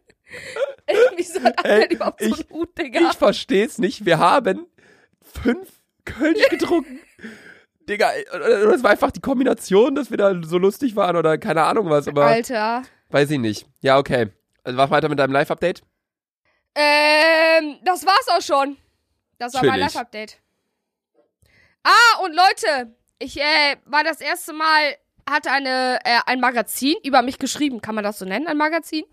Wieso 1.18 1.42
hat 1.44 1.65
Ey, 1.65 1.84
Abdel 1.84 1.96
überhaupt 1.96 2.22
so 2.22 2.28
ich- 2.28 2.39
einen 2.50 2.60
Hut, 2.60 2.78
Digga? 2.78 3.00
Ich 3.12 3.18
versteh's 3.18 3.78
nicht. 3.78 4.06
Wir 4.06 4.20
haben 4.20 4.65
fünf 5.22 5.70
Kölsch 6.06 6.48
getrunken. 6.50 7.00
Digga, 7.88 8.12
das 8.32 8.84
war 8.84 8.92
einfach 8.92 9.12
die 9.12 9.20
Kombination, 9.22 9.96
dass 9.96 10.12
wir 10.12 10.18
da 10.18 10.36
so 10.44 10.58
lustig 10.58 10.96
waren 10.96 11.15
oder 11.15 11.38
keine 11.38 11.63
Ahnung 11.63 11.89
was, 11.89 12.08
aber 12.08 12.26
Alter. 12.26 12.84
weiß 13.10 13.32
ich 13.32 13.39
nicht. 13.39 13.65
Ja, 13.82 13.98
okay. 13.98 14.28
Also 14.63 14.78
mach 14.78 14.92
weiter 14.92 15.10
mit 15.10 15.18
deinem 15.18 15.32
Live-Update. 15.34 15.82
Ähm, 16.76 17.78
das 17.84 18.06
war's 18.06 18.28
auch 18.30 18.42
schon. 18.42 18.78
Das 19.39 19.54
war 19.56 19.63
mein. 19.65 19.80
Live-Update. 19.80 20.38
Ah, 21.84 22.24
und 22.24 22.36
Leute, 22.36 22.96
ich 23.19 23.38
äh, 23.38 23.75
war 23.86 24.03
das 24.03 24.21
erste 24.21 24.53
Mal, 24.53 24.95
hatte 25.29 25.51
eine, 25.51 25.99
äh, 26.03 26.19
ein 26.25 26.39
Magazin 26.39 26.95
über 27.03 27.21
mich 27.21 27.38
geschrieben. 27.38 27.82
Kann 27.82 27.95
man 27.95 28.03
das 28.03 28.19
so 28.19 28.25
nennen, 28.25 28.47
ein 28.47 28.58
Magazin? 28.58 29.03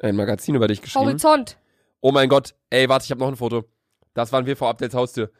Ein 0.00 0.16
Magazin 0.16 0.54
über 0.54 0.68
dich 0.68 0.82
geschrieben. 0.82 1.06
Horizont. 1.06 1.56
Oh 2.00 2.12
mein 2.12 2.28
Gott. 2.28 2.54
Ey, 2.68 2.88
warte, 2.88 3.04
ich 3.04 3.10
habe 3.10 3.20
noch 3.20 3.28
ein 3.28 3.36
Foto. 3.36 3.64
Das 4.12 4.32
waren 4.32 4.44
wir 4.44 4.56
vor 4.56 4.68
Abdels 4.68 4.94
Haustür. 4.94 5.30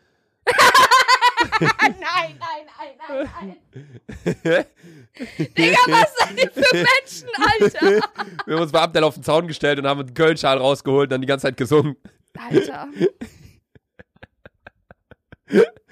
nein, 1.60 1.70
nein, 1.80 2.36
nein, 2.38 3.28
nein, 3.36 3.56
nein. 4.34 4.66
Digga, 5.56 5.78
was 5.88 6.16
seid 6.16 6.42
ihr 6.42 6.50
für 6.50 6.74
Menschen, 6.74 7.28
Alter? 7.36 8.08
Wir 8.46 8.54
haben 8.56 8.62
uns 8.62 8.72
bei 8.72 8.80
Abdel 8.80 9.04
auf 9.04 9.14
den 9.14 9.22
Zaun 9.22 9.46
gestellt 9.46 9.78
und 9.78 9.86
haben 9.86 10.00
einen 10.00 10.14
Kölnschal 10.14 10.58
rausgeholt 10.58 11.04
und 11.04 11.10
dann 11.10 11.20
die 11.20 11.26
ganze 11.26 11.46
Zeit 11.46 11.56
gesungen. 11.56 11.96
Alter. 12.36 12.88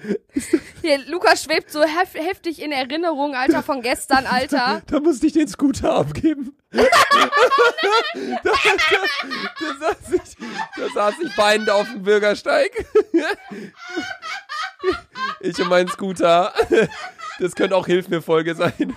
Hier, 0.81 0.99
Lukas 1.07 1.43
schwebt 1.43 1.71
so 1.71 1.81
hef 1.81 2.13
heftig 2.13 2.61
in 2.61 2.71
Erinnerung, 2.71 3.35
Alter, 3.35 3.63
von 3.63 3.81
gestern, 3.81 4.25
Alter. 4.25 4.81
Da 4.87 4.99
musste 4.99 5.27
ich 5.27 5.33
den 5.33 5.47
Scooter 5.47 5.93
abgeben. 5.93 6.55
da, 6.71 6.83
da, 6.83 8.51
da, 9.63 9.75
saß 9.79 10.13
ich, 10.13 10.37
da 10.77 10.89
saß 10.93 11.15
ich 11.23 11.37
weinend 11.37 11.69
auf 11.69 11.87
dem 11.87 12.03
Bürgersteig. 12.03 12.71
ich 15.39 15.59
und 15.59 15.69
mein 15.69 15.87
Scooter. 15.87 16.53
Das 17.39 17.55
könnte 17.55 17.75
auch 17.75 17.85
Hilf 17.87 18.07
mir 18.09 18.21
Folge 18.21 18.55
sein. 18.55 18.73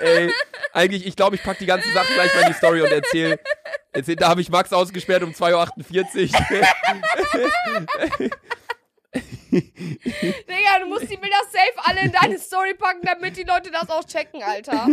Ey, 0.00 0.32
eigentlich, 0.72 1.06
ich 1.06 1.16
glaube, 1.16 1.36
ich 1.36 1.42
pack 1.42 1.58
die 1.58 1.66
ganzen 1.66 1.92
Sachen 1.92 2.14
gleich 2.14 2.34
mal 2.34 2.42
in 2.42 2.48
die 2.48 2.54
Story 2.54 2.80
und 2.82 2.90
erzähl. 2.90 3.38
erzähl 3.92 4.16
da 4.16 4.28
habe 4.28 4.40
ich 4.40 4.48
Max 4.50 4.72
ausgesperrt 4.72 5.22
um 5.22 5.30
2.48 5.30 6.32
Uhr. 6.32 8.30
Digga, 9.52 10.78
du 10.80 10.86
musst 10.88 11.10
die 11.10 11.16
Bilder 11.16 11.40
safe 11.50 11.74
alle 11.84 12.02
in 12.02 12.12
deine 12.12 12.38
Story 12.38 12.74
packen, 12.74 13.00
damit 13.04 13.36
die 13.36 13.42
Leute 13.42 13.70
das 13.70 13.90
auch 13.90 14.04
checken, 14.04 14.42
Alter. 14.42 14.88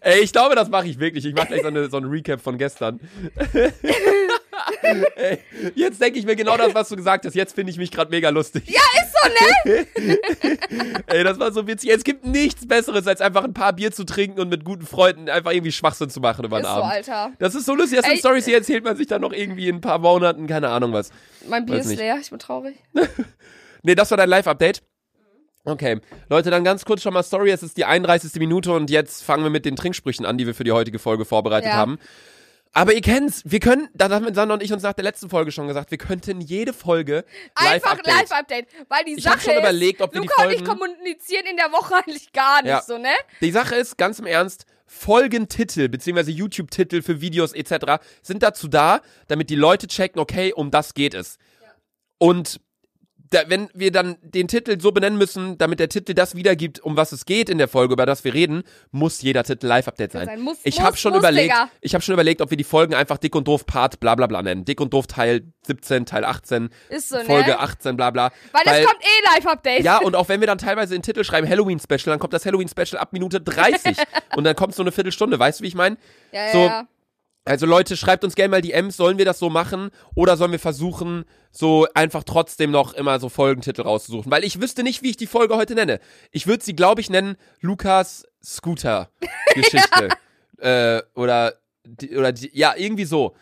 Ey, 0.00 0.20
ich 0.20 0.32
glaube, 0.32 0.54
das 0.54 0.68
mache 0.68 0.86
ich 0.86 1.00
wirklich. 1.00 1.24
Ich 1.24 1.34
mache 1.34 1.48
gleich 1.48 1.62
so 1.62 1.68
eine, 1.68 1.90
so 1.90 1.96
ein 1.96 2.04
Recap 2.04 2.40
von 2.40 2.56
gestern. 2.58 3.00
Ey, 5.16 5.38
jetzt 5.74 6.00
denke 6.00 6.18
ich 6.18 6.24
mir 6.26 6.36
genau 6.36 6.56
das, 6.56 6.74
was 6.74 6.88
du 6.88 6.96
gesagt 6.96 7.24
hast. 7.26 7.34
Jetzt 7.34 7.54
finde 7.54 7.70
ich 7.72 7.78
mich 7.78 7.90
gerade 7.90 8.10
mega 8.10 8.28
lustig. 8.30 8.64
Ja, 8.66 8.80
ist 9.02 9.14
so, 9.22 9.70
ne? 9.70 9.86
Ey, 11.06 11.24
das 11.24 11.38
war 11.38 11.52
so 11.52 11.66
witzig. 11.66 11.90
Es 11.90 12.04
gibt 12.04 12.24
nichts 12.26 12.66
Besseres, 12.66 13.06
als 13.06 13.20
einfach 13.20 13.44
ein 13.44 13.54
paar 13.54 13.72
Bier 13.72 13.92
zu 13.92 14.04
trinken 14.04 14.40
und 14.40 14.48
mit 14.48 14.64
guten 14.64 14.86
Freunden 14.86 15.28
einfach 15.28 15.52
irgendwie 15.52 15.72
Schwachsinn 15.72 16.10
zu 16.10 16.20
machen 16.20 16.44
über 16.44 16.58
den 16.58 16.64
Ist 16.64 16.70
so, 16.70 16.76
Abend. 16.76 16.92
Alter. 16.92 17.32
Das 17.38 17.54
ist 17.54 17.66
so 17.66 17.74
lustig. 17.74 17.98
Das 17.98 18.06
sind. 18.06 18.18
Stories, 18.18 18.44
die 18.44 18.54
erzählt 18.54 18.84
man 18.84 18.96
sich 18.96 19.06
dann 19.06 19.20
noch 19.22 19.32
irgendwie 19.32 19.68
in 19.68 19.76
ein 19.76 19.80
paar 19.80 19.98
Monaten, 19.98 20.46
keine 20.46 20.68
Ahnung 20.68 20.92
was. 20.92 21.10
Mein 21.48 21.66
Bier 21.66 21.76
Weiß 21.76 21.84
ist 21.84 21.90
nicht. 21.90 21.98
leer, 22.00 22.18
ich 22.20 22.30
bin 22.30 22.38
traurig. 22.38 22.76
Nee, 23.82 23.94
das 23.94 24.10
war 24.10 24.18
dein 24.18 24.28
Live-Update. 24.28 24.82
Okay. 25.64 26.00
Leute, 26.28 26.50
dann 26.50 26.64
ganz 26.64 26.84
kurz 26.84 27.00
schon 27.02 27.14
mal 27.14 27.22
Story. 27.22 27.50
Es 27.50 27.62
ist 27.62 27.78
die 27.78 27.86
31. 27.86 28.34
Minute 28.34 28.72
und 28.72 28.90
jetzt 28.90 29.22
fangen 29.24 29.42
wir 29.42 29.48
mit 29.50 29.64
den 29.64 29.74
Trinksprüchen 29.74 30.26
an, 30.26 30.36
die 30.36 30.46
wir 30.46 30.54
für 30.54 30.64
die 30.64 30.72
heutige 30.72 30.98
Folge 30.98 31.24
vorbereitet 31.24 31.70
Ja. 31.70 31.76
haben. 31.76 31.98
Aber 32.72 32.94
ihr 32.94 33.00
kennt's, 33.00 33.42
wir 33.44 33.58
können, 33.58 33.88
da 33.94 34.08
haben 34.10 34.32
Sandra 34.32 34.54
und 34.54 34.62
ich 34.62 34.72
uns 34.72 34.82
nach 34.84 34.92
der 34.92 35.02
letzten 35.02 35.28
Folge 35.28 35.50
schon 35.50 35.66
gesagt, 35.66 35.90
wir 35.90 35.98
könnten 35.98 36.40
jede 36.40 36.72
Folge 36.72 37.24
Einfach 37.56 37.96
Live-Update. 37.96 38.14
Live-Update. 38.30 38.66
Weil 38.88 39.04
die 39.04 39.14
Ich 39.14 39.24
Sache 39.24 39.40
schon 39.40 39.52
ist, 39.54 39.58
überlegt, 39.58 40.00
ob 40.00 40.14
wir 40.14 40.20
die 40.20 40.26
Luca 40.28 40.44
und 40.44 40.50
ich 40.52 40.58
Folgen- 40.58 40.70
kommunizieren 40.70 41.46
in 41.46 41.56
der 41.56 41.72
Woche 41.72 41.94
eigentlich 42.06 42.32
gar 42.32 42.62
nicht 42.62 42.70
Ja. 42.70 42.82
so, 42.82 42.96
ne? 42.98 43.10
Die 43.40 43.50
Sache 43.50 43.74
ist, 43.74 43.98
ganz 43.98 44.20
im 44.20 44.26
Ernst, 44.26 44.66
Folgentitel 44.86 45.88
beziehungsweise 45.88 46.30
YouTube-Titel 46.30 47.02
für 47.02 47.20
Videos 47.20 47.52
etc. 47.52 48.00
sind 48.22 48.42
dazu 48.42 48.68
da, 48.68 49.00
damit 49.28 49.50
die 49.50 49.56
Leute 49.56 49.86
checken, 49.88 50.20
okay, 50.20 50.52
um 50.52 50.70
das 50.70 50.94
geht 50.94 51.14
es. 51.14 51.38
Und 52.18 52.60
da, 53.30 53.42
wenn 53.46 53.68
wir 53.74 53.92
dann 53.92 54.16
den 54.22 54.48
Titel 54.48 54.80
so 54.80 54.90
benennen 54.90 55.16
müssen, 55.16 55.56
damit 55.56 55.78
der 55.78 55.88
Titel 55.88 56.14
das 56.14 56.34
wiedergibt, 56.34 56.80
um 56.80 56.96
was 56.96 57.12
es 57.12 57.24
geht 57.24 57.48
in 57.48 57.58
der 57.58 57.68
Folge, 57.68 57.94
über 57.94 58.04
das 58.04 58.24
wir 58.24 58.34
reden, 58.34 58.64
muss 58.90 59.22
jeder 59.22 59.44
Titel 59.44 59.66
Live-Update 59.68 60.12
sein. 60.12 60.26
sein. 60.26 60.40
Muss, 60.40 60.58
ich 60.64 60.80
habe 60.80 60.96
schon 60.96 61.12
muss, 61.12 61.20
überlegt, 61.20 61.52
Digga. 61.54 61.70
ich 61.80 61.94
habe 61.94 62.02
schon 62.02 62.12
überlegt, 62.12 62.40
ob 62.40 62.50
wir 62.50 62.56
die 62.56 62.64
Folgen 62.64 62.94
einfach 62.94 63.18
dick 63.18 63.34
und 63.36 63.46
doof 63.46 63.66
Part 63.66 64.00
bla 64.00 64.16
bla 64.16 64.26
bla 64.26 64.42
nennen. 64.42 64.64
Dick 64.64 64.80
und 64.80 64.92
doof 64.92 65.06
Teil 65.06 65.42
17, 65.66 66.06
Teil 66.06 66.24
18, 66.24 66.70
Ist 66.88 67.08
so, 67.08 67.18
Folge 67.20 67.50
ne? 67.50 67.60
18 67.60 67.96
bla 67.96 68.10
bla. 68.10 68.32
Weil, 68.52 68.80
es 68.80 68.86
kommt 68.86 69.00
eh 69.00 69.34
Live-Update. 69.36 69.84
Ja, 69.84 69.98
und 69.98 70.16
auch 70.16 70.28
wenn 70.28 70.40
wir 70.40 70.48
dann 70.48 70.58
teilweise 70.58 70.94
den 70.94 71.02
Titel 71.02 71.22
schreiben 71.22 71.48
Halloween-Special, 71.48 72.06
dann 72.06 72.18
kommt 72.18 72.32
das 72.32 72.44
Halloween-Special 72.44 73.00
ab 73.00 73.12
Minute 73.12 73.40
30 73.40 73.96
und 74.36 74.42
dann 74.42 74.56
kommt 74.56 74.74
so 74.74 74.82
eine 74.82 74.90
Viertelstunde, 74.90 75.38
weißt 75.38 75.60
du, 75.60 75.64
wie 75.64 75.68
ich 75.68 75.74
meine? 75.76 75.96
ja, 76.32 76.46
ja. 76.46 76.52
so- 76.52 76.58
ja. 76.58 76.88
Also 77.44 77.64
Leute, 77.66 77.96
schreibt 77.96 78.22
uns 78.22 78.34
gerne 78.34 78.50
mal 78.50 78.60
DMs, 78.60 78.96
sollen 78.96 79.16
wir 79.18 79.24
das 79.24 79.38
so 79.38 79.48
machen 79.48 79.90
oder 80.14 80.36
sollen 80.36 80.52
wir 80.52 80.58
versuchen, 80.58 81.24
so 81.50 81.86
einfach 81.94 82.22
trotzdem 82.22 82.70
noch 82.70 82.92
immer 82.92 83.18
so 83.18 83.28
Folgentitel 83.28 83.82
rauszusuchen? 83.82 84.30
Weil 84.30 84.44
ich 84.44 84.60
wüsste 84.60 84.82
nicht, 84.82 85.02
wie 85.02 85.10
ich 85.10 85.16
die 85.16 85.26
Folge 85.26 85.56
heute 85.56 85.74
nenne. 85.74 86.00
Ich 86.32 86.46
würde 86.46 86.62
sie, 86.62 86.76
glaube 86.76 87.00
ich, 87.00 87.08
nennen 87.08 87.36
Lukas 87.60 88.26
Scooter-Geschichte. 88.44 90.08
äh, 90.58 91.02
oder, 91.14 91.54
die, 91.84 92.16
oder 92.16 92.32
die, 92.32 92.50
ja, 92.52 92.74
irgendwie 92.76 93.06
so. 93.06 93.34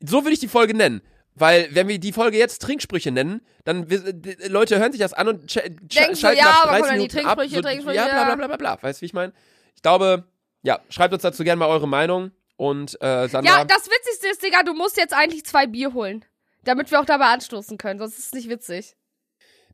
So 0.00 0.22
würde 0.22 0.32
ich 0.32 0.40
die 0.40 0.48
Folge 0.48 0.74
nennen. 0.74 1.02
Weil, 1.34 1.68
wenn 1.74 1.88
wir 1.88 1.98
die 1.98 2.12
Folge 2.12 2.38
jetzt 2.38 2.60
Trinksprüche 2.62 3.10
nennen, 3.10 3.40
dann, 3.64 3.86
die 3.88 4.36
Leute 4.48 4.78
hören 4.78 4.92
sich 4.92 5.00
das 5.00 5.12
an 5.12 5.28
und 5.28 5.50
sch 5.50 5.54
sch 5.54 5.96
Denken 5.96 6.16
schalten 6.16 6.38
ja, 6.38 6.44
nach 6.44 6.64
aber 6.64 6.78
30 6.78 6.80
kommen 6.80 6.82
dann 6.82 6.92
die 6.92 6.98
Minuten 6.98 7.26
ab. 7.26 7.38
Trinksprüche, 7.38 7.56
So, 7.56 7.68
Trinksprüche, 7.68 7.96
ja, 7.96 8.04
bla, 8.04 8.16
ja. 8.16 8.24
bla, 8.24 8.34
bla, 8.36 8.46
bla, 8.46 8.56
bla. 8.56 8.82
Weißt 8.82 9.00
du, 9.00 9.02
wie 9.02 9.06
ich 9.06 9.12
meine? 9.12 9.32
Ich 9.74 9.82
glaube, 9.82 10.24
ja, 10.62 10.80
schreibt 10.88 11.14
uns 11.14 11.22
dazu 11.22 11.42
gerne 11.44 11.58
mal 11.58 11.68
eure 11.68 11.88
Meinung. 11.88 12.30
Und, 12.60 13.00
äh, 13.00 13.26
Sandra. 13.26 13.60
Ja, 13.60 13.64
das 13.64 13.86
Witzigste 13.86 14.28
ist, 14.28 14.42
Digga, 14.42 14.62
du 14.62 14.74
musst 14.74 14.98
jetzt 14.98 15.14
eigentlich 15.14 15.46
zwei 15.46 15.66
Bier 15.66 15.94
holen. 15.94 16.26
Damit 16.62 16.90
wir 16.90 17.00
auch 17.00 17.06
dabei 17.06 17.28
anstoßen 17.28 17.78
können, 17.78 17.98
sonst 17.98 18.18
ist 18.18 18.26
es 18.26 18.32
nicht 18.32 18.50
witzig. 18.50 18.96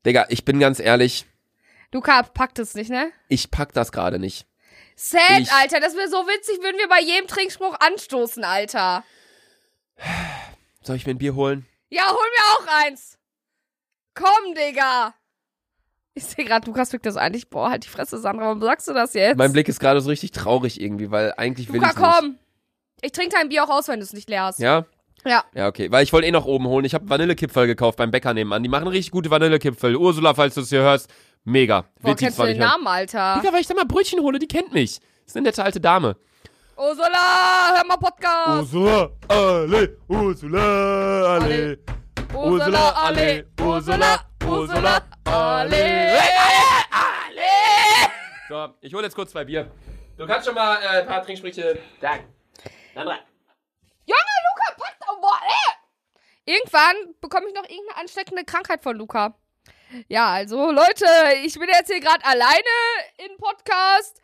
Digga, 0.07 0.27
ich 0.29 0.45
bin 0.45 0.61
ganz 0.61 0.79
ehrlich, 0.79 1.27
Luca 1.91 2.23
packt 2.23 2.61
es 2.61 2.77
nicht, 2.77 2.89
ne? 2.91 3.11
ich 3.29 3.51
pack 3.51 3.73
das 3.73 3.91
gerade 3.91 4.21
nicht. 4.21 4.47
Sad, 4.95 5.41
Ich- 5.41 5.51
Alter, 5.53 5.81
das 5.81 5.97
wäre 5.97 6.09
so 6.09 6.19
witzig, 6.29 6.63
würden 6.63 6.79
wir 6.79 6.89
bei 6.89 7.01
jedem 7.01 7.27
Trinkspruch 7.27 7.75
anstoßen, 7.81 8.45
Alter. 8.45 9.03
Soll 10.83 10.95
ich 10.95 11.07
mir 11.07 11.15
ein 11.15 11.19
Bier 11.19 11.35
holen? 11.35 11.67
Ja, 11.89 12.05
hol 12.07 12.15
mir 12.15 12.45
auch 12.71 12.85
eins. 12.85 13.19
Komm, 14.15 14.55
Digga. 14.55 15.13
Ich 16.15 16.25
sehe 16.25 16.45
gerade, 16.45 16.65
Lukas 16.67 16.93
wirkt 16.93 17.05
das 17.07 17.17
eigentlich. 17.17 17.51
Boah, 17.51 17.71
halt 17.71 17.85
die 17.85 17.89
Fresse, 17.89 18.19
Sandra. 18.19 18.45
Warum 18.45 18.61
sagst 18.61 18.87
du 18.87 18.93
das 18.95 19.13
jetzt? 19.15 19.37
Mein 19.37 19.53
Blick 19.53 19.69
ist 19.69 19.81
gerade 19.81 20.01
so 20.01 20.09
richtig 20.09 20.31
traurig 20.31 20.81
irgendwie, 20.81 21.11
weil 21.11 21.35
eigentlich 21.37 21.69
will 21.73 21.81
Luca, 21.81 21.91
ich 22.21 22.23
nicht. 22.29 22.39
Ich 23.03 23.13
trinke 23.13 23.35
dein 23.37 23.49
Bier 23.49 23.65
auch 23.65 23.71
aus, 23.71 23.89
wenn 23.89 23.99
du 24.01 24.05
es 24.05 24.13
nicht 24.13 24.29
leer 24.31 24.45
hast. 24.45 24.59
Ja? 24.59 24.85
Ja. 25.25 25.45
Ja, 25.55 25.67
okay. 25.69 25.91
Weil 25.91 26.03
ich 26.05 26.13
wollte 26.13 26.27
eh 26.29 26.31
noch 26.31 26.47
oben 26.47 26.67
holen. 26.67 26.85
Ich 26.85 26.95
habe 26.95 27.09
Vanillekipferl 27.09 27.67
gekauft 27.67 27.99
beim 27.99 28.11
Bäcker 28.11 28.33
nebenan. 28.33 28.63
Die 28.63 28.69
machen 28.69 28.87
richtig 28.89 29.11
gute 29.11 29.31
Vanillekipferl. 29.31 29.97
Ursula, 29.97 30.35
falls 30.35 30.55
du 30.55 30.61
es 30.61 30.69
hier 30.69 30.81
hörst, 30.83 31.11
mega. 31.45 31.83
Boah, 32.01 32.09
Wird 32.11 32.19
kennst 32.21 32.39
du 32.39 32.43
den 32.45 32.53
nicht 32.53 32.61
hören. 32.61 32.71
Namen, 32.71 32.87
Alter? 32.87 33.41
Digga, 33.41 33.53
weil 33.53 33.61
ich 33.61 33.67
da 33.67 33.75
mal 33.75 33.85
Brötchen 33.85 34.21
hole, 34.21 34.39
die 34.39 34.47
kennt 34.49 34.73
mich. 34.73 35.01
ist 35.27 35.37
eine 35.37 35.45
nette 35.45 35.63
alte 35.65 35.81
Dame. 35.81 36.17
Ursula, 36.77 37.75
hör 37.75 37.87
mal 37.87 37.97
Podcast. 37.97 38.73
Ursula, 38.75 39.11
alle, 39.29 39.97
Ursula, 40.09 41.35
alle. 41.39 41.79
Ursula, 42.35 42.91
alle. 42.91 43.47
Ursula, 43.61 44.21
Ursula, 44.47 45.01
alle. 45.25 46.19
So, 48.49 48.69
ich 48.81 48.95
hole 48.95 49.03
jetzt 49.05 49.15
kurz 49.17 49.33
zwei 49.33 49.45
Bier. 49.45 49.71
Du 50.17 50.27
kannst 50.27 50.47
schon 50.47 50.55
mal 50.55 50.77
äh, 50.83 51.01
ein 51.01 51.07
paar 51.07 51.23
Trinksprüche 51.25 51.79
sagen. 52.97 53.09
Sandra. 53.09 53.19
Junge, 54.07 54.37
Luca, 54.47 54.83
packt 54.83 55.09
auf. 55.09 55.21
Boah, 55.21 55.41
ey. 55.47 56.55
Irgendwann 56.55 57.15
bekomme 57.21 57.49
ich 57.49 57.55
noch 57.55 57.69
irgendeine 57.69 58.01
ansteckende 58.01 58.45
Krankheit 58.45 58.83
von 58.83 58.97
Luca. 58.97 59.35
Ja, 60.09 60.29
also 60.29 60.71
Leute, 60.71 61.07
ich 61.45 61.59
bin 61.59 61.69
jetzt 61.69 61.91
hier 61.91 62.01
gerade 62.01 62.25
alleine 62.25 62.53
im 63.19 63.37
Podcast 63.37 64.21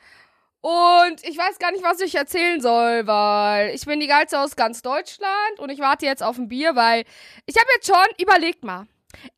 und 0.61 1.23
ich 1.25 1.37
weiß 1.37 1.59
gar 1.59 1.71
nicht, 1.73 1.85
was 1.85 2.01
ich 2.01 2.15
erzählen 2.15 2.61
soll, 2.61 3.07
weil 3.07 3.75
ich 3.75 3.85
bin 3.85 4.01
die 4.01 4.07
Geilste 4.07 4.41
aus 4.41 4.57
ganz 4.57 4.83
Deutschland 4.83 5.59
und 5.59 5.71
ich 5.71 5.81
warte 5.81 6.07
jetzt 6.07 6.23
auf 6.23 6.39
ein 6.39 6.49
Bier, 6.49 6.75
weil 6.75 7.05
ich 7.47 7.57
habe 7.57 7.69
jetzt 7.75 7.87
schon, 7.87 8.07
überlegt 8.19 8.65
mal, 8.65 8.87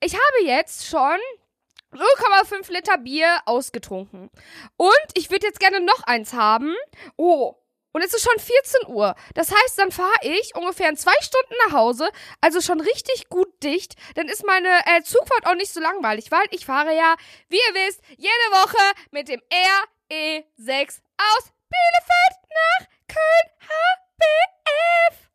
ich 0.01 0.15
habe 0.15 0.47
jetzt 0.47 0.87
schon 0.87 1.19
0,5 1.93 2.73
Liter 2.73 2.99
Bier 2.99 3.41
ausgetrunken 3.45 4.31
und 4.77 5.07
ich 5.15 5.31
würde 5.31 5.47
jetzt 5.47 5.61
gerne 5.61 5.81
noch 5.81 6.03
eins 6.05 6.33
haben. 6.33 6.75
Oh, 7.17 7.57
und 7.95 8.03
es 8.03 8.13
ist 8.13 8.25
schon 8.25 8.39
14 8.39 8.89
Uhr. 8.89 9.15
Das 9.35 9.53
heißt, 9.53 9.79
dann 9.79 9.93
fahre 9.93 10.13
ich 10.23 10.55
ungefähr 10.57 10.89
in 10.89 10.97
zwei 10.97 11.15
Stunden 11.21 11.55
nach 11.67 11.75
Hause, 11.75 12.11
also 12.41 12.61
schon 12.61 12.81
richtig 12.81 13.29
gut 13.29 13.63
dicht. 13.63 13.95
Dann 14.17 14.29
ist 14.29 14.45
meine 14.45 14.69
äh, 14.87 15.03
Zugfahrt 15.03 15.47
auch 15.47 15.55
nicht 15.55 15.73
so 15.73 15.81
langweilig, 15.81 16.31
weil 16.31 16.47
ich 16.51 16.67
fahre 16.67 16.95
ja, 16.95 17.15
wie 17.49 17.57
ihr 17.57 17.75
wisst, 17.87 18.01
jede 18.19 18.51
Woche 18.51 18.95
mit 19.13 19.29
dem 19.29 19.41
RE6 20.11 21.01
aus 21.19 21.53
Bielefeld 21.71 22.37
nach 22.51 22.87
Köln 23.07 23.51
HBF. 23.61 25.31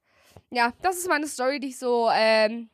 Ja, 0.52 0.74
das 0.82 0.98
ist 0.98 1.08
meine 1.08 1.28
Story, 1.28 1.62
die 1.62 1.70
ich 1.70 1.80
so 1.80 2.10
ähm, 2.12 2.70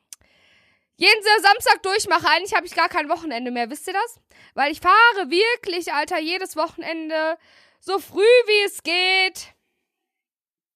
jeden 0.98 1.24
Samstag 1.44 1.84
durchmache. 1.84 2.28
Eigentlich 2.28 2.56
habe 2.56 2.66
ich 2.66 2.74
gar 2.74 2.90
kein 2.90 3.08
Wochenende 3.08 3.52
mehr, 3.52 3.70
wisst 3.70 3.86
ihr 3.86 3.94
das? 3.94 4.20
Weil 4.56 4.72
ich 4.72 4.82
fahre 4.82 5.30
wirklich, 5.30 5.94
Alter, 5.94 6.18
jedes 6.18 6.56
Wochenende 6.56 7.38
so 7.80 8.00
früh 8.00 8.22
wie 8.22 8.66
es 8.66 8.82
geht 8.82 9.56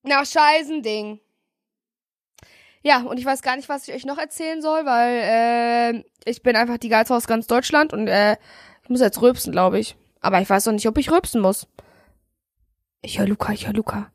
nach 0.04 0.26
Scheißending. 0.26 1.20
Ja, 2.82 3.02
und 3.02 3.18
ich 3.20 3.26
weiß 3.26 3.42
gar 3.42 3.56
nicht, 3.56 3.68
was 3.68 3.88
ich 3.88 3.94
euch 3.94 4.06
noch 4.06 4.18
erzählen 4.18 4.62
soll, 4.62 4.86
weil 4.86 5.22
äh, 5.96 6.04
ich 6.26 6.42
bin 6.44 6.56
einfach 6.56 6.78
die 6.78 6.90
Geilste 6.90 7.14
aus 7.14 7.28
ganz 7.28 7.48
Deutschland 7.48 7.92
und 7.92 8.08
äh, 8.08 8.38
ich 8.84 8.90
muss 8.90 9.02
jetzt 9.02 9.22
rülpsen, 9.22 9.52
glaube 9.52 9.80
ich. 9.80 9.96
Aber 10.22 10.42
ich 10.42 10.50
weiß 10.50 10.66
noch 10.66 10.74
nicht, 10.74 10.88
ob 10.88 10.98
ich 10.98 11.12
rülpsen 11.12 11.42
muss. 11.42 11.68
Ich 13.02 13.20
höre 13.20 13.28
Luca, 13.28 13.52
ich 13.52 13.68
höre 13.68 13.74
Luca. 13.74 14.12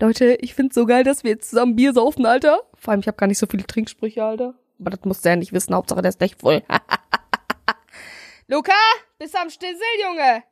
Leute, 0.00 0.36
ich 0.40 0.54
find's 0.54 0.74
so 0.74 0.86
geil, 0.86 1.04
dass 1.04 1.24
wir 1.24 1.32
jetzt 1.32 1.50
zusammen 1.50 1.76
Bier 1.76 1.92
saufen, 1.92 2.26
Alter. 2.26 2.60
Vor 2.74 2.92
allem, 2.92 3.00
ich 3.00 3.06
habe 3.06 3.16
gar 3.16 3.26
nicht 3.26 3.38
so 3.38 3.46
viele 3.46 3.66
Trinksprüche, 3.66 4.24
Alter. 4.24 4.54
Aber 4.80 4.90
das 4.90 5.00
musst 5.04 5.24
du 5.24 5.28
ja 5.28 5.36
nicht 5.36 5.52
wissen, 5.52 5.74
Hauptsache 5.74 6.02
der 6.02 6.08
ist 6.10 6.22
echt 6.22 6.40
voll. 6.40 6.62
Luca, 8.48 8.72
bist 9.18 9.36
am 9.36 9.50
Stissel, 9.50 9.80
Junge? 10.02 10.42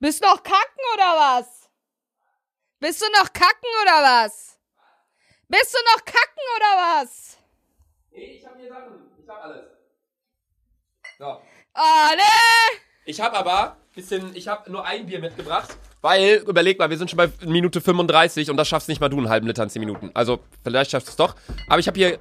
Bist 0.00 0.22
noch 0.22 0.42
kacken 0.42 0.82
oder 0.94 1.04
was? 1.04 1.57
Bist 2.80 3.02
du 3.02 3.06
noch 3.20 3.32
kacken 3.32 3.70
oder 3.82 4.02
was? 4.02 4.56
Bist 5.48 5.74
du 5.74 5.78
noch 5.96 6.04
kacken 6.04 6.44
oder 6.56 7.02
was? 7.02 7.36
Nee, 8.12 8.38
ich 8.38 8.46
hab 8.46 8.56
hier 8.56 8.68
Sachen. 8.68 9.10
Ich 9.20 9.28
hab 9.28 9.44
alles. 9.44 9.64
So. 11.18 11.42
Ah, 11.74 12.10
ne? 12.14 12.78
Ich 13.04 13.20
habe 13.20 13.36
aber 13.36 13.76
bisschen, 13.94 14.30
ich 14.36 14.46
habe 14.46 14.70
nur 14.70 14.84
ein 14.84 15.06
Bier 15.06 15.18
mitgebracht, 15.18 15.76
weil, 16.02 16.44
überleg 16.46 16.78
mal, 16.78 16.88
wir 16.88 16.96
sind 16.96 17.10
schon 17.10 17.16
bei 17.16 17.28
Minute 17.44 17.80
35 17.80 18.48
und 18.48 18.56
das 18.56 18.68
schaffst 18.68 18.88
nicht 18.88 19.00
mal 19.00 19.08
du 19.08 19.16
einen 19.16 19.28
halben 19.28 19.48
Liter 19.48 19.64
in 19.64 19.70
10 19.70 19.80
Minuten. 19.80 20.10
Also, 20.14 20.38
vielleicht 20.62 20.92
schaffst 20.92 21.08
du 21.08 21.10
es 21.10 21.16
doch. 21.16 21.34
Aber 21.68 21.80
ich 21.80 21.88
habe 21.88 21.98
hier. 21.98 22.18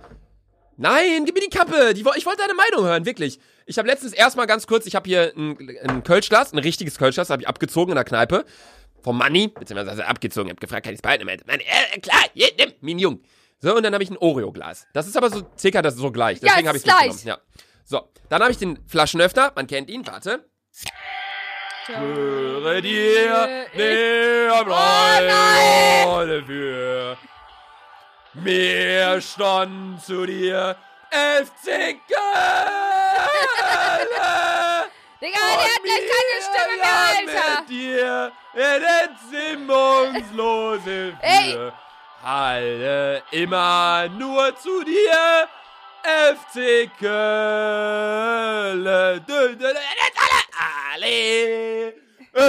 Nein, 0.80 1.26
gib 1.26 1.36
mir 1.36 1.41
die 1.41 1.55
Kappe! 1.55 1.93
Die, 1.95 2.05
ich 2.16 2.26
wollte 2.26 2.41
deine 2.41 2.53
Meinung 2.53 2.86
hören, 2.86 3.05
wirklich. 3.05 3.39
Ich 3.66 3.78
habe 3.80 3.88
letztens 3.88 4.14
erstmal 4.14 4.45
ganz 4.45 4.68
kurz, 4.68 4.86
ich 4.86 4.95
habe 4.95 5.08
hier 5.08 5.34
ein, 5.36 5.58
ein 5.84 6.03
Kölschglas, 6.03 6.53
ein 6.53 6.60
richtiges 6.60 6.97
Kölschglas, 6.97 7.32
habe 7.32 7.41
ich 7.41 7.47
abgezogen 7.47 7.91
in 7.91 7.95
der 7.95 8.03
Kneipe. 8.03 8.45
Vom 9.08 9.18
Money, 9.20 9.47
beziehungsweise 9.47 10.05
abgezogen, 10.05 10.49
hab 10.49 10.60
gefragt, 10.60 10.84
kann 10.84 10.93
ich 10.93 10.97
es 10.97 11.01
behalten? 11.01 11.26
Er 11.30 11.38
meinte, 11.45 11.66
äh, 11.66 11.97
klar, 12.01 12.26
hier, 12.34 12.49
nimm, 12.60 12.74
mein 12.82 12.99
Jung. 12.99 13.22
So, 13.62 13.74
und 13.74 13.84
dann 13.84 13.93
habe 13.93 14.03
ich 14.03 14.10
ein 14.10 14.18
Oreo-Glas. 14.18 14.86
Das 14.91 15.08
ist 15.08 15.16
aber 15.16 15.30
so 15.30 15.49
circa 15.58 15.82
das 15.82 15.93
ist 15.93 16.01
so 16.01 16.12
gleich. 16.12 16.41
Ja, 16.41 16.49
Deswegen 16.49 16.64
es 16.64 16.68
habe 16.68 16.78
ich 16.78 16.84
gleich. 16.84 17.14
mitgenommen. 17.14 17.41
Ja. 17.55 17.62
So, 17.86 18.10
dann 18.28 18.41
habe 18.41 18.51
ich 18.51 18.58
den 18.58 18.86
Flaschenöffner, 18.86 19.53
man 19.55 19.66
kennt 19.66 19.89
ihn, 19.89 20.05
warte. 20.05 20.45
Höre 21.86 22.82
dir 22.82 23.66
der 23.78 24.66
Freude 26.03 26.43
für 26.45 27.18
mehr 28.34 29.22
Stand 29.22 30.03
zu 30.03 30.26
dir, 30.26 30.76
FC 31.12 31.95
Köln! 32.10 32.68
Digga, 35.22 35.38
der 35.39 35.74
hat 35.74 35.84
gleich 35.84 36.05
keine 36.13 36.36
Stimme 36.43 36.76
mehr, 36.78 36.97
Alter. 37.18 37.61
Mit 37.61 37.70
dir 37.70 38.32
in 38.53 38.82
den 38.84 39.09
Simmungslose 39.32 41.18
Ey. 41.22 41.72
Halle 42.24 43.24
immer 43.32 44.07
nur 44.09 44.55
zu 44.57 44.84
dir, 44.84 45.47
FC 46.03 46.89
Köln! 46.99 48.88
Alle! 48.88 49.24
Alle! 50.93 51.93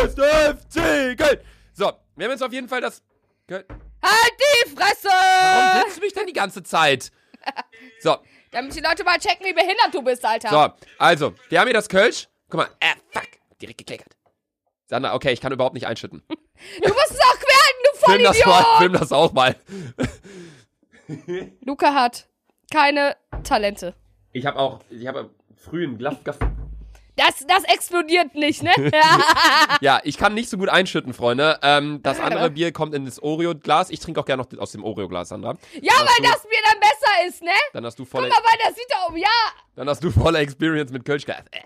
Ist 0.04 0.18
FC 0.18 1.16
Köln! 1.16 1.40
So, 1.72 1.92
wir 2.16 2.24
haben 2.26 2.32
jetzt 2.32 2.42
auf 2.42 2.52
jeden 2.52 2.68
Fall 2.68 2.80
das... 2.80 3.02
Köln- 3.46 3.64
Halt 4.02 4.32
die 4.38 4.70
Fresse! 4.76 5.08
Warum 5.08 5.82
sitzt 5.84 5.96
du 5.96 6.00
mich 6.02 6.12
denn 6.12 6.26
die 6.26 6.32
ganze 6.32 6.62
Zeit? 6.62 7.10
So, 8.00 8.18
Damit 8.50 8.74
die 8.74 8.80
Leute 8.80 9.04
mal 9.04 9.18
checken, 9.18 9.44
wie 9.46 9.52
behindert 9.52 9.92
du 9.92 10.00
bist, 10.02 10.24
Alter. 10.24 10.48
so, 10.48 10.72
also, 10.98 11.34
wir 11.50 11.60
haben 11.60 11.66
hier 11.66 11.74
das 11.74 11.88
Kölsch. 11.88 12.26
Guck 12.50 12.58
mal, 12.60 12.68
äh, 12.80 12.94
fuck, 13.10 13.28
direkt 13.60 13.78
gekleckert. 13.78 14.16
Sandra, 14.86 15.14
okay, 15.14 15.32
ich 15.32 15.40
kann 15.40 15.52
überhaupt 15.52 15.74
nicht 15.74 15.86
einschütten. 15.86 16.22
Du 16.82 16.88
musst 16.88 17.10
es 17.12 17.20
auch 17.20 17.38
querhalten, 17.38 17.82
du 17.84 18.10
Film 18.10 18.22
das 18.24 18.38
mal, 18.44 18.52
Vollidiot! 18.64 18.78
film 18.78 18.92
das 18.94 19.12
auch 19.12 19.32
mal. 19.32 19.56
Luca 21.64 21.94
hat 21.94 22.26
keine 22.72 23.16
Talente. 23.44 23.94
Ich 24.32 24.44
habe 24.44 24.58
auch, 24.58 24.80
ich 24.90 25.06
habe 25.06 25.30
früh 25.56 25.84
einen 25.84 25.98
Glaff, 25.98 26.22
Glaff. 26.24 26.38
Das, 27.16 27.44
das 27.48 27.64
explodiert 27.64 28.34
nicht, 28.34 28.62
ne? 28.62 28.72
Ja, 29.80 30.00
ich 30.04 30.18
kann 30.18 30.34
nicht 30.34 30.48
so 30.50 30.56
gut 30.58 30.68
einschütten, 30.68 31.12
Freunde. 31.14 31.58
Ähm, 31.62 32.00
das 32.02 32.20
andere 32.20 32.50
Bier 32.50 32.72
kommt 32.72 32.94
in 32.94 33.04
das 33.04 33.20
Oreo-Glas. 33.22 33.90
Ich 33.90 33.98
trinke 34.00 34.20
auch 34.20 34.24
gerne 34.24 34.42
noch 34.42 34.58
aus 34.60 34.70
dem 34.72 34.84
Oreo-Glas, 34.84 35.28
Sandra. 35.30 35.56
ja, 35.80 35.92
Hast 35.94 36.00
weil 36.00 36.24
du- 36.26 36.30
das 36.32 36.42
Bier 36.42 36.58
dann 36.70 36.80
besser 36.80 37.26
ist, 37.28 37.42
ne? 37.42 37.50
Dann 37.72 37.84
hast 37.86 37.98
du 37.98 38.04
Guck 38.04 38.10
volle, 38.12 38.28
mal, 38.28 38.36
weil 38.36 38.58
das 38.64 38.76
sieht 38.76 38.86
doch, 38.90 39.16
ja. 39.16 39.26
dann 39.76 39.88
hast 39.88 40.02
du 40.04 40.10
volle 40.10 40.38
Experience 40.38 40.92
mit 40.92 41.04
Kölschglas. 41.04 41.44
Äh. 41.50 41.60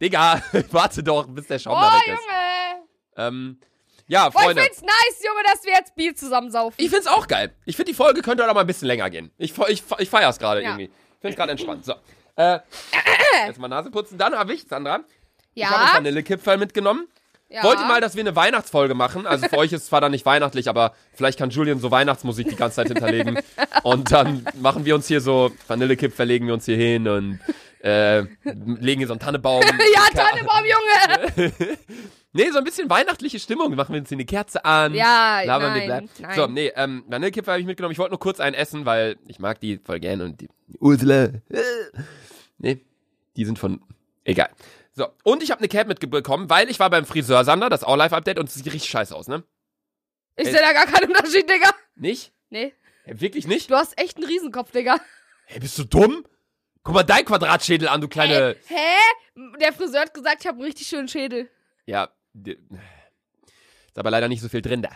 Digga, 0.00 0.42
warte 0.70 1.02
doch, 1.02 1.26
bis 1.26 1.46
der 1.46 1.58
Schaum 1.58 1.74
da 1.80 1.88
Oh, 1.92 1.96
weg 2.00 2.14
ist. 2.14 2.20
Junge. 2.20 3.28
Ähm, 3.28 3.60
ja, 4.06 4.28
Boah, 4.30 4.38
ich 4.40 4.44
Freunde. 4.46 4.62
find's 4.62 4.80
nice, 4.82 5.22
Junge, 5.24 5.42
dass 5.44 5.64
wir 5.64 5.72
jetzt 5.72 5.94
Bier 5.94 6.14
zusammensaufen. 6.14 6.74
Ich 6.82 6.90
find's 6.90 7.06
auch 7.06 7.26
geil. 7.26 7.52
Ich 7.66 7.76
finde, 7.76 7.90
die 7.92 7.96
Folge 7.96 8.22
könnte 8.22 8.48
auch 8.48 8.54
mal 8.54 8.60
ein 8.60 8.66
bisschen 8.66 8.86
länger 8.88 9.10
gehen. 9.10 9.30
Ich, 9.38 9.52
ich, 9.68 9.82
ich 9.98 10.08
feier's 10.10 10.38
gerade 10.38 10.62
Ja. 10.62 10.68
irgendwie. 10.70 10.84
Ich 10.84 11.20
find's 11.20 11.36
gerade 11.36 11.50
entspannt. 11.50 11.84
So. 11.84 11.94
Äh, 12.36 12.60
jetzt 13.46 13.58
mal 13.58 13.68
Nase 13.68 13.90
putzen. 13.90 14.16
Dann 14.18 14.34
habe 14.34 14.54
ich, 14.54 14.62
Sandra, 14.68 15.00
ich 15.54 15.64
habe 15.64 15.76
einen 15.76 15.86
ja, 15.88 15.94
Vanillekipferl 15.94 16.56
mitgenommen. 16.56 17.08
ja. 17.48 17.64
Wollte 17.64 17.82
mal, 17.84 18.00
dass 18.00 18.14
wir 18.14 18.22
eine 18.22 18.36
Weihnachtsfolge 18.36 18.94
machen. 18.94 19.26
Also 19.26 19.48
für 19.48 19.58
euch 19.58 19.72
ist 19.72 19.82
es 19.82 19.86
zwar 19.88 20.00
dann 20.00 20.12
nicht 20.12 20.24
weihnachtlich, 20.24 20.68
aber 20.68 20.94
vielleicht 21.12 21.38
kann 21.38 21.50
Julian 21.50 21.80
so 21.80 21.90
Weihnachtsmusik 21.90 22.48
die 22.48 22.56
ganze 22.56 22.76
Zeit 22.76 22.86
hinterlegen. 22.88 23.40
Und 23.82 24.12
dann 24.12 24.46
machen 24.54 24.84
wir 24.86 24.94
uns 24.94 25.08
hier 25.08 25.20
so, 25.20 25.50
Vanillekipferl 25.66 26.26
legen 26.28 26.46
wir 26.46 26.54
uns 26.54 26.64
hier 26.66 26.76
hin 26.76 27.08
und 27.08 27.40
äh, 27.80 28.20
legen 28.44 28.98
hier 29.00 29.06
so 29.06 29.12
einen 29.14 29.20
Tannebaum. 29.20 29.62
Ja, 29.94 30.02
Tannenbaum, 30.12 30.64
Junge. 30.64 31.52
Nee, 32.32 32.50
so 32.50 32.58
ein 32.58 32.64
bisschen 32.64 32.90
weihnachtliche 32.90 33.38
Stimmung. 33.40 33.74
Machen 33.74 33.94
wir 33.94 34.00
uns 34.00 34.10
hier 34.10 34.16
eine 34.16 34.26
Kerze 34.26 34.62
an. 34.64 34.92
Ja, 34.94 35.40
labern 35.42 35.72
nein, 35.72 36.08
nein. 36.20 36.36
So, 36.36 36.46
nee, 36.46 36.70
ähm, 36.76 37.02
Vanillekipferl 37.08 37.54
habe 37.54 37.60
ich 37.62 37.66
mitgenommen. 37.66 37.92
Ich 37.92 37.98
wollte 37.98 38.12
nur 38.12 38.20
kurz 38.20 38.38
einen 38.38 38.54
essen, 38.54 38.84
weil 38.84 39.16
ich 39.26 39.38
mag 39.38 39.58
die 39.60 39.78
voll 39.82 39.98
gern 39.98 40.20
und 40.20 40.40
die 40.40 40.48
Ursula. 40.78 41.30
Nee, 42.58 42.84
die 43.36 43.44
sind 43.44 43.58
von. 43.58 43.80
Egal. 44.24 44.50
So, 44.92 45.06
und 45.22 45.42
ich 45.44 45.50
habe 45.52 45.60
eine 45.60 45.68
Cap 45.68 45.86
mitbekommen, 45.86 46.50
weil 46.50 46.68
ich 46.68 46.80
war 46.80 46.90
beim 46.90 47.06
Friseur 47.06 47.44
Sander, 47.44 47.70
das 47.70 47.82
ist 47.82 47.86
auch 47.86 47.96
Live-Update 47.96 48.38
und 48.38 48.48
es 48.48 48.54
sieht 48.54 48.66
richtig 48.66 48.90
scheiße 48.90 49.14
aus, 49.14 49.28
ne? 49.28 49.44
Ich 50.36 50.46
sehe 50.50 50.60
da 50.60 50.72
gar 50.72 50.86
keinen 50.86 51.10
Unterschied, 51.10 51.48
Digga. 51.48 51.70
Nicht? 51.94 52.32
Nee, 52.50 52.74
Hey, 53.04 53.20
wirklich 53.20 53.46
nicht? 53.46 53.70
du 53.70 53.76
hast 53.76 53.98
echt 54.00 54.16
einen 54.16 54.26
Riesenkopf, 54.26 54.72
Digga. 54.72 54.98
Hey, 55.46 55.60
bist 55.60 55.78
du 55.78 55.84
dumm? 55.84 56.24
Guck 56.82 56.94
mal 56.94 57.02
dein 57.02 57.24
Quadratschädel 57.24 57.88
an, 57.88 58.00
du 58.00 58.08
kleine. 58.08 58.56
Hä? 58.66 58.74
Hä? 58.74 59.48
Der 59.60 59.72
Friseur 59.72 60.00
hat 60.00 60.14
gesagt, 60.14 60.38
ich 60.40 60.46
habe 60.46 60.56
einen 60.56 60.66
richtig 60.66 60.86
schönen 60.86 61.08
Schädel. 61.08 61.48
Ja. 61.86 62.08
Ist 62.34 63.98
aber 63.98 64.10
leider 64.10 64.28
nicht 64.28 64.40
so 64.40 64.48
viel 64.48 64.62
drin 64.62 64.82
da. 64.82 64.90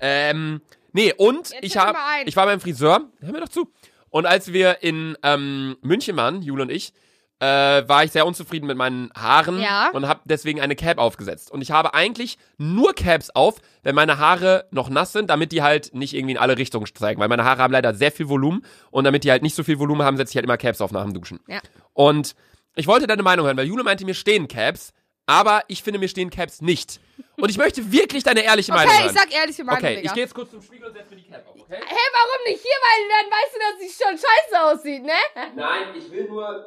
ähm, 0.00 0.60
nee, 0.92 1.12
und 1.16 1.50
Jetzt 1.50 1.64
ich 1.64 1.76
hab, 1.76 1.96
ich 2.26 2.36
war 2.36 2.46
beim 2.46 2.60
Friseur, 2.60 3.10
hör 3.20 3.32
mir 3.32 3.40
doch 3.40 3.48
zu. 3.48 3.72
Und 4.10 4.26
als 4.26 4.52
wir 4.52 4.82
in 4.82 5.16
ähm, 5.22 5.76
München 5.82 6.16
waren, 6.16 6.42
Jule 6.42 6.62
und 6.62 6.70
ich, 6.70 6.92
äh, 7.40 7.46
war 7.88 8.02
ich 8.04 8.10
sehr 8.12 8.26
unzufrieden 8.26 8.66
mit 8.66 8.76
meinen 8.76 9.10
Haaren 9.16 9.60
Ja. 9.60 9.90
und 9.92 10.08
habe 10.08 10.20
deswegen 10.24 10.60
eine 10.60 10.74
Cap 10.74 10.98
aufgesetzt. 10.98 11.50
Und 11.52 11.60
ich 11.62 11.70
habe 11.70 11.94
eigentlich 11.94 12.36
nur 12.56 12.94
Caps 12.94 13.30
auf, 13.30 13.56
wenn 13.84 13.94
meine 13.94 14.18
Haare 14.18 14.66
noch 14.72 14.90
nass 14.90 15.12
sind, 15.12 15.30
damit 15.30 15.52
die 15.52 15.62
halt 15.62 15.94
nicht 15.94 16.14
irgendwie 16.14 16.32
in 16.32 16.38
alle 16.38 16.58
Richtungen 16.58 16.86
zeigen. 16.92 17.20
Weil 17.20 17.28
meine 17.28 17.44
Haare 17.44 17.62
haben 17.62 17.72
leider 17.72 17.94
sehr 17.94 18.10
viel 18.10 18.28
Volumen 18.28 18.64
und 18.90 19.04
damit 19.04 19.22
die 19.24 19.30
halt 19.30 19.42
nicht 19.42 19.54
so 19.54 19.62
viel 19.62 19.78
Volumen 19.78 20.02
haben, 20.02 20.16
setze 20.16 20.32
ich 20.32 20.36
halt 20.36 20.44
immer 20.46 20.56
Caps 20.56 20.80
auf 20.80 20.90
nach 20.90 21.04
dem 21.04 21.14
Duschen. 21.14 21.38
Ja. 21.46 21.60
Und 21.92 22.34
ich 22.74 22.86
wollte 22.86 23.06
deine 23.06 23.22
Meinung 23.22 23.46
hören, 23.46 23.56
weil 23.56 23.66
Jule 23.66 23.84
meinte, 23.84 24.04
mir 24.04 24.14
stehen 24.14 24.48
Caps, 24.48 24.92
aber 25.26 25.62
ich 25.68 25.82
finde, 25.82 25.98
mir 26.00 26.08
stehen 26.08 26.30
Caps 26.30 26.60
nicht. 26.60 27.00
Und 27.36 27.50
ich 27.50 27.58
möchte 27.58 27.92
wirklich 27.92 28.24
deine 28.24 28.40
ehrliche 28.42 28.72
Meinung 28.72 28.92
Okay, 28.92 29.04
hören. 29.04 29.14
ich 29.14 29.20
sag 29.20 29.32
ehrliche 29.32 29.62
Meinung, 29.62 29.82
okay, 29.84 29.96
Digga. 29.96 30.06
ich 30.06 30.14
gehe 30.14 30.22
jetzt 30.24 30.34
kurz 30.34 30.50
zum 30.50 30.62
Spiegel 30.62 30.88
und 30.88 30.94
setze 30.94 31.10
mir 31.10 31.16
die 31.20 31.28
Cap 31.28 31.46
auf, 31.46 31.54
okay? 31.60 31.76
Hä, 31.76 31.96
warum 32.12 32.44
nicht 32.46 32.62
hier? 32.62 32.78
Weil 32.82 33.08
dann 33.10 33.30
weißt 33.30 33.54
du, 33.54 33.58
dass 33.60 33.78
sie 33.80 34.04
schon 34.04 34.12
scheiße 34.18 34.64
aussieht, 34.64 35.02
ne? 35.04 35.52
Nein, 35.54 35.82
ich 35.96 36.10
will 36.10 36.24
nur. 36.28 36.66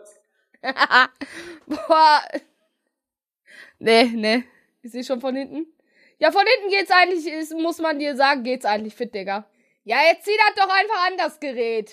Boah. 1.65 2.21
Nee, 3.79 4.03
nee. 4.05 4.43
Ich 4.81 4.91
sehe 4.91 5.03
schon 5.03 5.21
von 5.21 5.35
hinten. 5.35 5.67
Ja, 6.19 6.31
von 6.31 6.43
hinten 6.45 6.69
geht's 6.69 6.91
eigentlich, 6.91 7.25
ist, 7.27 7.53
muss 7.53 7.79
man 7.79 7.97
dir 7.97 8.15
sagen, 8.15 8.43
geht's 8.43 8.65
eigentlich 8.65 8.95
fit, 8.95 9.13
Digga. 9.13 9.49
Ja, 9.83 9.97
jetzt 10.03 10.25
zieh 10.25 10.37
das 10.37 10.63
doch 10.63 10.71
einfach 10.71 11.07
an, 11.07 11.17
das 11.17 11.39
Gerät. 11.39 11.91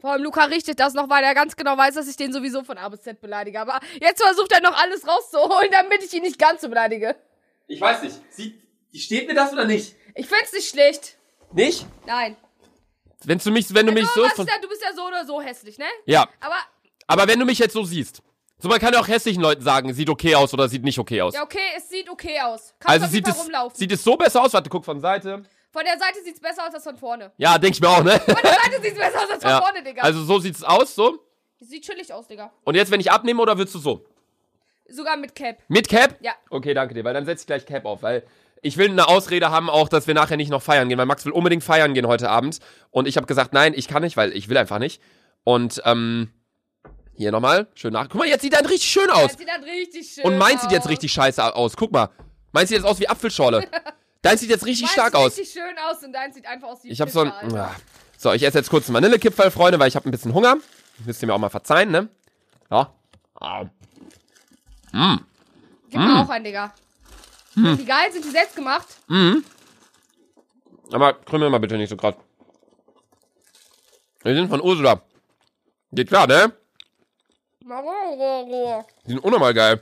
Vor 0.00 0.12
allem 0.12 0.22
Luca 0.22 0.44
richtet 0.44 0.80
das 0.80 0.94
noch, 0.94 1.08
weil 1.08 1.22
er 1.24 1.34
ganz 1.34 1.56
genau 1.56 1.76
weiß, 1.76 1.94
dass 1.94 2.08
ich 2.08 2.16
den 2.16 2.32
sowieso 2.32 2.64
von 2.64 2.78
A 2.78 2.88
bis 2.88 3.02
Z 3.02 3.20
beleidige. 3.20 3.60
Aber 3.60 3.80
jetzt 4.00 4.22
versucht 4.22 4.52
er 4.52 4.60
noch 4.60 4.76
alles 4.76 5.06
rauszuholen, 5.06 5.70
damit 5.70 6.02
ich 6.02 6.12
ihn 6.14 6.22
nicht 6.22 6.38
ganz 6.38 6.62
so 6.62 6.68
beleidige. 6.68 7.16
Ich 7.66 7.80
weiß 7.80 8.02
nicht. 8.02 8.20
Sieht, 8.30 8.60
steht 8.94 9.26
mir 9.28 9.34
das 9.34 9.52
oder 9.52 9.64
nicht? 9.64 9.96
Ich 10.14 10.26
find's 10.26 10.52
nicht 10.52 10.68
schlecht. 10.68 11.16
Nicht? 11.52 11.86
Nein. 12.06 12.36
Wenn 13.24 13.38
du 13.38 13.50
mich, 13.50 13.72
wenn 13.74 13.86
du 13.86 13.92
mich 13.92 14.04
Also, 14.04 14.20
so. 14.20 14.42
ist 14.42 14.50
da, 14.50 14.58
du 14.60 14.68
bist 14.68 14.82
ja 14.82 14.92
so 14.92 15.06
oder 15.06 15.24
so 15.24 15.40
hässlich, 15.40 15.78
ne? 15.78 15.86
Ja, 16.04 16.28
Aber, 16.40 16.56
aber 17.06 17.26
wenn 17.28 17.38
du 17.38 17.44
mich 17.44 17.58
jetzt 17.58 17.72
so 17.74 17.84
siehst. 17.84 18.22
So, 18.58 18.68
man 18.68 18.78
kann 18.78 18.94
ja 18.94 19.00
auch 19.00 19.08
hässlichen 19.08 19.42
Leuten 19.42 19.62
sagen, 19.62 19.92
sieht 19.92 20.08
okay 20.08 20.34
aus 20.36 20.54
oder 20.54 20.68
sieht 20.68 20.84
nicht 20.84 20.98
okay 20.98 21.20
aus. 21.20 21.34
ja, 21.34 21.42
okay, 21.42 21.58
es 21.76 21.88
sieht 21.88 22.08
okay 22.08 22.40
aus. 22.40 22.72
Kannst 22.78 23.02
also 23.02 23.12
sieht 23.12 23.28
es, 23.28 23.38
rumlaufen. 23.38 23.76
sieht 23.76 23.92
es 23.92 24.02
so 24.02 24.16
besser 24.16 24.42
aus? 24.42 24.52
Warte, 24.54 24.70
guck 24.70 24.84
von 24.84 25.00
Seite. 25.00 25.42
Von 25.72 25.82
der 25.84 25.98
Seite 25.98 26.22
sieht's 26.24 26.40
besser 26.40 26.66
aus 26.68 26.72
als 26.72 26.84
von 26.84 26.96
vorne. 26.96 27.32
Ja, 27.36 27.58
denk 27.58 27.74
ich 27.74 27.80
mir 27.80 27.88
auch, 27.88 28.02
ne? 28.04 28.18
Von 28.20 28.36
der 28.42 28.52
Seite 28.52 28.80
sieht's 28.80 28.96
besser 28.96 29.18
aus 29.24 29.30
als 29.30 29.42
von 29.42 29.50
Ja. 29.50 29.60
vorne, 29.60 29.82
Digga. 29.82 30.02
Also 30.02 30.22
so 30.22 30.38
sieht's 30.38 30.62
aus, 30.62 30.94
so. 30.94 31.18
Sieht 31.60 31.84
chillig 31.84 32.12
aus, 32.12 32.28
Digga. 32.28 32.52
Und 32.62 32.76
jetzt, 32.76 32.90
wenn 32.92 33.00
ich 33.00 33.10
abnehme, 33.10 33.42
oder 33.42 33.58
willst 33.58 33.74
du 33.74 33.80
so? 33.80 34.04
Sogar 34.88 35.16
mit 35.16 35.34
Cap. 35.34 35.58
Mit 35.68 35.88
Cap? 35.88 36.16
Ja. 36.20 36.32
Okay, 36.48 36.74
danke 36.74 36.94
dir, 36.94 37.04
weil 37.04 37.14
dann 37.14 37.24
setze 37.26 37.42
ich 37.42 37.46
gleich 37.46 37.66
Cap 37.66 37.84
auf, 37.86 38.02
weil 38.02 38.22
ich 38.62 38.76
will 38.76 38.88
eine 38.88 39.08
Ausrede 39.08 39.50
haben 39.50 39.68
auch, 39.68 39.88
dass 39.88 40.06
wir 40.06 40.14
nachher 40.14 40.36
nicht 40.36 40.50
noch 40.50 40.62
feiern 40.62 40.88
gehen, 40.88 40.96
weil 40.98 41.06
Max 41.06 41.24
will 41.26 41.32
unbedingt 41.32 41.64
feiern 41.64 41.92
gehen 41.92 42.06
heute 42.06 42.30
Abend. 42.30 42.60
Und 42.90 43.08
ich 43.08 43.16
habe 43.16 43.26
gesagt, 43.26 43.52
nein, 43.52 43.74
ich 43.74 43.88
kann 43.88 44.02
nicht, 44.02 44.16
weil 44.16 44.32
ich 44.36 44.48
will 44.48 44.56
einfach 44.56 44.78
nicht. 44.78 45.02
Und, 45.42 45.82
ähm, 45.84 46.30
hier 47.16 47.30
nochmal, 47.30 47.68
schön 47.74 47.92
nach. 47.92 48.08
Guck 48.08 48.20
mal, 48.20 48.28
jetzt 48.28 48.42
sieht 48.42 48.52
er 48.52 48.60
richtig 48.68 48.90
schön 48.90 49.08
aus. 49.10 49.28
Das 49.32 49.38
sieht 49.38 49.48
dann 49.48 49.62
richtig 49.62 50.10
schön 50.10 50.24
Und 50.24 50.38
meins 50.38 50.62
sieht 50.62 50.72
jetzt 50.72 50.88
richtig 50.88 51.12
scheiße 51.12 51.54
aus. 51.54 51.76
Guck 51.76 51.92
mal. 51.92 52.10
Meins 52.52 52.68
sieht 52.68 52.78
jetzt 52.78 52.86
aus 52.86 52.98
wie 53.00 53.08
Apfelschorle. 53.08 53.66
Deins 54.22 54.40
sieht 54.40 54.50
jetzt 54.50 54.64
richtig 54.64 54.84
Meins 54.86 54.92
stark 54.92 55.12
sieht 55.12 55.16
aus. 55.16 55.36
richtig 55.36 55.52
schön 55.52 55.76
aus 55.86 56.02
und 56.02 56.12
deins 56.12 56.34
sieht 56.34 56.46
einfach 56.46 56.68
aus 56.68 56.82
wie 56.82 56.88
Ich 56.88 57.00
habe 57.00 57.10
so 57.10 57.20
ein. 57.20 57.30
Alter. 57.30 57.70
Ah. 57.70 57.76
So, 58.16 58.32
ich 58.32 58.42
esse 58.42 58.56
jetzt 58.56 58.70
kurz 58.70 58.86
einen 58.86 58.94
Vanillekipferl, 58.94 59.50
Freunde, 59.50 59.78
weil 59.78 59.88
ich 59.88 59.96
habe 59.96 60.08
ein 60.08 60.10
bisschen 60.10 60.32
Hunger. 60.32 60.56
Müsst 61.04 61.22
ihr 61.22 61.26
mir 61.26 61.34
auch 61.34 61.38
mal 61.38 61.50
verzeihen, 61.50 61.90
ne? 61.90 62.08
Ja. 62.70 62.90
Ah. 63.38 63.64
Mm. 64.92 65.16
Gib 65.90 66.00
mir 66.00 66.22
auch 66.22 66.28
einen, 66.30 66.44
Digga. 66.44 66.72
Sind 67.54 67.80
die 67.80 67.84
geil? 67.84 68.10
Sind 68.12 68.24
die 68.24 68.30
selbst 68.30 68.56
gemacht? 68.56 68.86
Aber 70.90 71.12
krümel 71.12 71.50
mal 71.50 71.58
bitte 71.58 71.76
nicht 71.76 71.90
so 71.90 71.96
krass. 71.96 72.14
Wir 74.22 74.34
sind 74.34 74.48
von 74.48 74.62
Ursula. 74.62 75.02
Geht 75.92 76.08
klar, 76.08 76.26
ne? 76.26 76.52
Die 77.66 79.10
sind 79.10 79.18
unnormal 79.24 79.54
geil. 79.54 79.80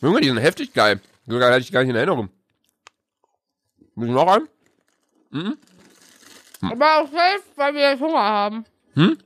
Junge, 0.00 0.20
die 0.20 0.28
sind 0.28 0.38
heftig 0.38 0.72
geil. 0.72 1.00
So 1.26 1.38
geil 1.38 1.50
hatte 1.52 1.60
ich 1.62 1.70
gar 1.70 1.80
nicht 1.80 1.90
in 1.90 1.96
Erinnerung. 1.96 2.28
Müssen 3.94 4.14
noch 4.14 4.26
einen? 4.26 4.48
Aber 6.62 6.98
auch 7.00 7.06
safe, 7.10 7.42
weil 7.56 7.74
wir 7.74 7.90
jetzt 7.90 8.00
Hunger 8.00 8.18
haben. 8.22 8.64
Hm? 8.94 9.16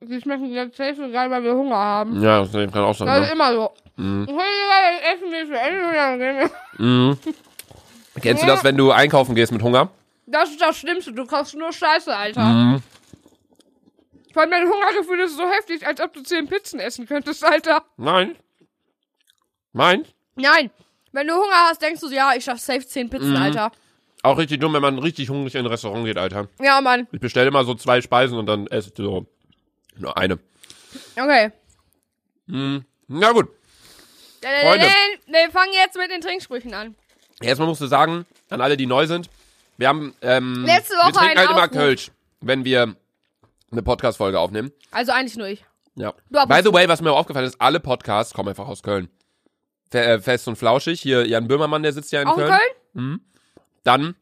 Die 0.00 0.20
schmecken 0.20 0.52
jetzt 0.52 0.76
safe 0.76 0.94
so 0.96 1.10
geil, 1.10 1.30
weil 1.30 1.42
wir 1.42 1.54
Hunger 1.54 1.76
haben. 1.76 2.22
Ja, 2.22 2.40
das 2.44 2.52
kann 2.52 2.84
auch 2.84 2.94
sein. 2.94 3.06
Das 3.06 3.20
ist 3.22 3.26
Ne? 3.28 3.32
immer 3.32 3.52
so. 3.52 3.70
Ich 3.96 4.04
will 4.04 4.20
lieber 4.26 4.36
das 4.36 5.14
Essen 5.14 5.30
nicht 5.30 5.46
zu 5.48 5.58
Ende 5.58 5.88
und 5.88 5.94
dann 5.94 6.18
gehen 6.18 6.38
wir. 6.38 6.50
Mhm. 6.84 7.18
Kennst 8.20 8.42
du 8.42 8.46
das, 8.46 8.62
wenn 8.62 8.76
du 8.76 8.92
einkaufen 8.92 9.34
gehst 9.34 9.52
mit 9.52 9.62
Hunger? 9.62 9.88
Das 10.26 10.50
ist 10.50 10.60
das 10.60 10.76
Schlimmste. 10.76 11.12
Du 11.12 11.24
kaufst 11.26 11.56
nur 11.56 11.72
Scheiße, 11.72 12.14
Alter. 12.14 12.44
Mhm. 12.44 12.82
Allem 14.42 14.50
dein 14.50 14.68
Hungergefühl 14.68 15.20
ist 15.20 15.36
so 15.36 15.48
heftig, 15.48 15.86
als 15.86 16.00
ob 16.00 16.12
du 16.12 16.22
zehn 16.22 16.46
Pizzen 16.48 16.80
essen 16.80 17.06
könntest, 17.06 17.44
Alter. 17.44 17.84
Nein. 17.96 18.36
Nein. 19.72 20.04
Nein. 20.36 20.70
Wenn 21.12 21.26
du 21.26 21.34
Hunger 21.34 21.68
hast, 21.68 21.80
denkst 21.82 22.00
du, 22.00 22.08
so, 22.08 22.14
ja, 22.14 22.32
ich 22.36 22.44
schaff 22.44 22.58
safe 22.60 22.86
zehn 22.86 23.08
Pizzen, 23.10 23.30
Mhm. 23.30 23.36
Alter. 23.42 23.72
Auch 24.22 24.36
richtig 24.38 24.60
dumm, 24.60 24.74
wenn 24.74 24.82
man 24.82 24.98
richtig 24.98 25.30
hungrig 25.30 25.54
in 25.54 25.60
ein 25.64 25.66
Restaurant 25.66 26.04
geht, 26.04 26.18
Alter. 26.18 26.48
Ja, 26.60 26.80
Mann. 26.80 27.06
Ich 27.12 27.20
bestelle 27.20 27.48
immer 27.48 27.64
so 27.64 27.74
zwei 27.74 28.00
Speisen 28.00 28.36
und 28.38 28.46
dann 28.46 28.66
esse 28.66 28.88
ich 28.90 28.96
so 28.96 29.26
nur 29.96 30.16
eine. 30.16 30.38
Okay. 31.16 31.52
Na 32.46 33.32
gut. 33.32 33.48
Freunde. 34.40 34.86
Wir 35.26 35.50
fangen 35.50 35.72
jetzt 35.72 35.96
mit 35.96 36.10
den 36.10 36.20
Trinksprüchen 36.20 36.74
an. 36.74 36.94
Erstmal 37.40 37.68
musst 37.68 37.80
du 37.80 37.86
sagen, 37.86 38.26
an 38.50 38.60
alle, 38.60 38.76
die 38.76 38.86
neu 38.86 39.06
sind, 39.06 39.30
wir 39.76 39.88
haben, 39.88 40.14
ähm, 40.22 40.64
Letzte 40.64 40.94
wir 40.94 40.98
Woche 40.98 41.12
trinken 41.12 41.28
einen 41.28 41.38
halt 41.38 41.50
immer 41.50 41.58
Aufruf. 41.64 41.72
Kölsch, 41.76 42.10
wenn 42.40 42.64
wir 42.64 42.96
eine 43.70 43.82
Podcast-Folge 43.82 44.38
aufnehmen. 44.38 44.72
Also 44.90 45.12
eigentlich 45.12 45.36
nur 45.36 45.46
ich. 45.48 45.64
Ja. 45.94 46.12
Du 46.30 46.46
By 46.46 46.60
the 46.64 46.72
way, 46.72 46.88
was 46.88 47.00
mir 47.00 47.12
auch 47.12 47.18
aufgefallen 47.18 47.46
ist, 47.46 47.60
alle 47.60 47.80
Podcasts 47.80 48.32
kommen 48.34 48.48
einfach 48.50 48.68
aus 48.68 48.82
Köln. 48.82 49.08
Fe 49.90 50.02
äh, 50.04 50.18
Fest 50.20 50.46
und 50.48 50.56
flauschig, 50.56 51.00
hier 51.00 51.26
Jan 51.26 51.48
Böhmermann, 51.48 51.82
der 51.82 51.92
sitzt 51.92 52.12
ja 52.12 52.22
in 52.22 52.28
Auch 52.28 52.38
in 52.38 52.44
Köln. 52.46 52.58
Köln? 52.94 53.20
Dann, 53.84 54.14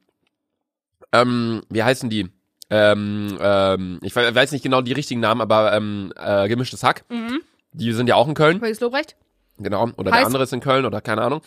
ähm, 1.12 1.62
wie 1.70 1.82
heißen 1.82 2.08
die? 2.10 2.30
Ähm, 2.70 3.36
ähm, 3.40 3.98
ich 4.02 4.14
we- 4.16 4.34
weiß 4.34 4.52
nicht 4.52 4.62
genau 4.62 4.80
die 4.80 4.92
richtigen 4.92 5.20
Namen, 5.20 5.40
aber 5.40 5.72
ähm, 5.72 6.12
äh, 6.16 6.48
gemischtes 6.48 6.82
Hack. 6.82 7.04
Mhm. 7.08 7.40
Die 7.72 7.92
sind 7.92 8.08
ja 8.08 8.14
auch 8.16 8.26
in 8.28 8.34
Köln, 8.34 8.58
Felix 8.58 8.80
Lobrecht? 8.80 9.16
genau. 9.58 9.88
Oder 9.96 10.10
Heißt- 10.12 10.16
der 10.18 10.26
andere 10.26 10.42
ist 10.44 10.52
in 10.52 10.60
Köln 10.60 10.84
oder 10.84 11.00
keine 11.00 11.22
Ahnung. 11.22 11.42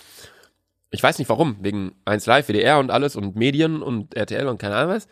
Ich 0.92 1.04
weiß 1.04 1.20
nicht 1.20 1.30
warum, 1.30 1.58
wegen 1.62 1.94
1 2.06 2.26
Live, 2.26 2.48
WDR 2.50 2.80
und 2.80 2.90
alles 2.90 3.16
und 3.16 3.36
Medien 3.36 3.82
und 3.84 4.16
RTL 4.16 4.48
und 4.48 4.58
keine 4.60 4.76
Ahnung 4.76 4.96
was. 4.96 5.08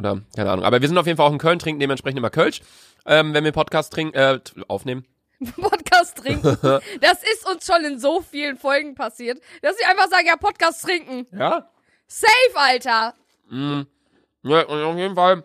Oder 0.00 0.22
keine 0.34 0.50
Ahnung. 0.50 0.64
Aber 0.64 0.80
wir 0.80 0.88
sind 0.88 0.96
auf 0.96 1.06
jeden 1.06 1.18
Fall 1.18 1.26
auch 1.26 1.32
in 1.32 1.38
Köln, 1.38 1.58
trinken 1.58 1.78
dementsprechend 1.78 2.18
immer 2.18 2.30
Kölsch, 2.30 2.62
ähm, 3.04 3.34
wenn 3.34 3.44
wir 3.44 3.52
Podcast 3.52 3.92
trinken, 3.92 4.14
äh, 4.16 4.40
aufnehmen. 4.66 5.06
Podcast 5.60 6.16
trinken. 6.16 6.56
das 7.00 7.22
ist 7.22 7.46
uns 7.46 7.66
schon 7.66 7.84
in 7.84 7.98
so 7.98 8.22
vielen 8.22 8.56
Folgen 8.56 8.94
passiert, 8.94 9.40
dass 9.60 9.76
sie 9.76 9.84
einfach 9.84 10.08
sagen, 10.08 10.26
ja, 10.26 10.36
Podcast 10.36 10.82
trinken. 10.82 11.26
Ja? 11.38 11.70
Safe, 12.06 12.32
Alter. 12.54 13.14
Ja, 13.50 14.62
und 14.62 14.82
auf 14.82 14.96
jeden 14.96 15.14
Fall 15.14 15.44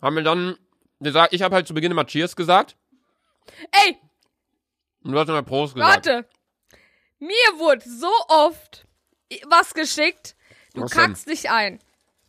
haben 0.00 0.16
wir 0.16 0.22
dann 0.22 0.56
gesagt, 1.00 1.32
ich 1.32 1.42
habe 1.42 1.54
halt 1.56 1.66
zu 1.66 1.74
Beginn 1.74 1.90
immer 1.90 2.06
Cheers 2.06 2.36
gesagt 2.36 2.76
Ey, 3.72 3.96
und 5.02 5.12
du 5.12 5.18
hast 5.18 5.28
immer 5.28 5.42
Prost 5.42 5.74
gesagt. 5.74 6.06
warte. 6.06 6.28
Mir 7.18 7.58
wurde 7.58 7.82
so 7.88 8.10
oft 8.28 8.86
was 9.48 9.74
geschickt. 9.74 10.36
Du 10.74 10.82
Was 10.82 10.92
denn? 10.92 11.00
kackst 11.00 11.28
dich 11.28 11.50
ein. 11.50 11.80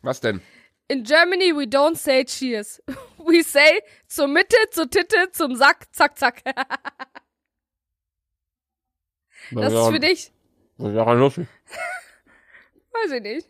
Was 0.01 0.21
denn? 0.21 0.41
In 0.87 1.03
Germany 1.03 1.51
we 1.51 1.65
don't 1.65 1.95
say 1.97 2.23
cheers. 2.23 2.81
We 3.27 3.41
say 3.41 3.81
zur 4.07 4.27
Mitte, 4.27 4.55
zur 4.69 4.87
Titte, 4.87 5.31
zum 5.31 5.55
Sack, 5.55 5.87
zack, 5.91 6.17
zack. 6.17 6.43
Das 9.51 9.71
ist 9.73 9.87
für 9.87 9.99
dich. 9.99 10.31
Das 10.77 10.89
ist 10.89 10.95
ganz 10.95 11.19
lustig. 11.19 11.47
Weiß 12.91 13.11
ich 13.11 13.21
nicht. 13.21 13.47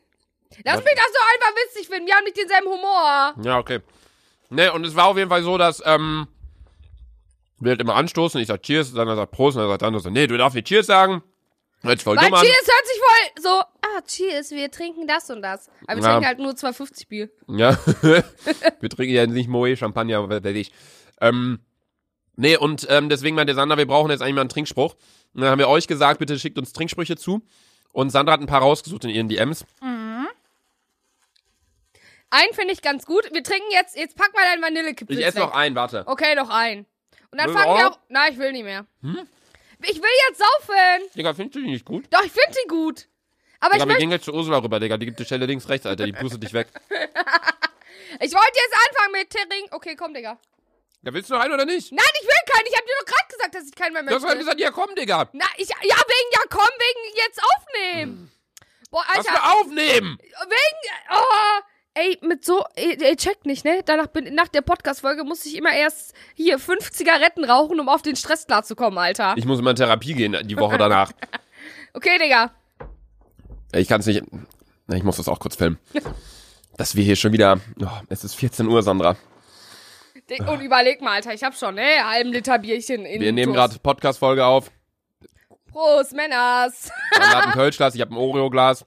Lass 0.64 0.84
mich 0.84 0.94
das 0.94 1.12
doch 1.14 1.28
einfach 1.34 1.56
witzig 1.64 1.88
finden. 1.88 2.08
Wir 2.08 2.16
haben 2.16 2.24
nicht 2.26 2.38
denselben 2.38 2.68
Humor. 2.68 3.34
Ja, 3.44 3.60
okay. 3.60 3.80
Ne, 4.50 4.72
und 4.74 4.86
es 4.86 4.96
war 4.96 5.08
auf 5.08 5.18
jeden 5.18 5.30
Fall 5.30 5.44
so, 5.44 5.58
dass, 5.58 5.82
ähm, 5.86 6.28
wir 7.60 7.72
halt 7.72 7.82
immer 7.82 7.96
anstoßen, 7.96 8.40
ich 8.42 8.48
sag 8.48 8.62
Cheers, 8.62 8.94
dann 8.94 9.08
er 9.08 9.16
sagt 9.16 9.32
Prost, 9.32 9.58
und 9.58 9.64
dann 9.64 9.70
sagt 9.70 9.82
der 9.82 9.88
andere 9.88 10.04
so, 10.04 10.10
nee, 10.10 10.28
du 10.28 10.38
darfst 10.38 10.56
nicht 10.56 10.68
Cheers 10.68 10.86
sagen. 10.86 11.24
Hört 11.86 12.00
sich 12.00 12.04
voll 12.04 12.18
Weil 12.18 12.26
dumm 12.26 12.34
an. 12.36 12.46
Cheers 12.46 12.68
hört 12.68 12.88
sich 12.88 13.02
voll 13.02 13.44
so, 13.44 13.50
ah, 13.50 14.02
Cheers, 14.06 14.52
wir 14.52 14.72
trinken 14.72 15.08
das 15.08 15.30
und 15.30 15.42
das. 15.42 15.70
Aber 15.88 15.98
wir 15.98 16.04
Ja. 16.04 16.10
trinken 16.12 16.26
halt 16.28 16.40
nur 16.40 16.56
250 16.56 17.08
Bier. 17.08 17.30
Ja. 17.48 17.78
wir 18.02 18.90
trinken 18.90 19.14
ja 19.14 19.26
nicht 19.28 19.48
Moe, 19.50 19.76
Champagner, 19.78 20.18
aber 20.20 20.44
weiß 20.44 20.56
ich. 20.56 20.72
Ähm, 21.22 21.60
nee, 22.36 22.58
und 22.58 22.88
ähm, 22.90 23.10
deswegen 23.10 23.36
meinte 23.36 23.54
Sandra, 23.54 23.78
wir 23.78 23.88
brauchen 23.88 24.12
jetzt 24.12 24.22
eigentlich 24.22 24.36
mal 24.36 24.42
einen 24.42 24.50
Trinkspruch. 24.50 24.96
Und 25.34 25.42
dann 25.42 25.50
haben 25.50 25.60
wir 25.60 25.68
euch 25.70 25.88
gesagt, 25.88 26.20
bitte 26.20 26.38
schickt 26.40 26.58
uns 26.58 26.74
Trinksprüche 26.74 27.18
zu. 27.18 27.42
Und 27.92 28.10
Sandra 28.10 28.34
hat 28.34 28.42
ein 28.42 28.48
paar 28.48 28.62
rausgesucht 28.62 29.06
in 29.06 29.10
ihren 29.12 29.30
DMs. 29.30 29.66
Einen 32.30 32.54
finde 32.54 32.74
ich 32.74 32.82
ganz 32.82 33.06
gut. 33.06 33.30
Wir 33.32 33.44
trinken 33.44 33.68
jetzt, 33.72 33.96
jetzt 33.96 34.18
pack 34.18 34.34
mal 34.34 34.44
dein 34.52 34.62
Vanillekipfel. 34.62 35.18
Ich 35.18 35.26
esse 35.26 35.40
noch 35.40 35.54
einen, 35.54 35.76
warte. 35.76 36.04
Okay, 36.06 36.36
noch 36.36 36.50
einen. 36.50 36.86
Und 37.32 37.40
dann 37.40 37.48
Will 37.48 37.54
fangen 37.56 37.78
wir 37.78 37.88
auch? 37.88 37.92
auch. 37.94 38.00
Nein, 38.10 38.34
ich 38.34 38.38
will 38.40 38.52
nicht 38.52 38.64
mehr. 38.66 38.86
Ich 39.84 40.02
will 40.02 40.10
jetzt 40.30 40.40
saufen. 40.40 41.10
Digga, 41.16 41.34
findest 41.34 41.56
du 41.56 41.60
die 41.62 41.72
nicht 41.72 41.86
gut? 41.86 42.06
Doch, 42.10 42.24
ich 42.24 42.32
finde 42.32 42.58
die 42.64 42.68
gut. 42.68 43.08
Aber 43.60 43.74
Digga, 43.74 43.86
ich, 43.86 43.90
wir 43.90 43.98
gehen 43.98 44.12
jetzt 44.12 44.26
zu 44.26 44.34
Ursula 44.34 44.58
rüber, 44.60 44.80
Digga. 44.80 44.98
Die 44.98 45.06
gibt 45.06 45.20
die 45.20 45.26
Stelle 45.26 45.46
links, 45.46 45.68
rechts, 45.70 45.86
Alter. 45.86 46.06
Die 46.06 46.14
pustet 46.14 46.44
dich 46.44 46.54
weg. 46.54 46.68
ich 46.90 48.34
wollte 48.34 48.54
jetzt 48.54 48.76
anfangen 48.90 49.12
mit 49.14 49.30
Tering. 49.30 49.68
Okay, 49.72 49.96
komm, 49.96 50.14
Digga. 50.14 50.38
Ja, 51.02 51.14
willst 51.14 51.30
du 51.30 51.36
noch 51.36 51.42
einen 51.42 51.54
oder 51.54 51.66
nicht? 51.66 51.92
Nein, 51.92 52.06
ich 52.20 52.28
will 52.28 52.54
keinen. 52.54 52.66
Ich 52.68 52.76
habe 52.76 52.86
dir 52.88 52.94
doch 53.00 53.06
gerade 53.06 53.28
gesagt, 53.30 53.56
dass 53.56 53.68
ich 53.68 53.76
keinen 53.76 53.94
mehr 53.94 54.02
Du 54.02 54.06
möchte. 54.06 54.16
hast 54.16 54.24
gerade 54.26 54.40
gesagt, 54.40 54.60
ja 54.60 54.72
komm, 54.72 54.96
Digga. 54.96 55.30
Na, 55.34 55.46
ich, 55.58 55.70
ja, 55.70 55.76
wegen, 55.80 56.30
ja, 56.34 56.40
komm, 56.50 56.68
wegen 56.80 57.16
jetzt 57.18 57.42
aufnehmen. 57.44 58.32
Boah, 58.90 59.04
Was 59.10 59.18
Alter. 59.28 59.32
für 59.34 59.44
aufnehmen? 59.44 60.18
Wegen, 60.20 60.96
oh, 61.12 61.62
ey, 61.96 62.20
mit 62.22 62.46
so, 62.46 62.64
ey, 62.76 62.98
ey 63.02 63.16
checkt 63.16 63.46
nicht, 63.46 63.66
ne? 63.66 63.82
Danach 63.86 64.08
bin, 64.08 64.34
nach 64.36 64.48
der 64.48 64.62
Podcast-Folge 64.62 65.24
musste 65.24 65.50
ich 65.50 65.58
immer 65.58 65.74
erst 65.74 66.14
hier 66.36 66.60
fünf 66.60 66.92
Zigaretten 66.92 67.44
rauchen, 67.44 67.80
um 67.80 67.90
auf 67.90 68.02
den 68.02 68.16
Stress 68.16 68.46
klarzukommen, 68.46 69.00
Alter. 69.00 69.34
Ich 69.38 69.46
muss 69.46 69.60
immer 69.60 69.72
in 69.72 69.76
Therapie 69.76 70.14
gehen, 70.14 70.38
die 70.44 70.58
Woche 70.58 70.78
danach. 70.78 71.12
Okay, 71.94 72.20
Digga. 72.22 72.52
ich 73.72 73.88
kann 73.88 74.02
es 74.02 74.06
nicht. 74.06 74.22
Ich 74.94 75.04
muss 75.04 75.16
das 75.16 75.30
auch 75.30 75.40
kurz 75.40 75.56
filmen. 75.56 75.80
Dass 76.78 76.94
wir 76.98 77.06
hier 77.06 77.16
schon 77.16 77.32
wieder. 77.32 77.62
Oh, 77.82 77.88
es 78.10 78.26
ist 78.26 78.36
14 78.36 78.68
Uhr, 78.68 78.84
Sandra. 78.84 79.16
Und 80.46 80.60
überleg 80.60 81.02
mal, 81.02 81.14
Alter, 81.14 81.34
ich 81.34 81.42
hab 81.42 81.56
schon, 81.56 81.76
ne? 81.76 82.04
Halben 82.04 82.34
Liter 82.34 82.60
Bierchen 82.60 83.06
in 83.06 83.22
Wir 83.22 83.32
nehmen 83.32 83.54
gerade 83.54 83.80
Podcast-Folge 83.80 84.46
auf. 84.46 84.70
Prost, 85.72 86.14
Männers. 86.14 86.92
Sandra 87.14 87.38
hat 87.38 87.46
ein 87.46 87.52
Kölschglas, 87.54 87.96
ich 87.96 88.02
habe 88.02 88.14
ein 88.14 88.18
Oreo-Glas. 88.18 88.86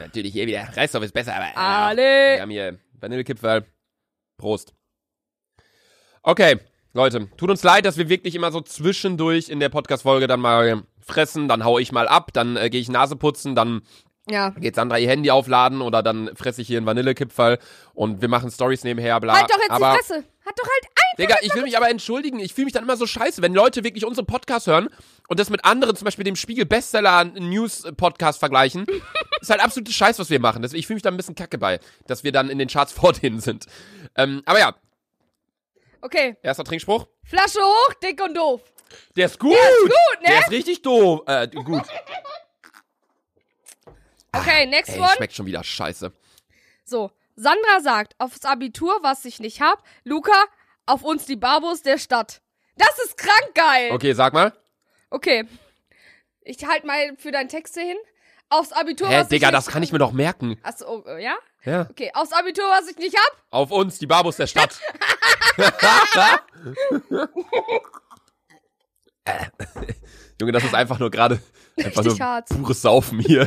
Natürlich 0.00 0.32
hier 0.32 0.46
wieder. 0.46 0.68
Reisdorf 0.74 1.04
ist 1.04 1.12
besser, 1.12 1.34
aber. 1.36 1.44
äh, 1.46 1.52
Alle. 1.54 2.02
Wir 2.36 2.40
haben 2.42 2.50
hier 2.50 2.78
Vanillekipferl. 3.00 3.64
Prost. 4.38 4.72
Okay, 6.22 6.58
Leute, 6.94 7.28
tut 7.36 7.50
uns 7.50 7.62
leid, 7.62 7.84
dass 7.84 7.96
wir 7.98 8.08
wirklich 8.08 8.34
immer 8.34 8.50
so 8.50 8.60
zwischendurch 8.60 9.48
in 9.48 9.60
der 9.60 9.68
Podcast-Folge 9.68 10.26
dann 10.26 10.40
mal 10.40 10.82
fressen, 11.00 11.46
dann 11.48 11.64
hau 11.64 11.78
ich 11.78 11.92
mal 11.92 12.08
ab, 12.08 12.30
dann 12.32 12.56
äh, 12.56 12.70
gehe 12.70 12.80
ich 12.80 12.88
Nase 12.88 13.16
putzen, 13.16 13.54
dann 13.54 13.82
Ja. 14.30 14.50
geht 14.50 14.74
Sandra 14.76 14.98
ihr 14.98 15.08
Handy 15.08 15.30
aufladen 15.30 15.82
oder 15.82 16.02
dann 16.02 16.34
fresse 16.36 16.62
ich 16.62 16.68
hier 16.68 16.78
einen 16.78 16.86
Vanillekipferl 16.86 17.58
und 17.94 18.20
wir 18.22 18.28
machen 18.28 18.50
Stories 18.50 18.84
nebenher, 18.84 19.20
bla. 19.20 19.34
Halt 19.34 19.50
doch 19.50 19.58
jetzt 19.58 19.70
aber, 19.70 19.92
die 19.92 19.98
Fresse. 19.98 20.24
Hat 20.46 20.58
doch 20.58 20.64
halt 20.68 20.84
ein. 20.86 21.16
Digga, 21.18 21.36
ich 21.42 21.54
will 21.54 21.62
mich 21.62 21.76
aber 21.76 21.90
entschuldigen, 21.90 22.38
ich 22.40 22.54
fühle 22.54 22.64
mich 22.66 22.72
dann 22.74 22.82
immer 22.84 22.96
so 22.96 23.06
scheiße, 23.06 23.42
wenn 23.42 23.52
Leute 23.54 23.84
wirklich 23.84 24.06
unseren 24.06 24.26
Podcast 24.26 24.66
hören 24.66 24.88
und 25.28 25.38
das 25.38 25.50
mit 25.50 25.64
anderen, 25.64 25.96
zum 25.96 26.04
Beispiel 26.06 26.24
dem 26.24 26.36
Spiegel 26.36 26.64
Bestseller 26.64 27.24
News 27.24 27.86
Podcast 27.96 28.38
vergleichen. 28.40 28.86
Ist 29.40 29.50
halt 29.50 29.60
absolute 29.60 29.92
Scheiß, 29.92 30.18
was 30.18 30.30
wir 30.30 30.40
machen. 30.40 30.62
Ich 30.72 30.86
fühle 30.86 30.96
mich 30.96 31.02
da 31.02 31.10
ein 31.10 31.16
bisschen 31.16 31.34
kacke 31.34 31.58
bei, 31.58 31.80
dass 32.06 32.24
wir 32.24 32.32
dann 32.32 32.50
in 32.50 32.58
den 32.58 32.68
Charts 32.68 32.92
vor 32.94 33.12
denen 33.12 33.40
sind. 33.40 33.66
Ähm, 34.16 34.42
aber 34.46 34.58
ja, 34.58 34.74
Okay. 36.02 36.36
erster 36.42 36.64
Trinkspruch. 36.64 37.06
Flasche 37.24 37.60
hoch, 37.60 37.94
dick 38.02 38.22
und 38.22 38.34
doof. 38.34 38.62
Der 39.16 39.26
ist 39.26 39.38
gut. 39.38 39.52
ist 39.52 39.80
gut, 39.82 40.20
ne? 40.22 40.26
Der 40.28 40.38
ist 40.40 40.50
richtig 40.50 40.82
doof. 40.82 41.22
Äh, 41.26 41.48
gut. 41.48 41.82
Okay, 44.32 44.66
next 44.66 44.90
Ey, 44.94 45.00
one. 45.00 45.10
schmeckt 45.16 45.34
schon 45.34 45.46
wieder 45.46 45.62
scheiße. 45.62 46.12
So, 46.84 47.10
Sandra 47.36 47.80
sagt, 47.82 48.14
aufs 48.18 48.44
Abitur, 48.44 48.98
was 49.02 49.24
ich 49.24 49.40
nicht 49.40 49.60
hab. 49.60 49.82
Luca, 50.04 50.44
auf 50.86 51.02
uns 51.02 51.26
die 51.26 51.36
Babos 51.36 51.82
der 51.82 51.98
Stadt. 51.98 52.40
Das 52.76 52.98
ist 53.04 53.16
krank 53.18 53.54
geil. 53.54 53.90
Okay, 53.92 54.12
sag 54.12 54.32
mal. 54.32 54.52
Okay. 55.10 55.44
Ich 56.42 56.64
halt 56.66 56.84
mal 56.84 57.16
für 57.18 57.30
deinen 57.32 57.48
Text 57.48 57.74
hier 57.74 57.84
hin. 57.84 57.98
Aufs 58.52 58.72
Abitur, 58.72 59.08
Hä, 59.08 59.20
was 59.20 59.28
Digga, 59.28 59.46
ich 59.48 59.52
das 59.52 59.66
nicht... 59.66 59.72
kann 59.72 59.82
ich 59.84 59.92
mir 59.92 59.98
doch 59.98 60.10
merken. 60.10 60.58
Achso, 60.64 60.84
oh, 60.86 61.04
äh, 61.08 61.22
ja? 61.22 61.36
Ja. 61.64 61.86
Okay, 61.88 62.10
aufs 62.14 62.32
Abitur, 62.32 62.64
was 62.64 62.90
ich 62.90 62.96
nicht 62.96 63.16
hab. 63.16 63.36
Auf 63.50 63.70
uns, 63.70 64.00
die 64.00 64.08
Babos 64.08 64.36
der 64.36 64.48
Stadt. 64.48 64.80
Junge, 70.40 70.50
das 70.52 70.64
ist 70.64 70.74
einfach 70.74 70.98
nur 70.98 71.10
gerade 71.12 71.38
einfach 71.76 72.02
nur 72.02 72.12
Richtig 72.12 72.26
hart. 72.26 72.48
pures 72.48 72.82
Saufen 72.82 73.20
hier. 73.20 73.46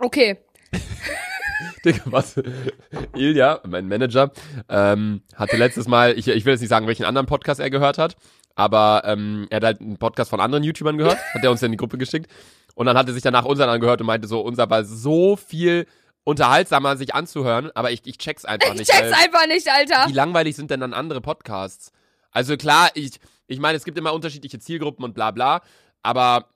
Okay. 0.00 0.38
Digga, 1.84 2.00
was? 2.06 2.34
Ilja, 3.14 3.60
mein 3.64 3.86
Manager, 3.86 4.32
ähm, 4.68 5.22
hatte 5.36 5.56
letztes 5.56 5.86
Mal, 5.86 6.18
ich, 6.18 6.26
ich 6.26 6.44
will 6.44 6.54
jetzt 6.54 6.62
nicht 6.62 6.70
sagen, 6.70 6.88
welchen 6.88 7.04
anderen 7.04 7.26
Podcast 7.26 7.60
er 7.60 7.70
gehört 7.70 7.98
hat, 7.98 8.16
aber 8.56 9.02
ähm, 9.04 9.46
er 9.50 9.56
hat 9.56 9.64
halt 9.64 9.80
einen 9.80 9.98
Podcast 9.98 10.30
von 10.30 10.40
anderen 10.40 10.64
YouTubern 10.64 10.98
gehört, 10.98 11.18
hat 11.32 11.44
er 11.44 11.52
uns 11.52 11.62
in 11.62 11.70
die 11.70 11.76
Gruppe 11.76 11.98
geschickt. 11.98 12.28
Und 12.74 12.86
dann 12.86 12.96
hat 12.98 13.06
er 13.08 13.14
sich 13.14 13.22
danach 13.22 13.44
unseren 13.44 13.68
angehört 13.70 14.00
und 14.00 14.06
meinte 14.06 14.26
so, 14.28 14.40
unser 14.40 14.68
war 14.70 14.84
so 14.84 15.36
viel 15.36 15.86
unterhaltsamer, 16.24 16.96
sich 16.96 17.14
anzuhören, 17.14 17.70
aber 17.74 17.90
ich, 17.92 18.00
ich 18.06 18.18
check's 18.18 18.44
einfach 18.44 18.72
Ich 18.72 18.80
nicht. 18.80 18.90
check's 18.90 19.02
weil- 19.10 19.12
einfach 19.14 19.46
nicht, 19.46 19.68
Alter. 19.70 20.08
wie 20.08 20.12
langweilig 20.14 20.56
sind 20.56 20.70
denn 20.70 20.80
dann 20.80 20.94
andere 20.94 21.20
Podcasts? 21.20 21.92
Also 22.30 22.56
klar, 22.56 22.90
ich, 22.94 23.20
ich 23.46 23.58
meine, 23.60 23.76
es 23.76 23.84
gibt 23.84 23.98
immer 23.98 24.12
unterschiedliche 24.14 24.58
Zielgruppen 24.58 25.04
und 25.04 25.14
bla 25.14 25.30
bla, 25.30 25.60
aber 26.02 26.48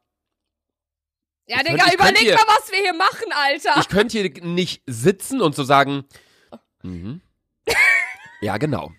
Ja, 1.46 1.58
Ich 1.58 1.62
Digga, 1.66 1.76
könnt- 1.84 1.92
ich 1.92 1.98
könnt 1.98 2.10
überleg 2.10 2.18
hier- 2.20 2.34
mal, 2.34 2.44
was 2.58 2.70
wir 2.72 2.78
hier 2.78 2.94
machen, 2.94 3.32
Alter. 3.34 3.80
ich 3.80 3.88
könnte 3.88 4.18
hier 4.18 4.44
nicht 4.44 4.82
sitzen 4.86 5.40
und 5.40 5.54
so 5.54 5.64
sagen, 5.64 6.04
mhm. 6.82 7.20
ja 8.40 8.56
genau. 8.56 8.92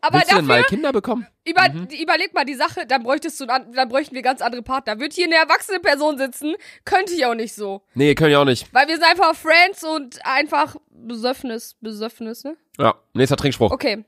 Aber 0.00 0.18
Willst 0.18 0.30
du 0.32 0.36
denn 0.36 0.46
dafür, 0.48 0.62
mal 0.62 0.64
Kinder 0.64 0.92
bekommen? 0.92 1.26
über, 1.44 1.68
Mhm. 1.68 1.88
überleg 2.00 2.32
mal 2.34 2.44
die 2.44 2.54
Sache, 2.54 2.86
dann 2.86 3.02
bräuchtest 3.02 3.38
du, 3.40 3.46
an- 3.46 3.72
dann 3.72 3.88
bräuchten 3.88 4.14
wir 4.14 4.22
ganz 4.22 4.40
andere 4.40 4.62
Partner. 4.62 4.98
Wird 4.98 5.12
hier 5.12 5.26
eine 5.26 5.34
erwachsene 5.36 5.80
Person 5.80 6.18
sitzen, 6.18 6.54
könnte 6.84 7.12
ich 7.14 7.26
auch 7.26 7.34
nicht 7.34 7.54
so. 7.54 7.82
Nee, 7.94 8.14
können 8.14 8.32
ja 8.32 8.40
auch 8.40 8.44
nicht. 8.44 8.72
Weil 8.72 8.88
wir 8.88 8.94
sind 8.96 9.04
einfach 9.04 9.34
Friends 9.34 9.84
und 9.84 10.24
einfach 10.24 10.76
Besöffnis, 10.90 11.76
Besöffnis, 11.80 12.44
ne? 12.44 12.56
Ja, 12.78 12.94
nächster 13.14 13.36
Trinkspruch. 13.36 13.70
Okay. 13.70 14.04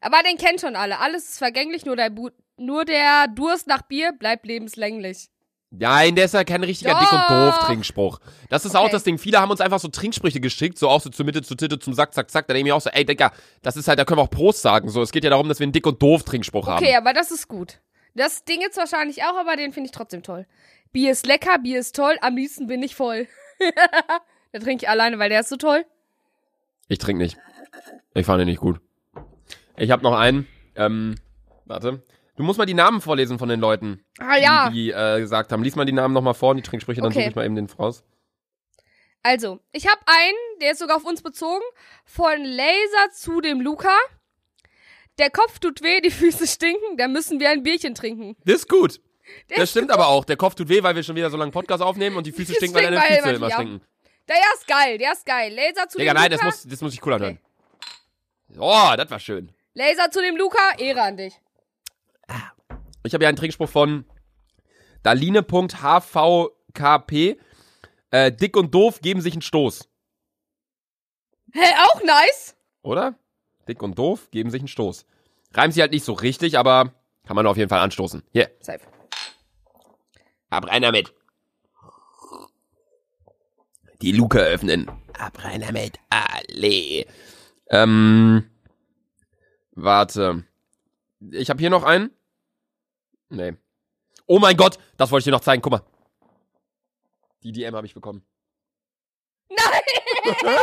Aber 0.00 0.22
den 0.28 0.36
kennen 0.36 0.58
schon 0.58 0.76
alle. 0.76 0.98
Alles 0.98 1.28
ist 1.30 1.38
vergänglich, 1.38 1.86
nur 1.86 1.96
der, 1.96 2.10
Bu 2.10 2.30
nur 2.58 2.84
der 2.84 3.28
Durst 3.28 3.66
nach 3.66 3.82
Bier 3.82 4.12
bleibt 4.12 4.46
lebenslänglich. 4.46 5.28
Nein, 5.70 6.14
der 6.14 6.26
ist 6.26 6.34
ja 6.34 6.44
kein 6.44 6.62
richtiger 6.62 6.92
Doch. 6.92 7.00
Dick- 7.00 7.12
und 7.12 7.28
Doof-Trinkspruch. 7.28 8.20
Das 8.48 8.64
ist 8.64 8.76
auch 8.76 8.84
Okay. 8.84 8.92
das 8.92 9.02
Ding. 9.04 9.18
Viele 9.18 9.40
haben 9.40 9.50
uns 9.50 9.60
einfach 9.60 9.80
so 9.80 9.88
Trinksprüche 9.88 10.40
geschickt, 10.40 10.78
so 10.78 10.88
auch 10.88 11.00
so 11.00 11.10
zur 11.10 11.26
Mitte, 11.26 11.42
zur 11.42 11.56
Titte, 11.56 11.78
zum 11.78 11.92
Sack, 11.92 12.14
zack, 12.14 12.30
zack. 12.30 12.46
Da 12.46 12.54
denke 12.54 12.68
ich 12.68 12.72
mir 12.72 12.76
auch 12.76 12.80
so, 12.80 12.90
ey, 12.90 13.04
Digga, 13.04 13.32
das 13.62 13.76
ist 13.76 13.88
halt, 13.88 13.98
da 13.98 14.04
können 14.04 14.18
wir 14.18 14.22
auch 14.22 14.30
Prost 14.30 14.62
sagen. 14.62 14.88
So, 14.88 15.02
es 15.02 15.10
geht 15.10 15.24
ja 15.24 15.30
darum, 15.30 15.48
dass 15.48 15.58
wir 15.58 15.64
einen 15.64 15.72
Dick- 15.72 15.86
und 15.86 16.00
Doof-Trinkspruch 16.00 16.68
haben. 16.68 16.82
Okay, 16.84 16.94
aber 16.94 17.12
das 17.12 17.30
ist 17.30 17.48
gut. 17.48 17.80
Das 18.14 18.44
Ding 18.44 18.60
jetzt 18.60 18.78
wahrscheinlich 18.78 19.24
auch, 19.24 19.36
aber 19.36 19.56
den 19.56 19.72
finde 19.72 19.88
ich 19.88 19.92
trotzdem 19.92 20.22
toll. 20.22 20.46
Bier 20.92 21.10
ist 21.10 21.26
lecker, 21.26 21.58
Bier 21.58 21.80
ist 21.80 21.94
toll, 21.96 22.16
am 22.22 22.36
liebsten 22.36 22.66
bin 22.68 22.82
ich 22.82 22.94
voll. 22.94 23.26
da 24.52 24.58
trinke 24.60 24.84
ich 24.84 24.88
alleine, 24.88 25.18
weil 25.18 25.28
der 25.28 25.40
ist 25.40 25.48
so 25.50 25.56
toll. 25.56 25.84
Ich 26.88 26.98
trinke 26.98 27.22
nicht. 27.22 27.36
Ich 28.14 28.24
fand 28.24 28.40
ihn 28.40 28.46
nicht 28.46 28.60
gut. 28.60 28.80
Ich 29.76 29.90
habe 29.90 30.02
noch 30.02 30.14
einen. 30.16 30.46
Ähm, 30.76 31.16
warte. 31.66 32.02
Du 32.36 32.42
musst 32.42 32.58
mal 32.58 32.66
die 32.66 32.74
Namen 32.74 33.00
vorlesen 33.00 33.38
von 33.38 33.48
den 33.48 33.60
Leuten, 33.60 34.04
Ah 34.18 34.36
ja. 34.36 34.68
die, 34.70 34.74
die 34.74 34.90
äh, 34.90 35.20
gesagt 35.20 35.52
haben. 35.52 35.62
Lies 35.62 35.74
mal 35.76 35.84
die 35.86 35.92
Namen 35.92 36.12
nochmal 36.14 36.34
vor 36.34 36.50
und 36.50 36.56
die 36.58 36.62
Trinksprüche, 36.62 37.00
dann 37.00 37.10
Okay. 37.10 37.20
suche 37.20 37.30
ich 37.30 37.34
mal 37.36 37.44
eben 37.46 37.56
den 37.56 37.68
voraus. 37.68 38.04
Also, 39.22 39.58
ich 39.72 39.86
habe 39.88 40.00
einen, 40.06 40.36
der 40.60 40.72
ist 40.72 40.78
sogar 40.78 40.96
auf 40.98 41.04
uns 41.04 41.22
bezogen, 41.22 41.64
von 42.04 42.44
Laser 42.44 43.10
zu 43.12 43.40
dem 43.40 43.60
Luca. 43.60 43.96
Der 45.18 45.30
Kopf 45.30 45.58
tut 45.58 45.82
weh, 45.82 46.00
die 46.00 46.10
Füße 46.12 46.46
stinken, 46.46 46.96
da 46.98 47.08
müssen 47.08 47.40
wir 47.40 47.50
ein 47.50 47.62
Bierchen 47.62 47.94
trinken. 47.94 48.36
Das 48.44 48.56
ist 48.56 48.68
gut. 48.68 49.00
Das 49.48 49.58
ist 49.58 49.70
stimmt 49.70 49.90
aber 49.90 50.06
auch. 50.08 50.24
Der 50.24 50.36
Kopf 50.36 50.54
tut 50.54 50.68
weh, 50.68 50.82
weil 50.82 50.94
wir 50.94 51.02
schon 51.02 51.16
wieder 51.16 51.30
so 51.30 51.36
lange 51.36 51.50
Podcast 51.50 51.82
aufnehmen 51.82 52.16
und 52.16 52.26
die 52.26 52.32
Füße 52.32 52.54
stinken, 52.56 52.74
weil 52.76 52.90
deine 52.92 53.00
Füße 53.00 53.30
immer 53.34 53.50
stinken. 53.50 53.80
Der 54.28 54.36
ist 54.54 54.66
geil, 54.68 54.98
der 54.98 55.12
ist 55.12 55.24
geil. 55.24 55.52
Laser 55.52 55.88
zu 55.88 55.98
Digga, 55.98 56.12
dem 56.12 56.16
nein, 56.20 56.30
Luca. 56.32 56.44
das 56.46 56.54
muss, 56.64 56.70
das 56.70 56.80
muss 56.82 56.92
ich 56.94 57.04
cool 57.06 57.14
anhören. 57.14 57.38
Oh, 58.58 58.92
das 58.96 59.10
war 59.10 59.18
schön. 59.20 59.50
Laser 59.74 60.10
zu 60.10 60.20
dem 60.20 60.36
Luca, 60.36 60.58
Ehre 60.78 61.02
an 61.02 61.16
dich. 61.16 61.34
Ich 63.04 63.14
habe 63.14 63.24
ja 63.24 63.28
einen 63.28 63.36
Trinkspruch 63.36 63.68
von 63.68 64.04
Daline.hvkp. 65.02 66.52
Äh, 68.10 68.32
dick 68.32 68.56
und 68.56 68.74
doof 68.74 69.00
geben 69.00 69.20
sich 69.20 69.34
einen 69.34 69.42
Stoß. 69.42 69.88
Hä, 71.52 71.60
auch 71.84 72.02
nice? 72.02 72.56
Oder? 72.82 73.14
Dick 73.68 73.82
und 73.82 73.98
doof 73.98 74.30
geben 74.30 74.50
sich 74.50 74.60
einen 74.60 74.68
Stoß. 74.68 75.06
Reimt 75.54 75.74
sie 75.74 75.80
halt 75.80 75.92
nicht 75.92 76.04
so 76.04 76.12
richtig, 76.12 76.58
aber 76.58 76.92
kann 77.24 77.36
man 77.36 77.46
auf 77.46 77.56
jeden 77.56 77.68
Fall 77.68 77.80
anstoßen. 77.80 78.22
Hier, 78.32 78.50
Safe. 78.60 78.80
ab 80.50 80.66
rein 80.68 80.82
damit. 80.82 81.12
Die 84.02 84.12
Luke 84.12 84.38
öffnen. 84.38 84.90
Ab 85.18 85.42
rein 85.42 85.62
damit. 85.62 85.98
Alle. 86.10 87.06
Ähm. 87.70 88.50
Warte. 89.72 90.44
Ich 91.30 91.48
habe 91.50 91.60
hier 91.60 91.70
noch 91.70 91.82
einen. 91.84 92.10
Nee. 93.28 93.54
Oh 94.26 94.38
mein 94.38 94.56
Gott, 94.56 94.78
das 94.96 95.10
wollte 95.10 95.20
ich 95.20 95.24
dir 95.24 95.30
noch 95.32 95.40
zeigen. 95.40 95.62
Guck 95.62 95.72
mal. 95.72 95.82
Die 97.42 97.52
DM 97.52 97.74
habe 97.74 97.86
ich 97.86 97.94
bekommen. 97.94 98.24
Nein! 99.48 99.82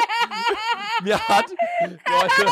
Mir 1.03 1.19
hat. 1.27 1.45
Leute. 1.81 2.45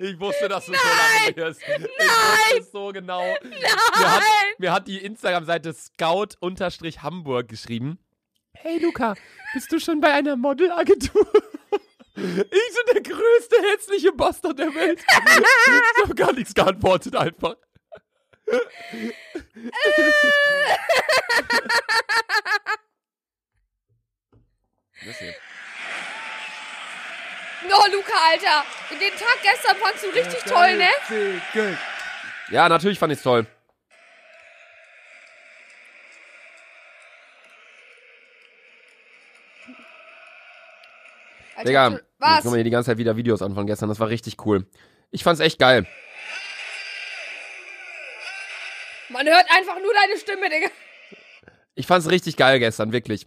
Ich 0.00 0.18
wusste, 0.20 0.48
dass 0.48 0.66
du 0.66 0.72
so 0.72 0.78
lange 0.78 1.36
wirst. 1.36 1.60
Ich 1.62 1.80
wusste 1.82 2.58
es 2.58 2.70
so 2.70 2.88
genau. 2.92 3.22
Mir 3.42 4.12
hat, 4.12 4.22
mir 4.58 4.72
hat 4.72 4.88
die 4.88 4.98
Instagram-Seite 4.98 5.74
Scout-Hamburg 5.74 7.48
geschrieben. 7.48 7.98
Hey 8.52 8.78
Luca, 8.78 9.14
bist 9.54 9.70
du 9.72 9.78
schon 9.78 10.00
bei 10.00 10.12
einer 10.12 10.36
Modelagentur? 10.36 11.26
Ich 12.14 12.24
bin 12.24 12.94
der 12.94 13.02
größte 13.02 13.56
hässliche 13.72 14.12
Bastard 14.12 14.58
der 14.58 14.74
Welt. 14.74 15.00
Ich 15.96 16.02
habe 16.02 16.14
gar 16.14 16.32
nichts 16.32 16.54
geantwortet 16.54 17.14
einfach. 17.16 17.56
Hier. 18.50 19.12
Oh, 27.70 27.86
Luca, 27.92 28.14
Alter. 28.30 28.64
Den 28.90 29.12
Tag 29.18 29.38
gestern 29.42 29.76
fandst 29.76 30.02
du 30.04 30.08
richtig 30.08 30.42
toll, 30.44 30.76
ne? 30.76 30.88
Ja, 32.50 32.68
natürlich 32.68 32.98
fand 32.98 33.12
ich's 33.12 33.22
toll. 33.22 33.46
Digga, 41.64 41.90
jetzt 41.90 42.04
was? 42.18 42.44
wir 42.44 42.54
hier 42.54 42.64
die 42.64 42.70
ganze 42.70 42.90
Zeit 42.90 42.98
wieder 42.98 43.16
Videos 43.16 43.42
an 43.42 43.54
von 43.54 43.66
gestern. 43.66 43.88
Das 43.88 43.98
war 43.98 44.08
richtig 44.08 44.36
cool. 44.46 44.66
Ich 45.10 45.24
fand's 45.24 45.40
echt 45.40 45.58
geil. 45.58 45.86
Man 49.10 49.26
hört 49.26 49.46
einfach 49.50 49.76
nur 49.80 49.92
deine 49.94 50.18
Stimme, 50.18 50.48
Digga. 50.50 50.68
Ich 51.74 51.86
fand's 51.86 52.10
richtig 52.10 52.36
geil 52.36 52.58
gestern, 52.58 52.92
wirklich. 52.92 53.26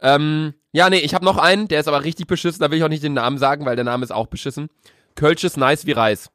Ähm, 0.00 0.54
ja, 0.72 0.90
nee, 0.90 0.98
ich 0.98 1.14
habe 1.14 1.24
noch 1.24 1.38
einen, 1.38 1.68
der 1.68 1.80
ist 1.80 1.88
aber 1.88 2.04
richtig 2.04 2.26
beschissen. 2.26 2.60
Da 2.60 2.70
will 2.70 2.78
ich 2.78 2.84
auch 2.84 2.88
nicht 2.88 3.04
den 3.04 3.14
Namen 3.14 3.38
sagen, 3.38 3.64
weil 3.66 3.76
der 3.76 3.84
Name 3.84 4.04
ist 4.04 4.10
auch 4.10 4.26
beschissen. 4.26 4.68
Kölsch 5.14 5.44
ist 5.44 5.56
nice 5.56 5.86
wie 5.86 5.92
Reis. 5.92 6.30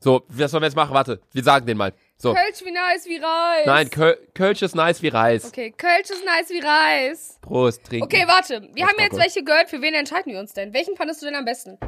So, 0.00 0.24
was 0.28 0.50
sollen 0.50 0.62
wir 0.62 0.66
jetzt 0.66 0.74
machen? 0.74 0.94
Warte, 0.94 1.20
wir 1.32 1.44
sagen 1.44 1.64
den 1.64 1.76
mal. 1.76 1.94
So. 2.16 2.34
Kölsch 2.34 2.64
wie 2.64 2.72
nice 2.72 3.06
wie 3.06 3.18
Reis. 3.18 3.66
Nein, 3.66 3.88
Köl 3.88 4.18
Kölsch 4.34 4.62
ist 4.62 4.74
nice 4.74 5.00
wie 5.00 5.08
Reis. 5.08 5.44
Okay, 5.44 5.70
Kölsch 5.70 6.10
ist 6.10 6.24
nice 6.24 6.50
wie 6.50 6.58
Reis. 6.58 7.38
Prost, 7.40 7.84
trinken. 7.84 8.04
Okay, 8.04 8.24
warte. 8.26 8.68
Wir 8.74 8.86
haben 8.86 8.96
jetzt 8.98 9.12
gut. 9.12 9.20
welche 9.20 9.44
gehört. 9.44 9.70
Für 9.70 9.80
wen 9.80 9.94
entscheiden 9.94 10.32
wir 10.32 10.40
uns 10.40 10.52
denn? 10.52 10.74
Welchen 10.74 10.96
fandest 10.96 11.22
du 11.22 11.26
denn 11.26 11.36
am 11.36 11.44
besten? 11.44 11.78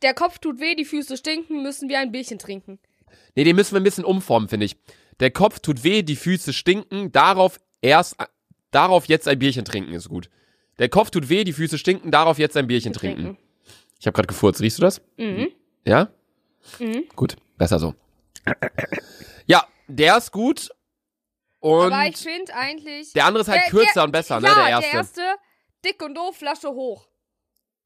Der 0.01 0.13
Kopf 0.13 0.39
tut 0.39 0.59
weh, 0.59 0.75
die 0.75 0.85
Füße 0.85 1.17
stinken, 1.17 1.61
müssen 1.61 1.89
wir 1.89 1.99
ein 1.99 2.11
Bierchen 2.11 2.39
trinken. 2.39 2.79
Nee, 3.35 3.43
den 3.43 3.55
müssen 3.55 3.73
wir 3.73 3.81
ein 3.81 3.83
bisschen 3.83 4.05
umformen, 4.05 4.49
finde 4.49 4.65
ich. 4.65 4.77
Der 5.19 5.31
Kopf 5.31 5.59
tut 5.59 5.83
weh, 5.83 6.03
die 6.03 6.15
Füße 6.15 6.53
stinken, 6.53 7.11
darauf 7.11 7.59
erst, 7.81 8.15
darauf 8.71 9.05
jetzt 9.05 9.27
ein 9.27 9.39
Bierchen 9.39 9.65
trinken 9.65 9.93
ist 9.93 10.09
gut. 10.09 10.29
Der 10.79 10.89
Kopf 10.89 11.11
tut 11.11 11.29
weh, 11.29 11.43
die 11.43 11.53
Füße 11.53 11.77
stinken, 11.77 12.11
darauf 12.11 12.39
jetzt 12.39 12.55
ein 12.55 12.67
Bierchen 12.67 12.93
trinken. 12.93 13.37
Ich 13.99 14.07
habe 14.07 14.15
gerade 14.15 14.27
gefurzt, 14.27 14.61
riechst 14.61 14.77
du 14.77 14.81
das? 14.83 15.01
Mhm. 15.17 15.51
Ja? 15.85 16.09
Mhm. 16.79 17.07
Gut, 17.15 17.35
besser 17.57 17.79
so. 17.79 17.93
Ja, 19.45 19.67
der 19.87 20.17
ist 20.17 20.31
gut. 20.31 20.69
Und 21.59 21.91
Aber 21.91 22.05
ich 22.07 22.15
finde 22.17 22.53
eigentlich. 22.55 23.11
der 23.13 23.25
andere 23.25 23.41
ist 23.41 23.49
halt 23.49 23.61
Der- 23.63 23.69
kürzer 23.69 23.93
der- 23.95 24.03
und 24.05 24.11
besser, 24.11 24.35
ja, 24.35 24.39
ne? 24.41 24.55
Der 24.55 24.69
erste. 24.69 24.89
Der 24.91 24.99
erste, 24.99 25.21
dick 25.85 26.01
und 26.01 26.15
doof, 26.15 26.37
Flasche 26.37 26.69
hoch. 26.69 27.07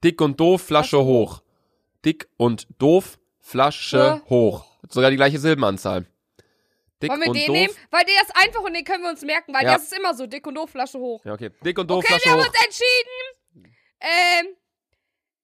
Dick 0.03 0.21
und 0.21 0.39
doof, 0.39 0.61
Flasche 0.61 1.03
hoch. 1.03 1.41
Dick 2.05 2.27
und 2.37 2.67
doof, 2.77 3.17
Flasche 3.39 3.97
Ja. 3.97 4.21
hoch. 4.29 4.65
Sogar 4.89 5.09
die 5.09 5.15
gleiche 5.17 5.39
Silbenanzahl. 5.39 6.05
Dick 7.01 7.09
Wollen 7.09 7.21
wir 7.21 7.27
und 7.29 7.35
den 7.37 7.47
doof. 7.47 7.55
nehmen? 7.55 7.73
Weil 7.89 8.05
der 8.05 8.21
ist 8.21 8.35
einfach 8.35 8.61
und 8.61 8.73
den 8.75 8.83
können 8.85 9.03
wir 9.03 9.09
uns 9.09 9.21
merken, 9.23 9.53
weil 9.53 9.63
Ja. 9.63 9.73
das 9.73 9.83
ist 9.83 9.97
immer 9.97 10.13
so, 10.13 10.27
dick 10.27 10.45
und 10.45 10.55
doof, 10.55 10.69
Flasche 10.69 10.99
hoch. 10.99 11.25
Ja, 11.25 11.33
okay. 11.33 11.49
Dick 11.65 11.79
und 11.79 11.89
doof, 11.89 12.03
Okay, 12.03 12.13
wir 12.13 12.19
Flasche 12.19 12.31
haben 12.35 12.41
hoch. 12.43 12.47
uns 12.47 12.63
entschieden. 12.63 13.73
Ähm, 13.99 14.55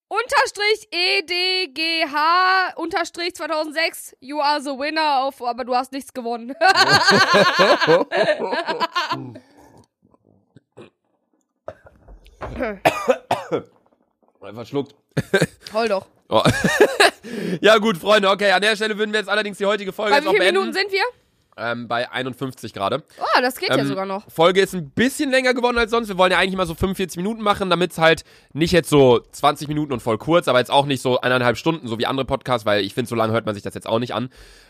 Unterstrich 0.09 0.87
E 0.91 1.19
EDGH 1.19 2.75
Unterstrich 2.75 3.35
2006. 3.35 4.17
You 4.19 4.41
are 4.41 4.59
the 4.59 4.71
winner 4.71 5.27
of, 5.27 5.39
aber 5.41 5.63
du 5.63 5.75
hast 5.75 5.91
nichts 5.91 6.11
gewonnen. 6.11 6.55
Einfach 14.41 14.65
schluckt. 14.65 14.95
Heul 15.73 15.89
doch. 15.89 16.07
Oh. 16.29 16.41
ja 17.61 17.77
gut, 17.77 17.97
Freunde, 17.97 18.29
okay, 18.29 18.51
an 18.51 18.61
der 18.63 18.75
Stelle 18.75 18.97
würden 18.97 19.11
wir 19.11 19.19
jetzt 19.19 19.29
allerdings 19.29 19.59
die 19.59 19.65
heutige 19.67 19.93
Folge 19.93 20.11
Bei 20.11 20.17
jetzt 20.17 20.25
wie 20.25 20.29
auch 20.29 20.33
beenden. 20.33 20.55
Minuten 20.61 20.73
sind 20.73 20.91
wir? 20.91 21.03
Ähm, 21.57 21.89
bei 21.89 22.09
51 22.09 22.71
gerade. 22.71 23.03
Oh, 23.19 23.41
das 23.41 23.57
geht 23.57 23.67
ja 23.69 23.77
Ähm, 23.77 23.87
sogar 23.87 24.05
noch. 24.05 24.29
Folge 24.31 24.61
ist 24.61 24.73
ein 24.73 24.91
bisschen 24.91 25.29
länger 25.29 25.53
geworden 25.53 25.77
als 25.77 25.91
sonst. 25.91 26.07
Wir 26.07 26.17
wollen 26.17 26.31
ja 26.31 26.37
eigentlich 26.37 26.55
mal 26.55 26.65
so 26.65 26.73
45 26.73 27.17
Minuten 27.17 27.41
machen, 27.41 27.69
damit 27.69 27.91
es 27.91 27.97
halt 27.97 28.23
nicht 28.53 28.71
jetzt 28.71 28.89
so 28.89 29.19
20 29.19 29.67
Minuten 29.67 29.91
und 29.91 29.99
voll 29.99 30.17
kurz, 30.17 30.47
aber 30.47 30.59
jetzt 30.59 30.71
auch 30.71 30.85
nicht 30.85 31.01
so 31.01 31.19
eineinhalb 31.19 31.57
Stunden, 31.57 31.87
so 31.87 31.99
wie 31.99 32.05
andere 32.05 32.25
Podcasts, 32.25 32.65
weil 32.65 32.85
ich 32.85 32.93
finde, 32.93 33.09
so 33.09 33.15
lange 33.15 33.33
hört 33.33 33.45
man 33.45 33.55
sich 33.55 33.63
das 33.63 33.73
jetzt 33.73 33.87
auch 33.87 33.99
nicht 33.99 34.13
an. 34.13 34.25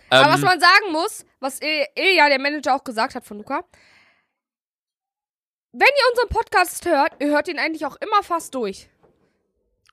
Ähm, 0.09 0.23
Aber 0.23 0.33
was 0.33 0.41
man 0.41 0.59
sagen 0.59 0.91
muss, 0.91 1.25
was 1.39 1.59
Il- 1.61 1.85
Ilja, 1.95 2.27
der 2.29 2.39
Manager, 2.39 2.75
auch 2.75 2.83
gesagt 2.83 3.13
hat 3.13 3.23
von 3.23 3.37
Luca, 3.37 3.61
wenn 5.71 5.87
ihr 5.87 6.09
unseren 6.11 6.29
Podcast 6.29 6.85
hört, 6.85 7.11
ihr 7.19 7.27
hört 7.27 7.47
ihn 7.47 7.59
eigentlich 7.59 7.85
auch 7.85 7.97
immer 7.97 8.23
fast 8.23 8.55
durch. 8.55 8.89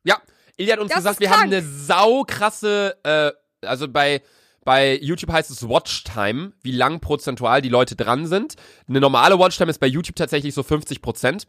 ja, 0.04 0.16
Ilja 0.56 0.72
hat 0.74 0.80
uns 0.80 0.88
Das 0.90 0.98
gesagt, 1.00 1.20
wir 1.20 1.28
haben 1.30 1.42
eine 1.42 1.60
saukrasse, 1.62 2.96
äh, 3.02 3.32
also 3.66 3.86
bei, 3.88 4.22
bei 4.66 4.98
YouTube 5.00 5.32
heißt 5.32 5.48
es 5.50 5.66
Watchtime, 5.68 6.52
wie 6.60 6.72
lang 6.72 6.98
prozentual 7.00 7.62
die 7.62 7.68
Leute 7.68 7.94
dran 7.94 8.26
sind. 8.26 8.56
Eine 8.88 9.00
normale 9.00 9.38
Watchtime 9.38 9.70
ist 9.70 9.78
bei 9.78 9.86
YouTube 9.86 10.16
tatsächlich 10.16 10.52
so 10.54 10.64
50 10.64 11.00
Prozent 11.00 11.46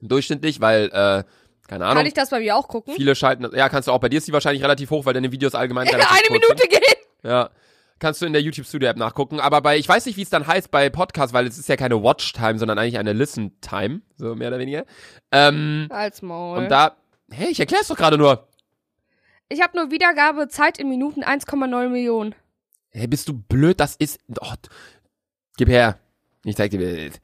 durchschnittlich, 0.00 0.60
weil, 0.60 0.86
äh, 0.92 1.24
keine 1.68 1.84
Ahnung. 1.84 1.96
Kann 1.96 2.06
ich 2.06 2.14
das 2.14 2.30
bei 2.30 2.38
mir 2.38 2.56
auch 2.56 2.68
gucken? 2.68 2.94
Viele 2.94 3.16
schalten, 3.16 3.50
ja, 3.54 3.68
kannst 3.68 3.88
du 3.88 3.92
auch 3.92 3.98
bei 3.98 4.08
dir 4.08 4.18
ist 4.18 4.28
die 4.28 4.32
wahrscheinlich 4.32 4.62
relativ 4.62 4.90
hoch, 4.90 5.04
weil 5.04 5.12
deine 5.14 5.32
Videos 5.32 5.56
allgemein 5.56 5.86
Ja, 5.88 5.94
relativ 5.94 6.10
eine 6.12 6.28
kurz 6.28 6.46
sind. 6.46 6.58
Minute 6.60 6.68
geht. 6.68 6.96
Ja. 7.24 7.50
Kannst 7.98 8.22
du 8.22 8.26
in 8.26 8.32
der 8.32 8.42
YouTube 8.42 8.66
Studio 8.66 8.90
App 8.90 8.96
nachgucken. 8.96 9.40
Aber 9.40 9.60
bei, 9.60 9.76
ich 9.76 9.88
weiß 9.88 10.06
nicht, 10.06 10.16
wie 10.16 10.22
es 10.22 10.30
dann 10.30 10.46
heißt 10.46 10.70
bei 10.70 10.88
Podcast, 10.88 11.32
weil 11.32 11.46
es 11.48 11.58
ist 11.58 11.68
ja 11.68 11.76
keine 11.76 12.00
Watch-Time, 12.00 12.58
sondern 12.58 12.78
eigentlich 12.78 12.98
eine 12.98 13.12
Listen-Time. 13.12 14.02
So 14.18 14.36
mehr 14.36 14.48
oder 14.48 14.58
weniger. 14.60 14.84
Ähm, 15.32 15.88
Als 15.90 16.22
Maul. 16.22 16.58
und 16.58 16.68
da, 16.70 16.94
hey, 17.30 17.48
ich 17.50 17.58
erklär's 17.58 17.88
doch 17.88 17.96
gerade 17.96 18.18
nur. 18.18 18.46
Ich 19.48 19.62
habe 19.62 19.76
nur 19.76 19.90
Wiedergabe 19.90 20.48
Zeit 20.48 20.78
in 20.78 20.88
Minuten 20.88 21.22
1,9 21.22 21.88
Millionen. 21.88 22.34
Hey, 22.90 23.06
bist 23.06 23.28
du 23.28 23.34
blöd? 23.34 23.78
Das 23.80 23.96
ist, 23.96 24.18
oh, 24.40 24.54
gib 25.56 25.68
her. 25.68 25.98
Ich 26.44 26.56
zeig 26.56 26.70
dir 26.70 26.78
Bild. 26.78 27.20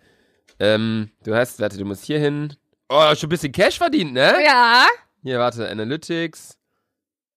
Ähm, 0.59 1.11
du 1.25 1.35
hast, 1.35 1.61
warte, 1.61 1.79
du 1.79 1.85
musst 1.85 2.05
hier 2.05 2.19
hin. 2.19 2.55
Oh, 2.89 3.15
schon 3.15 3.29
ein 3.29 3.31
bisschen 3.31 3.53
Cash 3.53 3.79
verdient, 3.79 4.13
ne? 4.13 4.35
Ja. 4.45 4.87
Hier, 5.23 5.39
warte, 5.39 5.69
Analytics. 5.69 6.59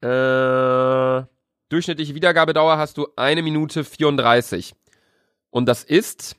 Äh, 0.02 1.24
durchschnittliche 1.70 2.14
Wiedergabedauer 2.14 2.78
hast 2.78 2.98
du 2.98 3.08
eine 3.16 3.42
Minute 3.42 3.84
34. 3.84 4.76
Und 5.50 5.68
das 5.68 5.84
ist, 5.84 6.36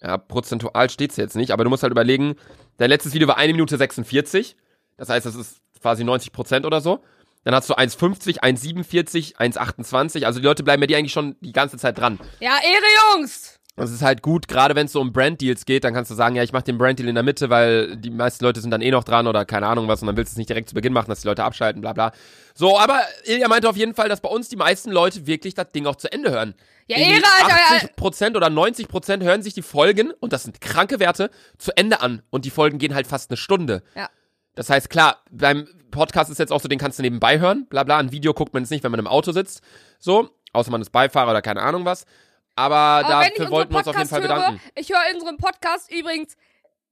ja, 0.00 0.18
prozentual 0.18 0.90
steht's 0.90 1.16
jetzt 1.16 1.36
nicht, 1.36 1.52
aber 1.52 1.64
du 1.64 1.70
musst 1.70 1.82
halt 1.82 1.92
überlegen, 1.92 2.34
dein 2.76 2.90
letztes 2.90 3.14
Video 3.14 3.28
war 3.28 3.38
eine 3.38 3.52
Minute 3.52 3.76
46. 3.76 4.56
Das 4.96 5.08
heißt, 5.08 5.26
das 5.26 5.36
ist 5.36 5.62
quasi 5.80 6.02
90 6.04 6.32
Prozent 6.32 6.66
oder 6.66 6.80
so. 6.80 7.02
Dann 7.44 7.54
hast 7.54 7.68
du 7.70 7.74
1,50, 7.74 8.40
1,47, 8.40 9.36
1,28. 9.36 10.24
Also 10.24 10.40
die 10.40 10.46
Leute 10.46 10.62
bleiben 10.62 10.80
bei 10.80 10.86
dir 10.86 10.98
eigentlich 10.98 11.12
schon 11.12 11.36
die 11.40 11.52
ganze 11.52 11.76
Zeit 11.76 11.98
dran. 11.98 12.18
Ja, 12.40 12.56
Ehre, 12.62 13.16
Jungs. 13.18 13.60
Das 13.76 13.90
ist 13.90 14.02
halt 14.02 14.22
gut, 14.22 14.46
gerade 14.46 14.76
wenn 14.76 14.86
es 14.86 14.92
so 14.92 15.00
um 15.00 15.12
Branddeals 15.12 15.64
geht, 15.64 15.82
dann 15.82 15.92
kannst 15.92 16.08
du 16.08 16.14
sagen, 16.14 16.36
ja, 16.36 16.44
ich 16.44 16.52
mache 16.52 16.62
den 16.62 16.78
Branddeal 16.78 17.08
in 17.08 17.16
der 17.16 17.24
Mitte, 17.24 17.50
weil 17.50 17.96
die 17.96 18.10
meisten 18.10 18.44
Leute 18.44 18.60
sind 18.60 18.70
dann 18.70 18.82
eh 18.82 18.92
noch 18.92 19.02
dran 19.02 19.26
oder 19.26 19.44
keine 19.44 19.66
Ahnung 19.66 19.88
was 19.88 20.00
und 20.00 20.06
dann 20.06 20.16
willst 20.16 20.30
du 20.30 20.34
es 20.34 20.38
nicht 20.38 20.48
direkt 20.48 20.68
zu 20.68 20.76
Beginn 20.76 20.92
machen, 20.92 21.08
dass 21.08 21.22
die 21.22 21.26
Leute 21.26 21.42
abschalten, 21.42 21.80
bla 21.82 21.92
bla. 21.92 22.12
So, 22.54 22.78
aber 22.78 23.00
Ilja 23.24 23.48
meinte 23.48 23.68
auf 23.68 23.76
jeden 23.76 23.94
Fall, 23.94 24.08
dass 24.08 24.20
bei 24.20 24.28
uns 24.28 24.48
die 24.48 24.54
meisten 24.54 24.92
Leute 24.92 25.26
wirklich 25.26 25.54
das 25.54 25.70
Ding 25.70 25.86
auch 25.86 25.96
zu 25.96 26.12
Ende 26.12 26.30
hören. 26.30 26.54
Ja, 26.86 26.98
Ehre, 26.98 27.24
Alter. 27.42 27.88
80% 27.96 28.36
oder 28.36 28.46
90% 28.46 29.24
hören 29.24 29.42
sich 29.42 29.54
die 29.54 29.62
Folgen, 29.62 30.12
und 30.20 30.32
das 30.32 30.44
sind 30.44 30.60
kranke 30.60 31.00
Werte, 31.00 31.30
zu 31.58 31.76
Ende 31.76 32.00
an. 32.00 32.22
Und 32.30 32.44
die 32.44 32.50
Folgen 32.50 32.78
gehen 32.78 32.94
halt 32.94 33.08
fast 33.08 33.30
eine 33.30 33.36
Stunde. 33.36 33.82
Ja. 33.96 34.08
Das 34.54 34.70
heißt, 34.70 34.90
klar, 34.90 35.22
beim 35.30 35.68
Podcast 35.90 36.30
ist 36.30 36.38
jetzt 36.38 36.52
auch 36.52 36.60
so, 36.60 36.68
den 36.68 36.78
kannst 36.78 36.98
du 36.98 37.02
nebenbei 37.02 37.38
hören, 37.38 37.66
bla 37.66 37.84
bla. 37.84 37.98
Ein 37.98 38.12
Video 38.12 38.34
guckt 38.34 38.52
man 38.54 38.62
jetzt 38.62 38.70
nicht, 38.70 38.84
wenn 38.84 38.90
man 38.90 39.00
im 39.00 39.06
Auto 39.06 39.32
sitzt. 39.32 39.62
So, 39.98 40.30
außer 40.52 40.70
man 40.70 40.80
ist 40.80 40.90
Beifahrer 40.90 41.30
oder 41.30 41.42
keine 41.42 41.62
Ahnung 41.62 41.84
was. 41.84 42.04
Aber, 42.56 42.76
Aber 42.76 43.20
wenn 43.20 43.28
ich 43.28 43.34
dafür 43.34 43.50
wollten 43.50 43.72
wir 43.72 43.78
uns 43.78 43.88
auf 43.88 43.96
jeden 43.96 44.08
Podcast 44.08 44.10
Fall 44.10 44.22
höre, 44.22 44.50
bedanken. 44.50 44.60
ich 44.76 44.88
höre 44.90 45.14
unseren 45.14 45.36
Podcast 45.38 45.92
übrigens, 45.92 46.36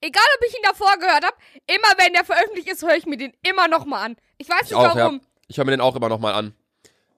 egal 0.01 0.23
ob 0.39 0.47
ich 0.47 0.55
ihn 0.55 0.63
davor 0.65 0.97
gehört 0.99 1.25
habe, 1.25 1.37
immer 1.67 2.05
wenn 2.05 2.13
der 2.13 2.25
veröffentlicht 2.25 2.69
ist, 2.69 2.83
höre 2.83 2.97
ich 2.97 3.07
mir 3.07 3.17
den 3.17 3.33
immer 3.49 3.69
noch 3.69 3.85
mal 3.85 4.03
an. 4.03 4.17
Ich 4.39 4.49
weiß 4.49 4.63
Ich 4.63 4.71
nicht 4.71 4.77
auch, 4.77 4.97
ja. 4.97 5.05
warum. 5.05 5.21
Ich 5.49 5.59
höre 5.59 5.65
mir 5.65 5.71
den 5.73 5.81
auch 5.81 5.95
immer 5.95 6.09
nochmal 6.09 6.35
an. 6.35 6.55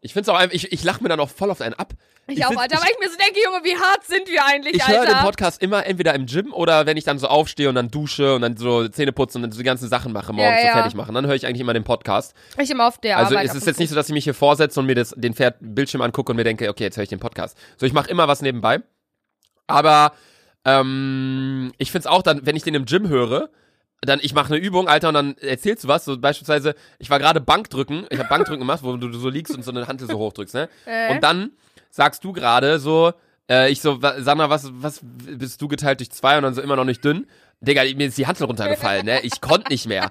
Ich 0.01 0.13
find's 0.13 0.29
auch 0.29 0.37
einfach, 0.37 0.55
ich, 0.55 0.71
ich 0.73 0.85
lache 0.85 1.03
mir 1.03 1.09
dann 1.09 1.21
auch 1.21 1.31
voll 1.31 1.51
auf 1.51 1.63
einen 1.63 1.75
ab. 1.75 1.95
Ich, 2.27 2.39
Ich 2.39 2.47
auch, 2.47 2.57
Alter. 2.57 2.77
ich- 2.77 2.81
weil 2.81 2.89
ich 2.93 2.99
mir 3.01 3.11
so 3.11 3.17
denke, 3.19 3.39
Junge, 3.45 3.65
wie 3.65 3.77
hart 3.77 4.05
sind 4.05 4.29
wir 4.29 4.45
eigentlich, 4.47 4.77
Ich 4.77 4.89
höre 4.89 5.01
Alter? 5.01 5.15
den 5.15 5.23
Podcast 5.25 5.61
immer 5.63 5.85
entweder 5.85 6.15
im 6.15 6.25
Gym 6.27 6.53
oder 6.55 6.87
wenn 6.87 6.97
ich 6.97 7.05
dann 7.05 7.19
so 7.19 7.27
aufstehe 7.29 7.69
und 7.69 7.75
dann 7.75 7.89
dusche 7.91 8.35
und 8.35 8.41
dann 8.43 8.57
so 8.57 8.89
Zähne 8.89 9.13
putzen 9.13 9.39
und 9.39 9.43
dann 9.43 9.53
so 9.53 9.59
die 9.59 9.65
ganzen 9.65 9.89
Sachen 9.89 10.13
mache, 10.13 10.33
morgens 10.33 10.55
Ja, 10.55 10.61
so 10.61 10.67
ja. 10.69 10.73
fertig 10.75 10.95
machen. 10.95 11.15
Dann 11.15 11.27
höre 11.27 11.35
ich 11.35 11.47
eigentlich 11.47 11.61
immer 11.61 11.75
den 11.75 11.85
Podcast. 11.85 12.35
ich 12.59 12.71
immer 12.71 12.89
auf 12.89 12.99
der 12.99 13.19
also 13.19 13.35
Arbeit. 13.35 13.45
es 13.47 13.51
ab 13.51 13.57
ist 13.59 13.67
jetzt 13.67 13.79
nicht 13.79 13.91
so, 13.91 13.95
dass 13.95 14.09
ich 14.09 14.15
mich 14.15 14.25
hier 14.25 14.35
vorsetze 14.35 14.81
und 14.81 14.87
mir 14.87 14.95
das, 14.95 15.11
den 15.17 15.35
Pferd 15.35 15.57
Bildschirm 15.61 16.01
angucke 16.01 16.33
und 16.33 16.37
mir 16.37 16.45
denke, 16.45 16.69
okay, 16.71 16.85
jetzt 16.85 16.97
höre 16.97 17.03
ich 17.05 17.11
den 17.11 17.21
Podcast. 17.21 17.59
So, 17.77 17.85
ich 17.85 17.93
mache 17.93 18.09
immer 18.09 18.27
was 18.27 18.41
nebenbei. 18.41 18.81
Aber 19.67 20.13
ähm, 20.65 21.73
ich 21.79 21.91
find's 21.93 22.07
auch 22.07 22.23
dann, 22.23 22.47
wenn 22.47 22.57
ich 22.57 22.63
den 22.63 22.75
im 22.75 22.87
Gym 22.87 23.09
höre, 23.09 23.51
dann 24.01 24.21
ich 24.23 24.35
mache 24.35 24.53
eine 24.55 24.63
Übung, 24.63 24.89
Alter, 24.89 25.09
und 25.09 25.15
dann 25.15 25.37
erzählst 25.39 25.85
du 25.85 25.89
was. 25.89 26.05
So 26.05 26.19
beispielsweise, 26.19 26.75
ich 26.99 27.09
war 27.11 27.19
gerade 27.19 27.41
Bankdrücken, 27.41 28.07
ich 28.11 28.19
habe 28.19 28.29
Bankdrücken 28.29 28.61
gemacht, 28.61 28.81
wo 28.83 28.97
du, 28.97 29.09
du 29.09 29.19
so 29.19 29.29
liegst 29.31 29.55
und 29.55 29.63
so 29.63 29.71
eine 29.71 29.87
Hantel 29.89 30.07
so 30.09 30.19
hochdrückst, 30.19 30.55
ne? 30.55 30.69
Äh. 30.87 31.13
Und 31.15 31.23
dann 31.23 31.53
sagst 31.95 32.25
du 32.25 32.33
gerade 32.33 32.81
so, 32.81 33.13
äh, 33.49 33.71
ich 33.71 33.81
so, 33.81 34.01
Sandra, 34.01 34.51
was, 34.51 34.69
was 34.73 35.01
bist 35.03 35.63
du 35.63 35.69
geteilt 35.69 36.01
durch 36.01 36.11
zwei 36.11 36.37
und 36.37 36.43
dann 36.43 36.53
so 36.55 36.61
immer 36.61 36.75
noch 36.75 36.85
nicht 36.85 37.05
dünn? 37.05 37.27
Digga, 37.61 37.83
mir 37.95 38.09
ist 38.09 38.19
die 38.19 38.27
Hantel 38.27 38.47
runtergefallen, 38.47 39.07
ne? 39.07 39.21
Ich 39.21 39.41
konnte 39.41 39.71
nicht 39.71 39.87
mehr. 39.87 40.11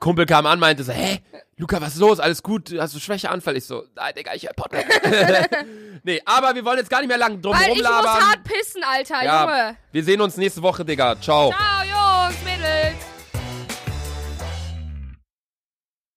Kumpel 0.00 0.26
kam 0.26 0.44
an, 0.44 0.58
meinte 0.58 0.82
so, 0.82 0.92
hä, 0.92 1.20
Luca, 1.56 1.80
was 1.80 1.94
ist 1.94 2.00
los? 2.00 2.18
Alles 2.18 2.42
gut? 2.42 2.74
Hast 2.78 2.96
du 2.96 2.98
Schwächeanfall? 2.98 3.56
Ich 3.56 3.64
so, 3.64 3.84
nein, 3.94 4.12
Digga, 4.16 4.34
ich 4.34 4.42
hör 4.42 4.52
Podcast. 4.54 4.86
nee, 6.02 6.20
aber 6.24 6.54
wir 6.54 6.64
wollen 6.64 6.78
jetzt 6.78 6.90
gar 6.90 6.98
nicht 6.98 7.08
mehr 7.08 7.16
lang 7.16 7.40
drum 7.40 7.54
Weil 7.54 7.62
ich 7.62 7.68
muss 7.68 7.86
rumlabern. 7.86 8.28
hart 8.28 8.44
pissen, 8.44 8.82
Alter, 8.82 9.24
ja, 9.24 9.42
Junge. 9.44 9.76
wir 9.92 10.04
sehen 10.04 10.20
uns 10.20 10.36
nächste 10.36 10.62
Woche, 10.62 10.84
Digga. 10.84 11.14
Ciao. 11.20 11.52
Ciao, 11.52 11.82
Jungs, 11.84 12.36
Mädels. 12.44 12.73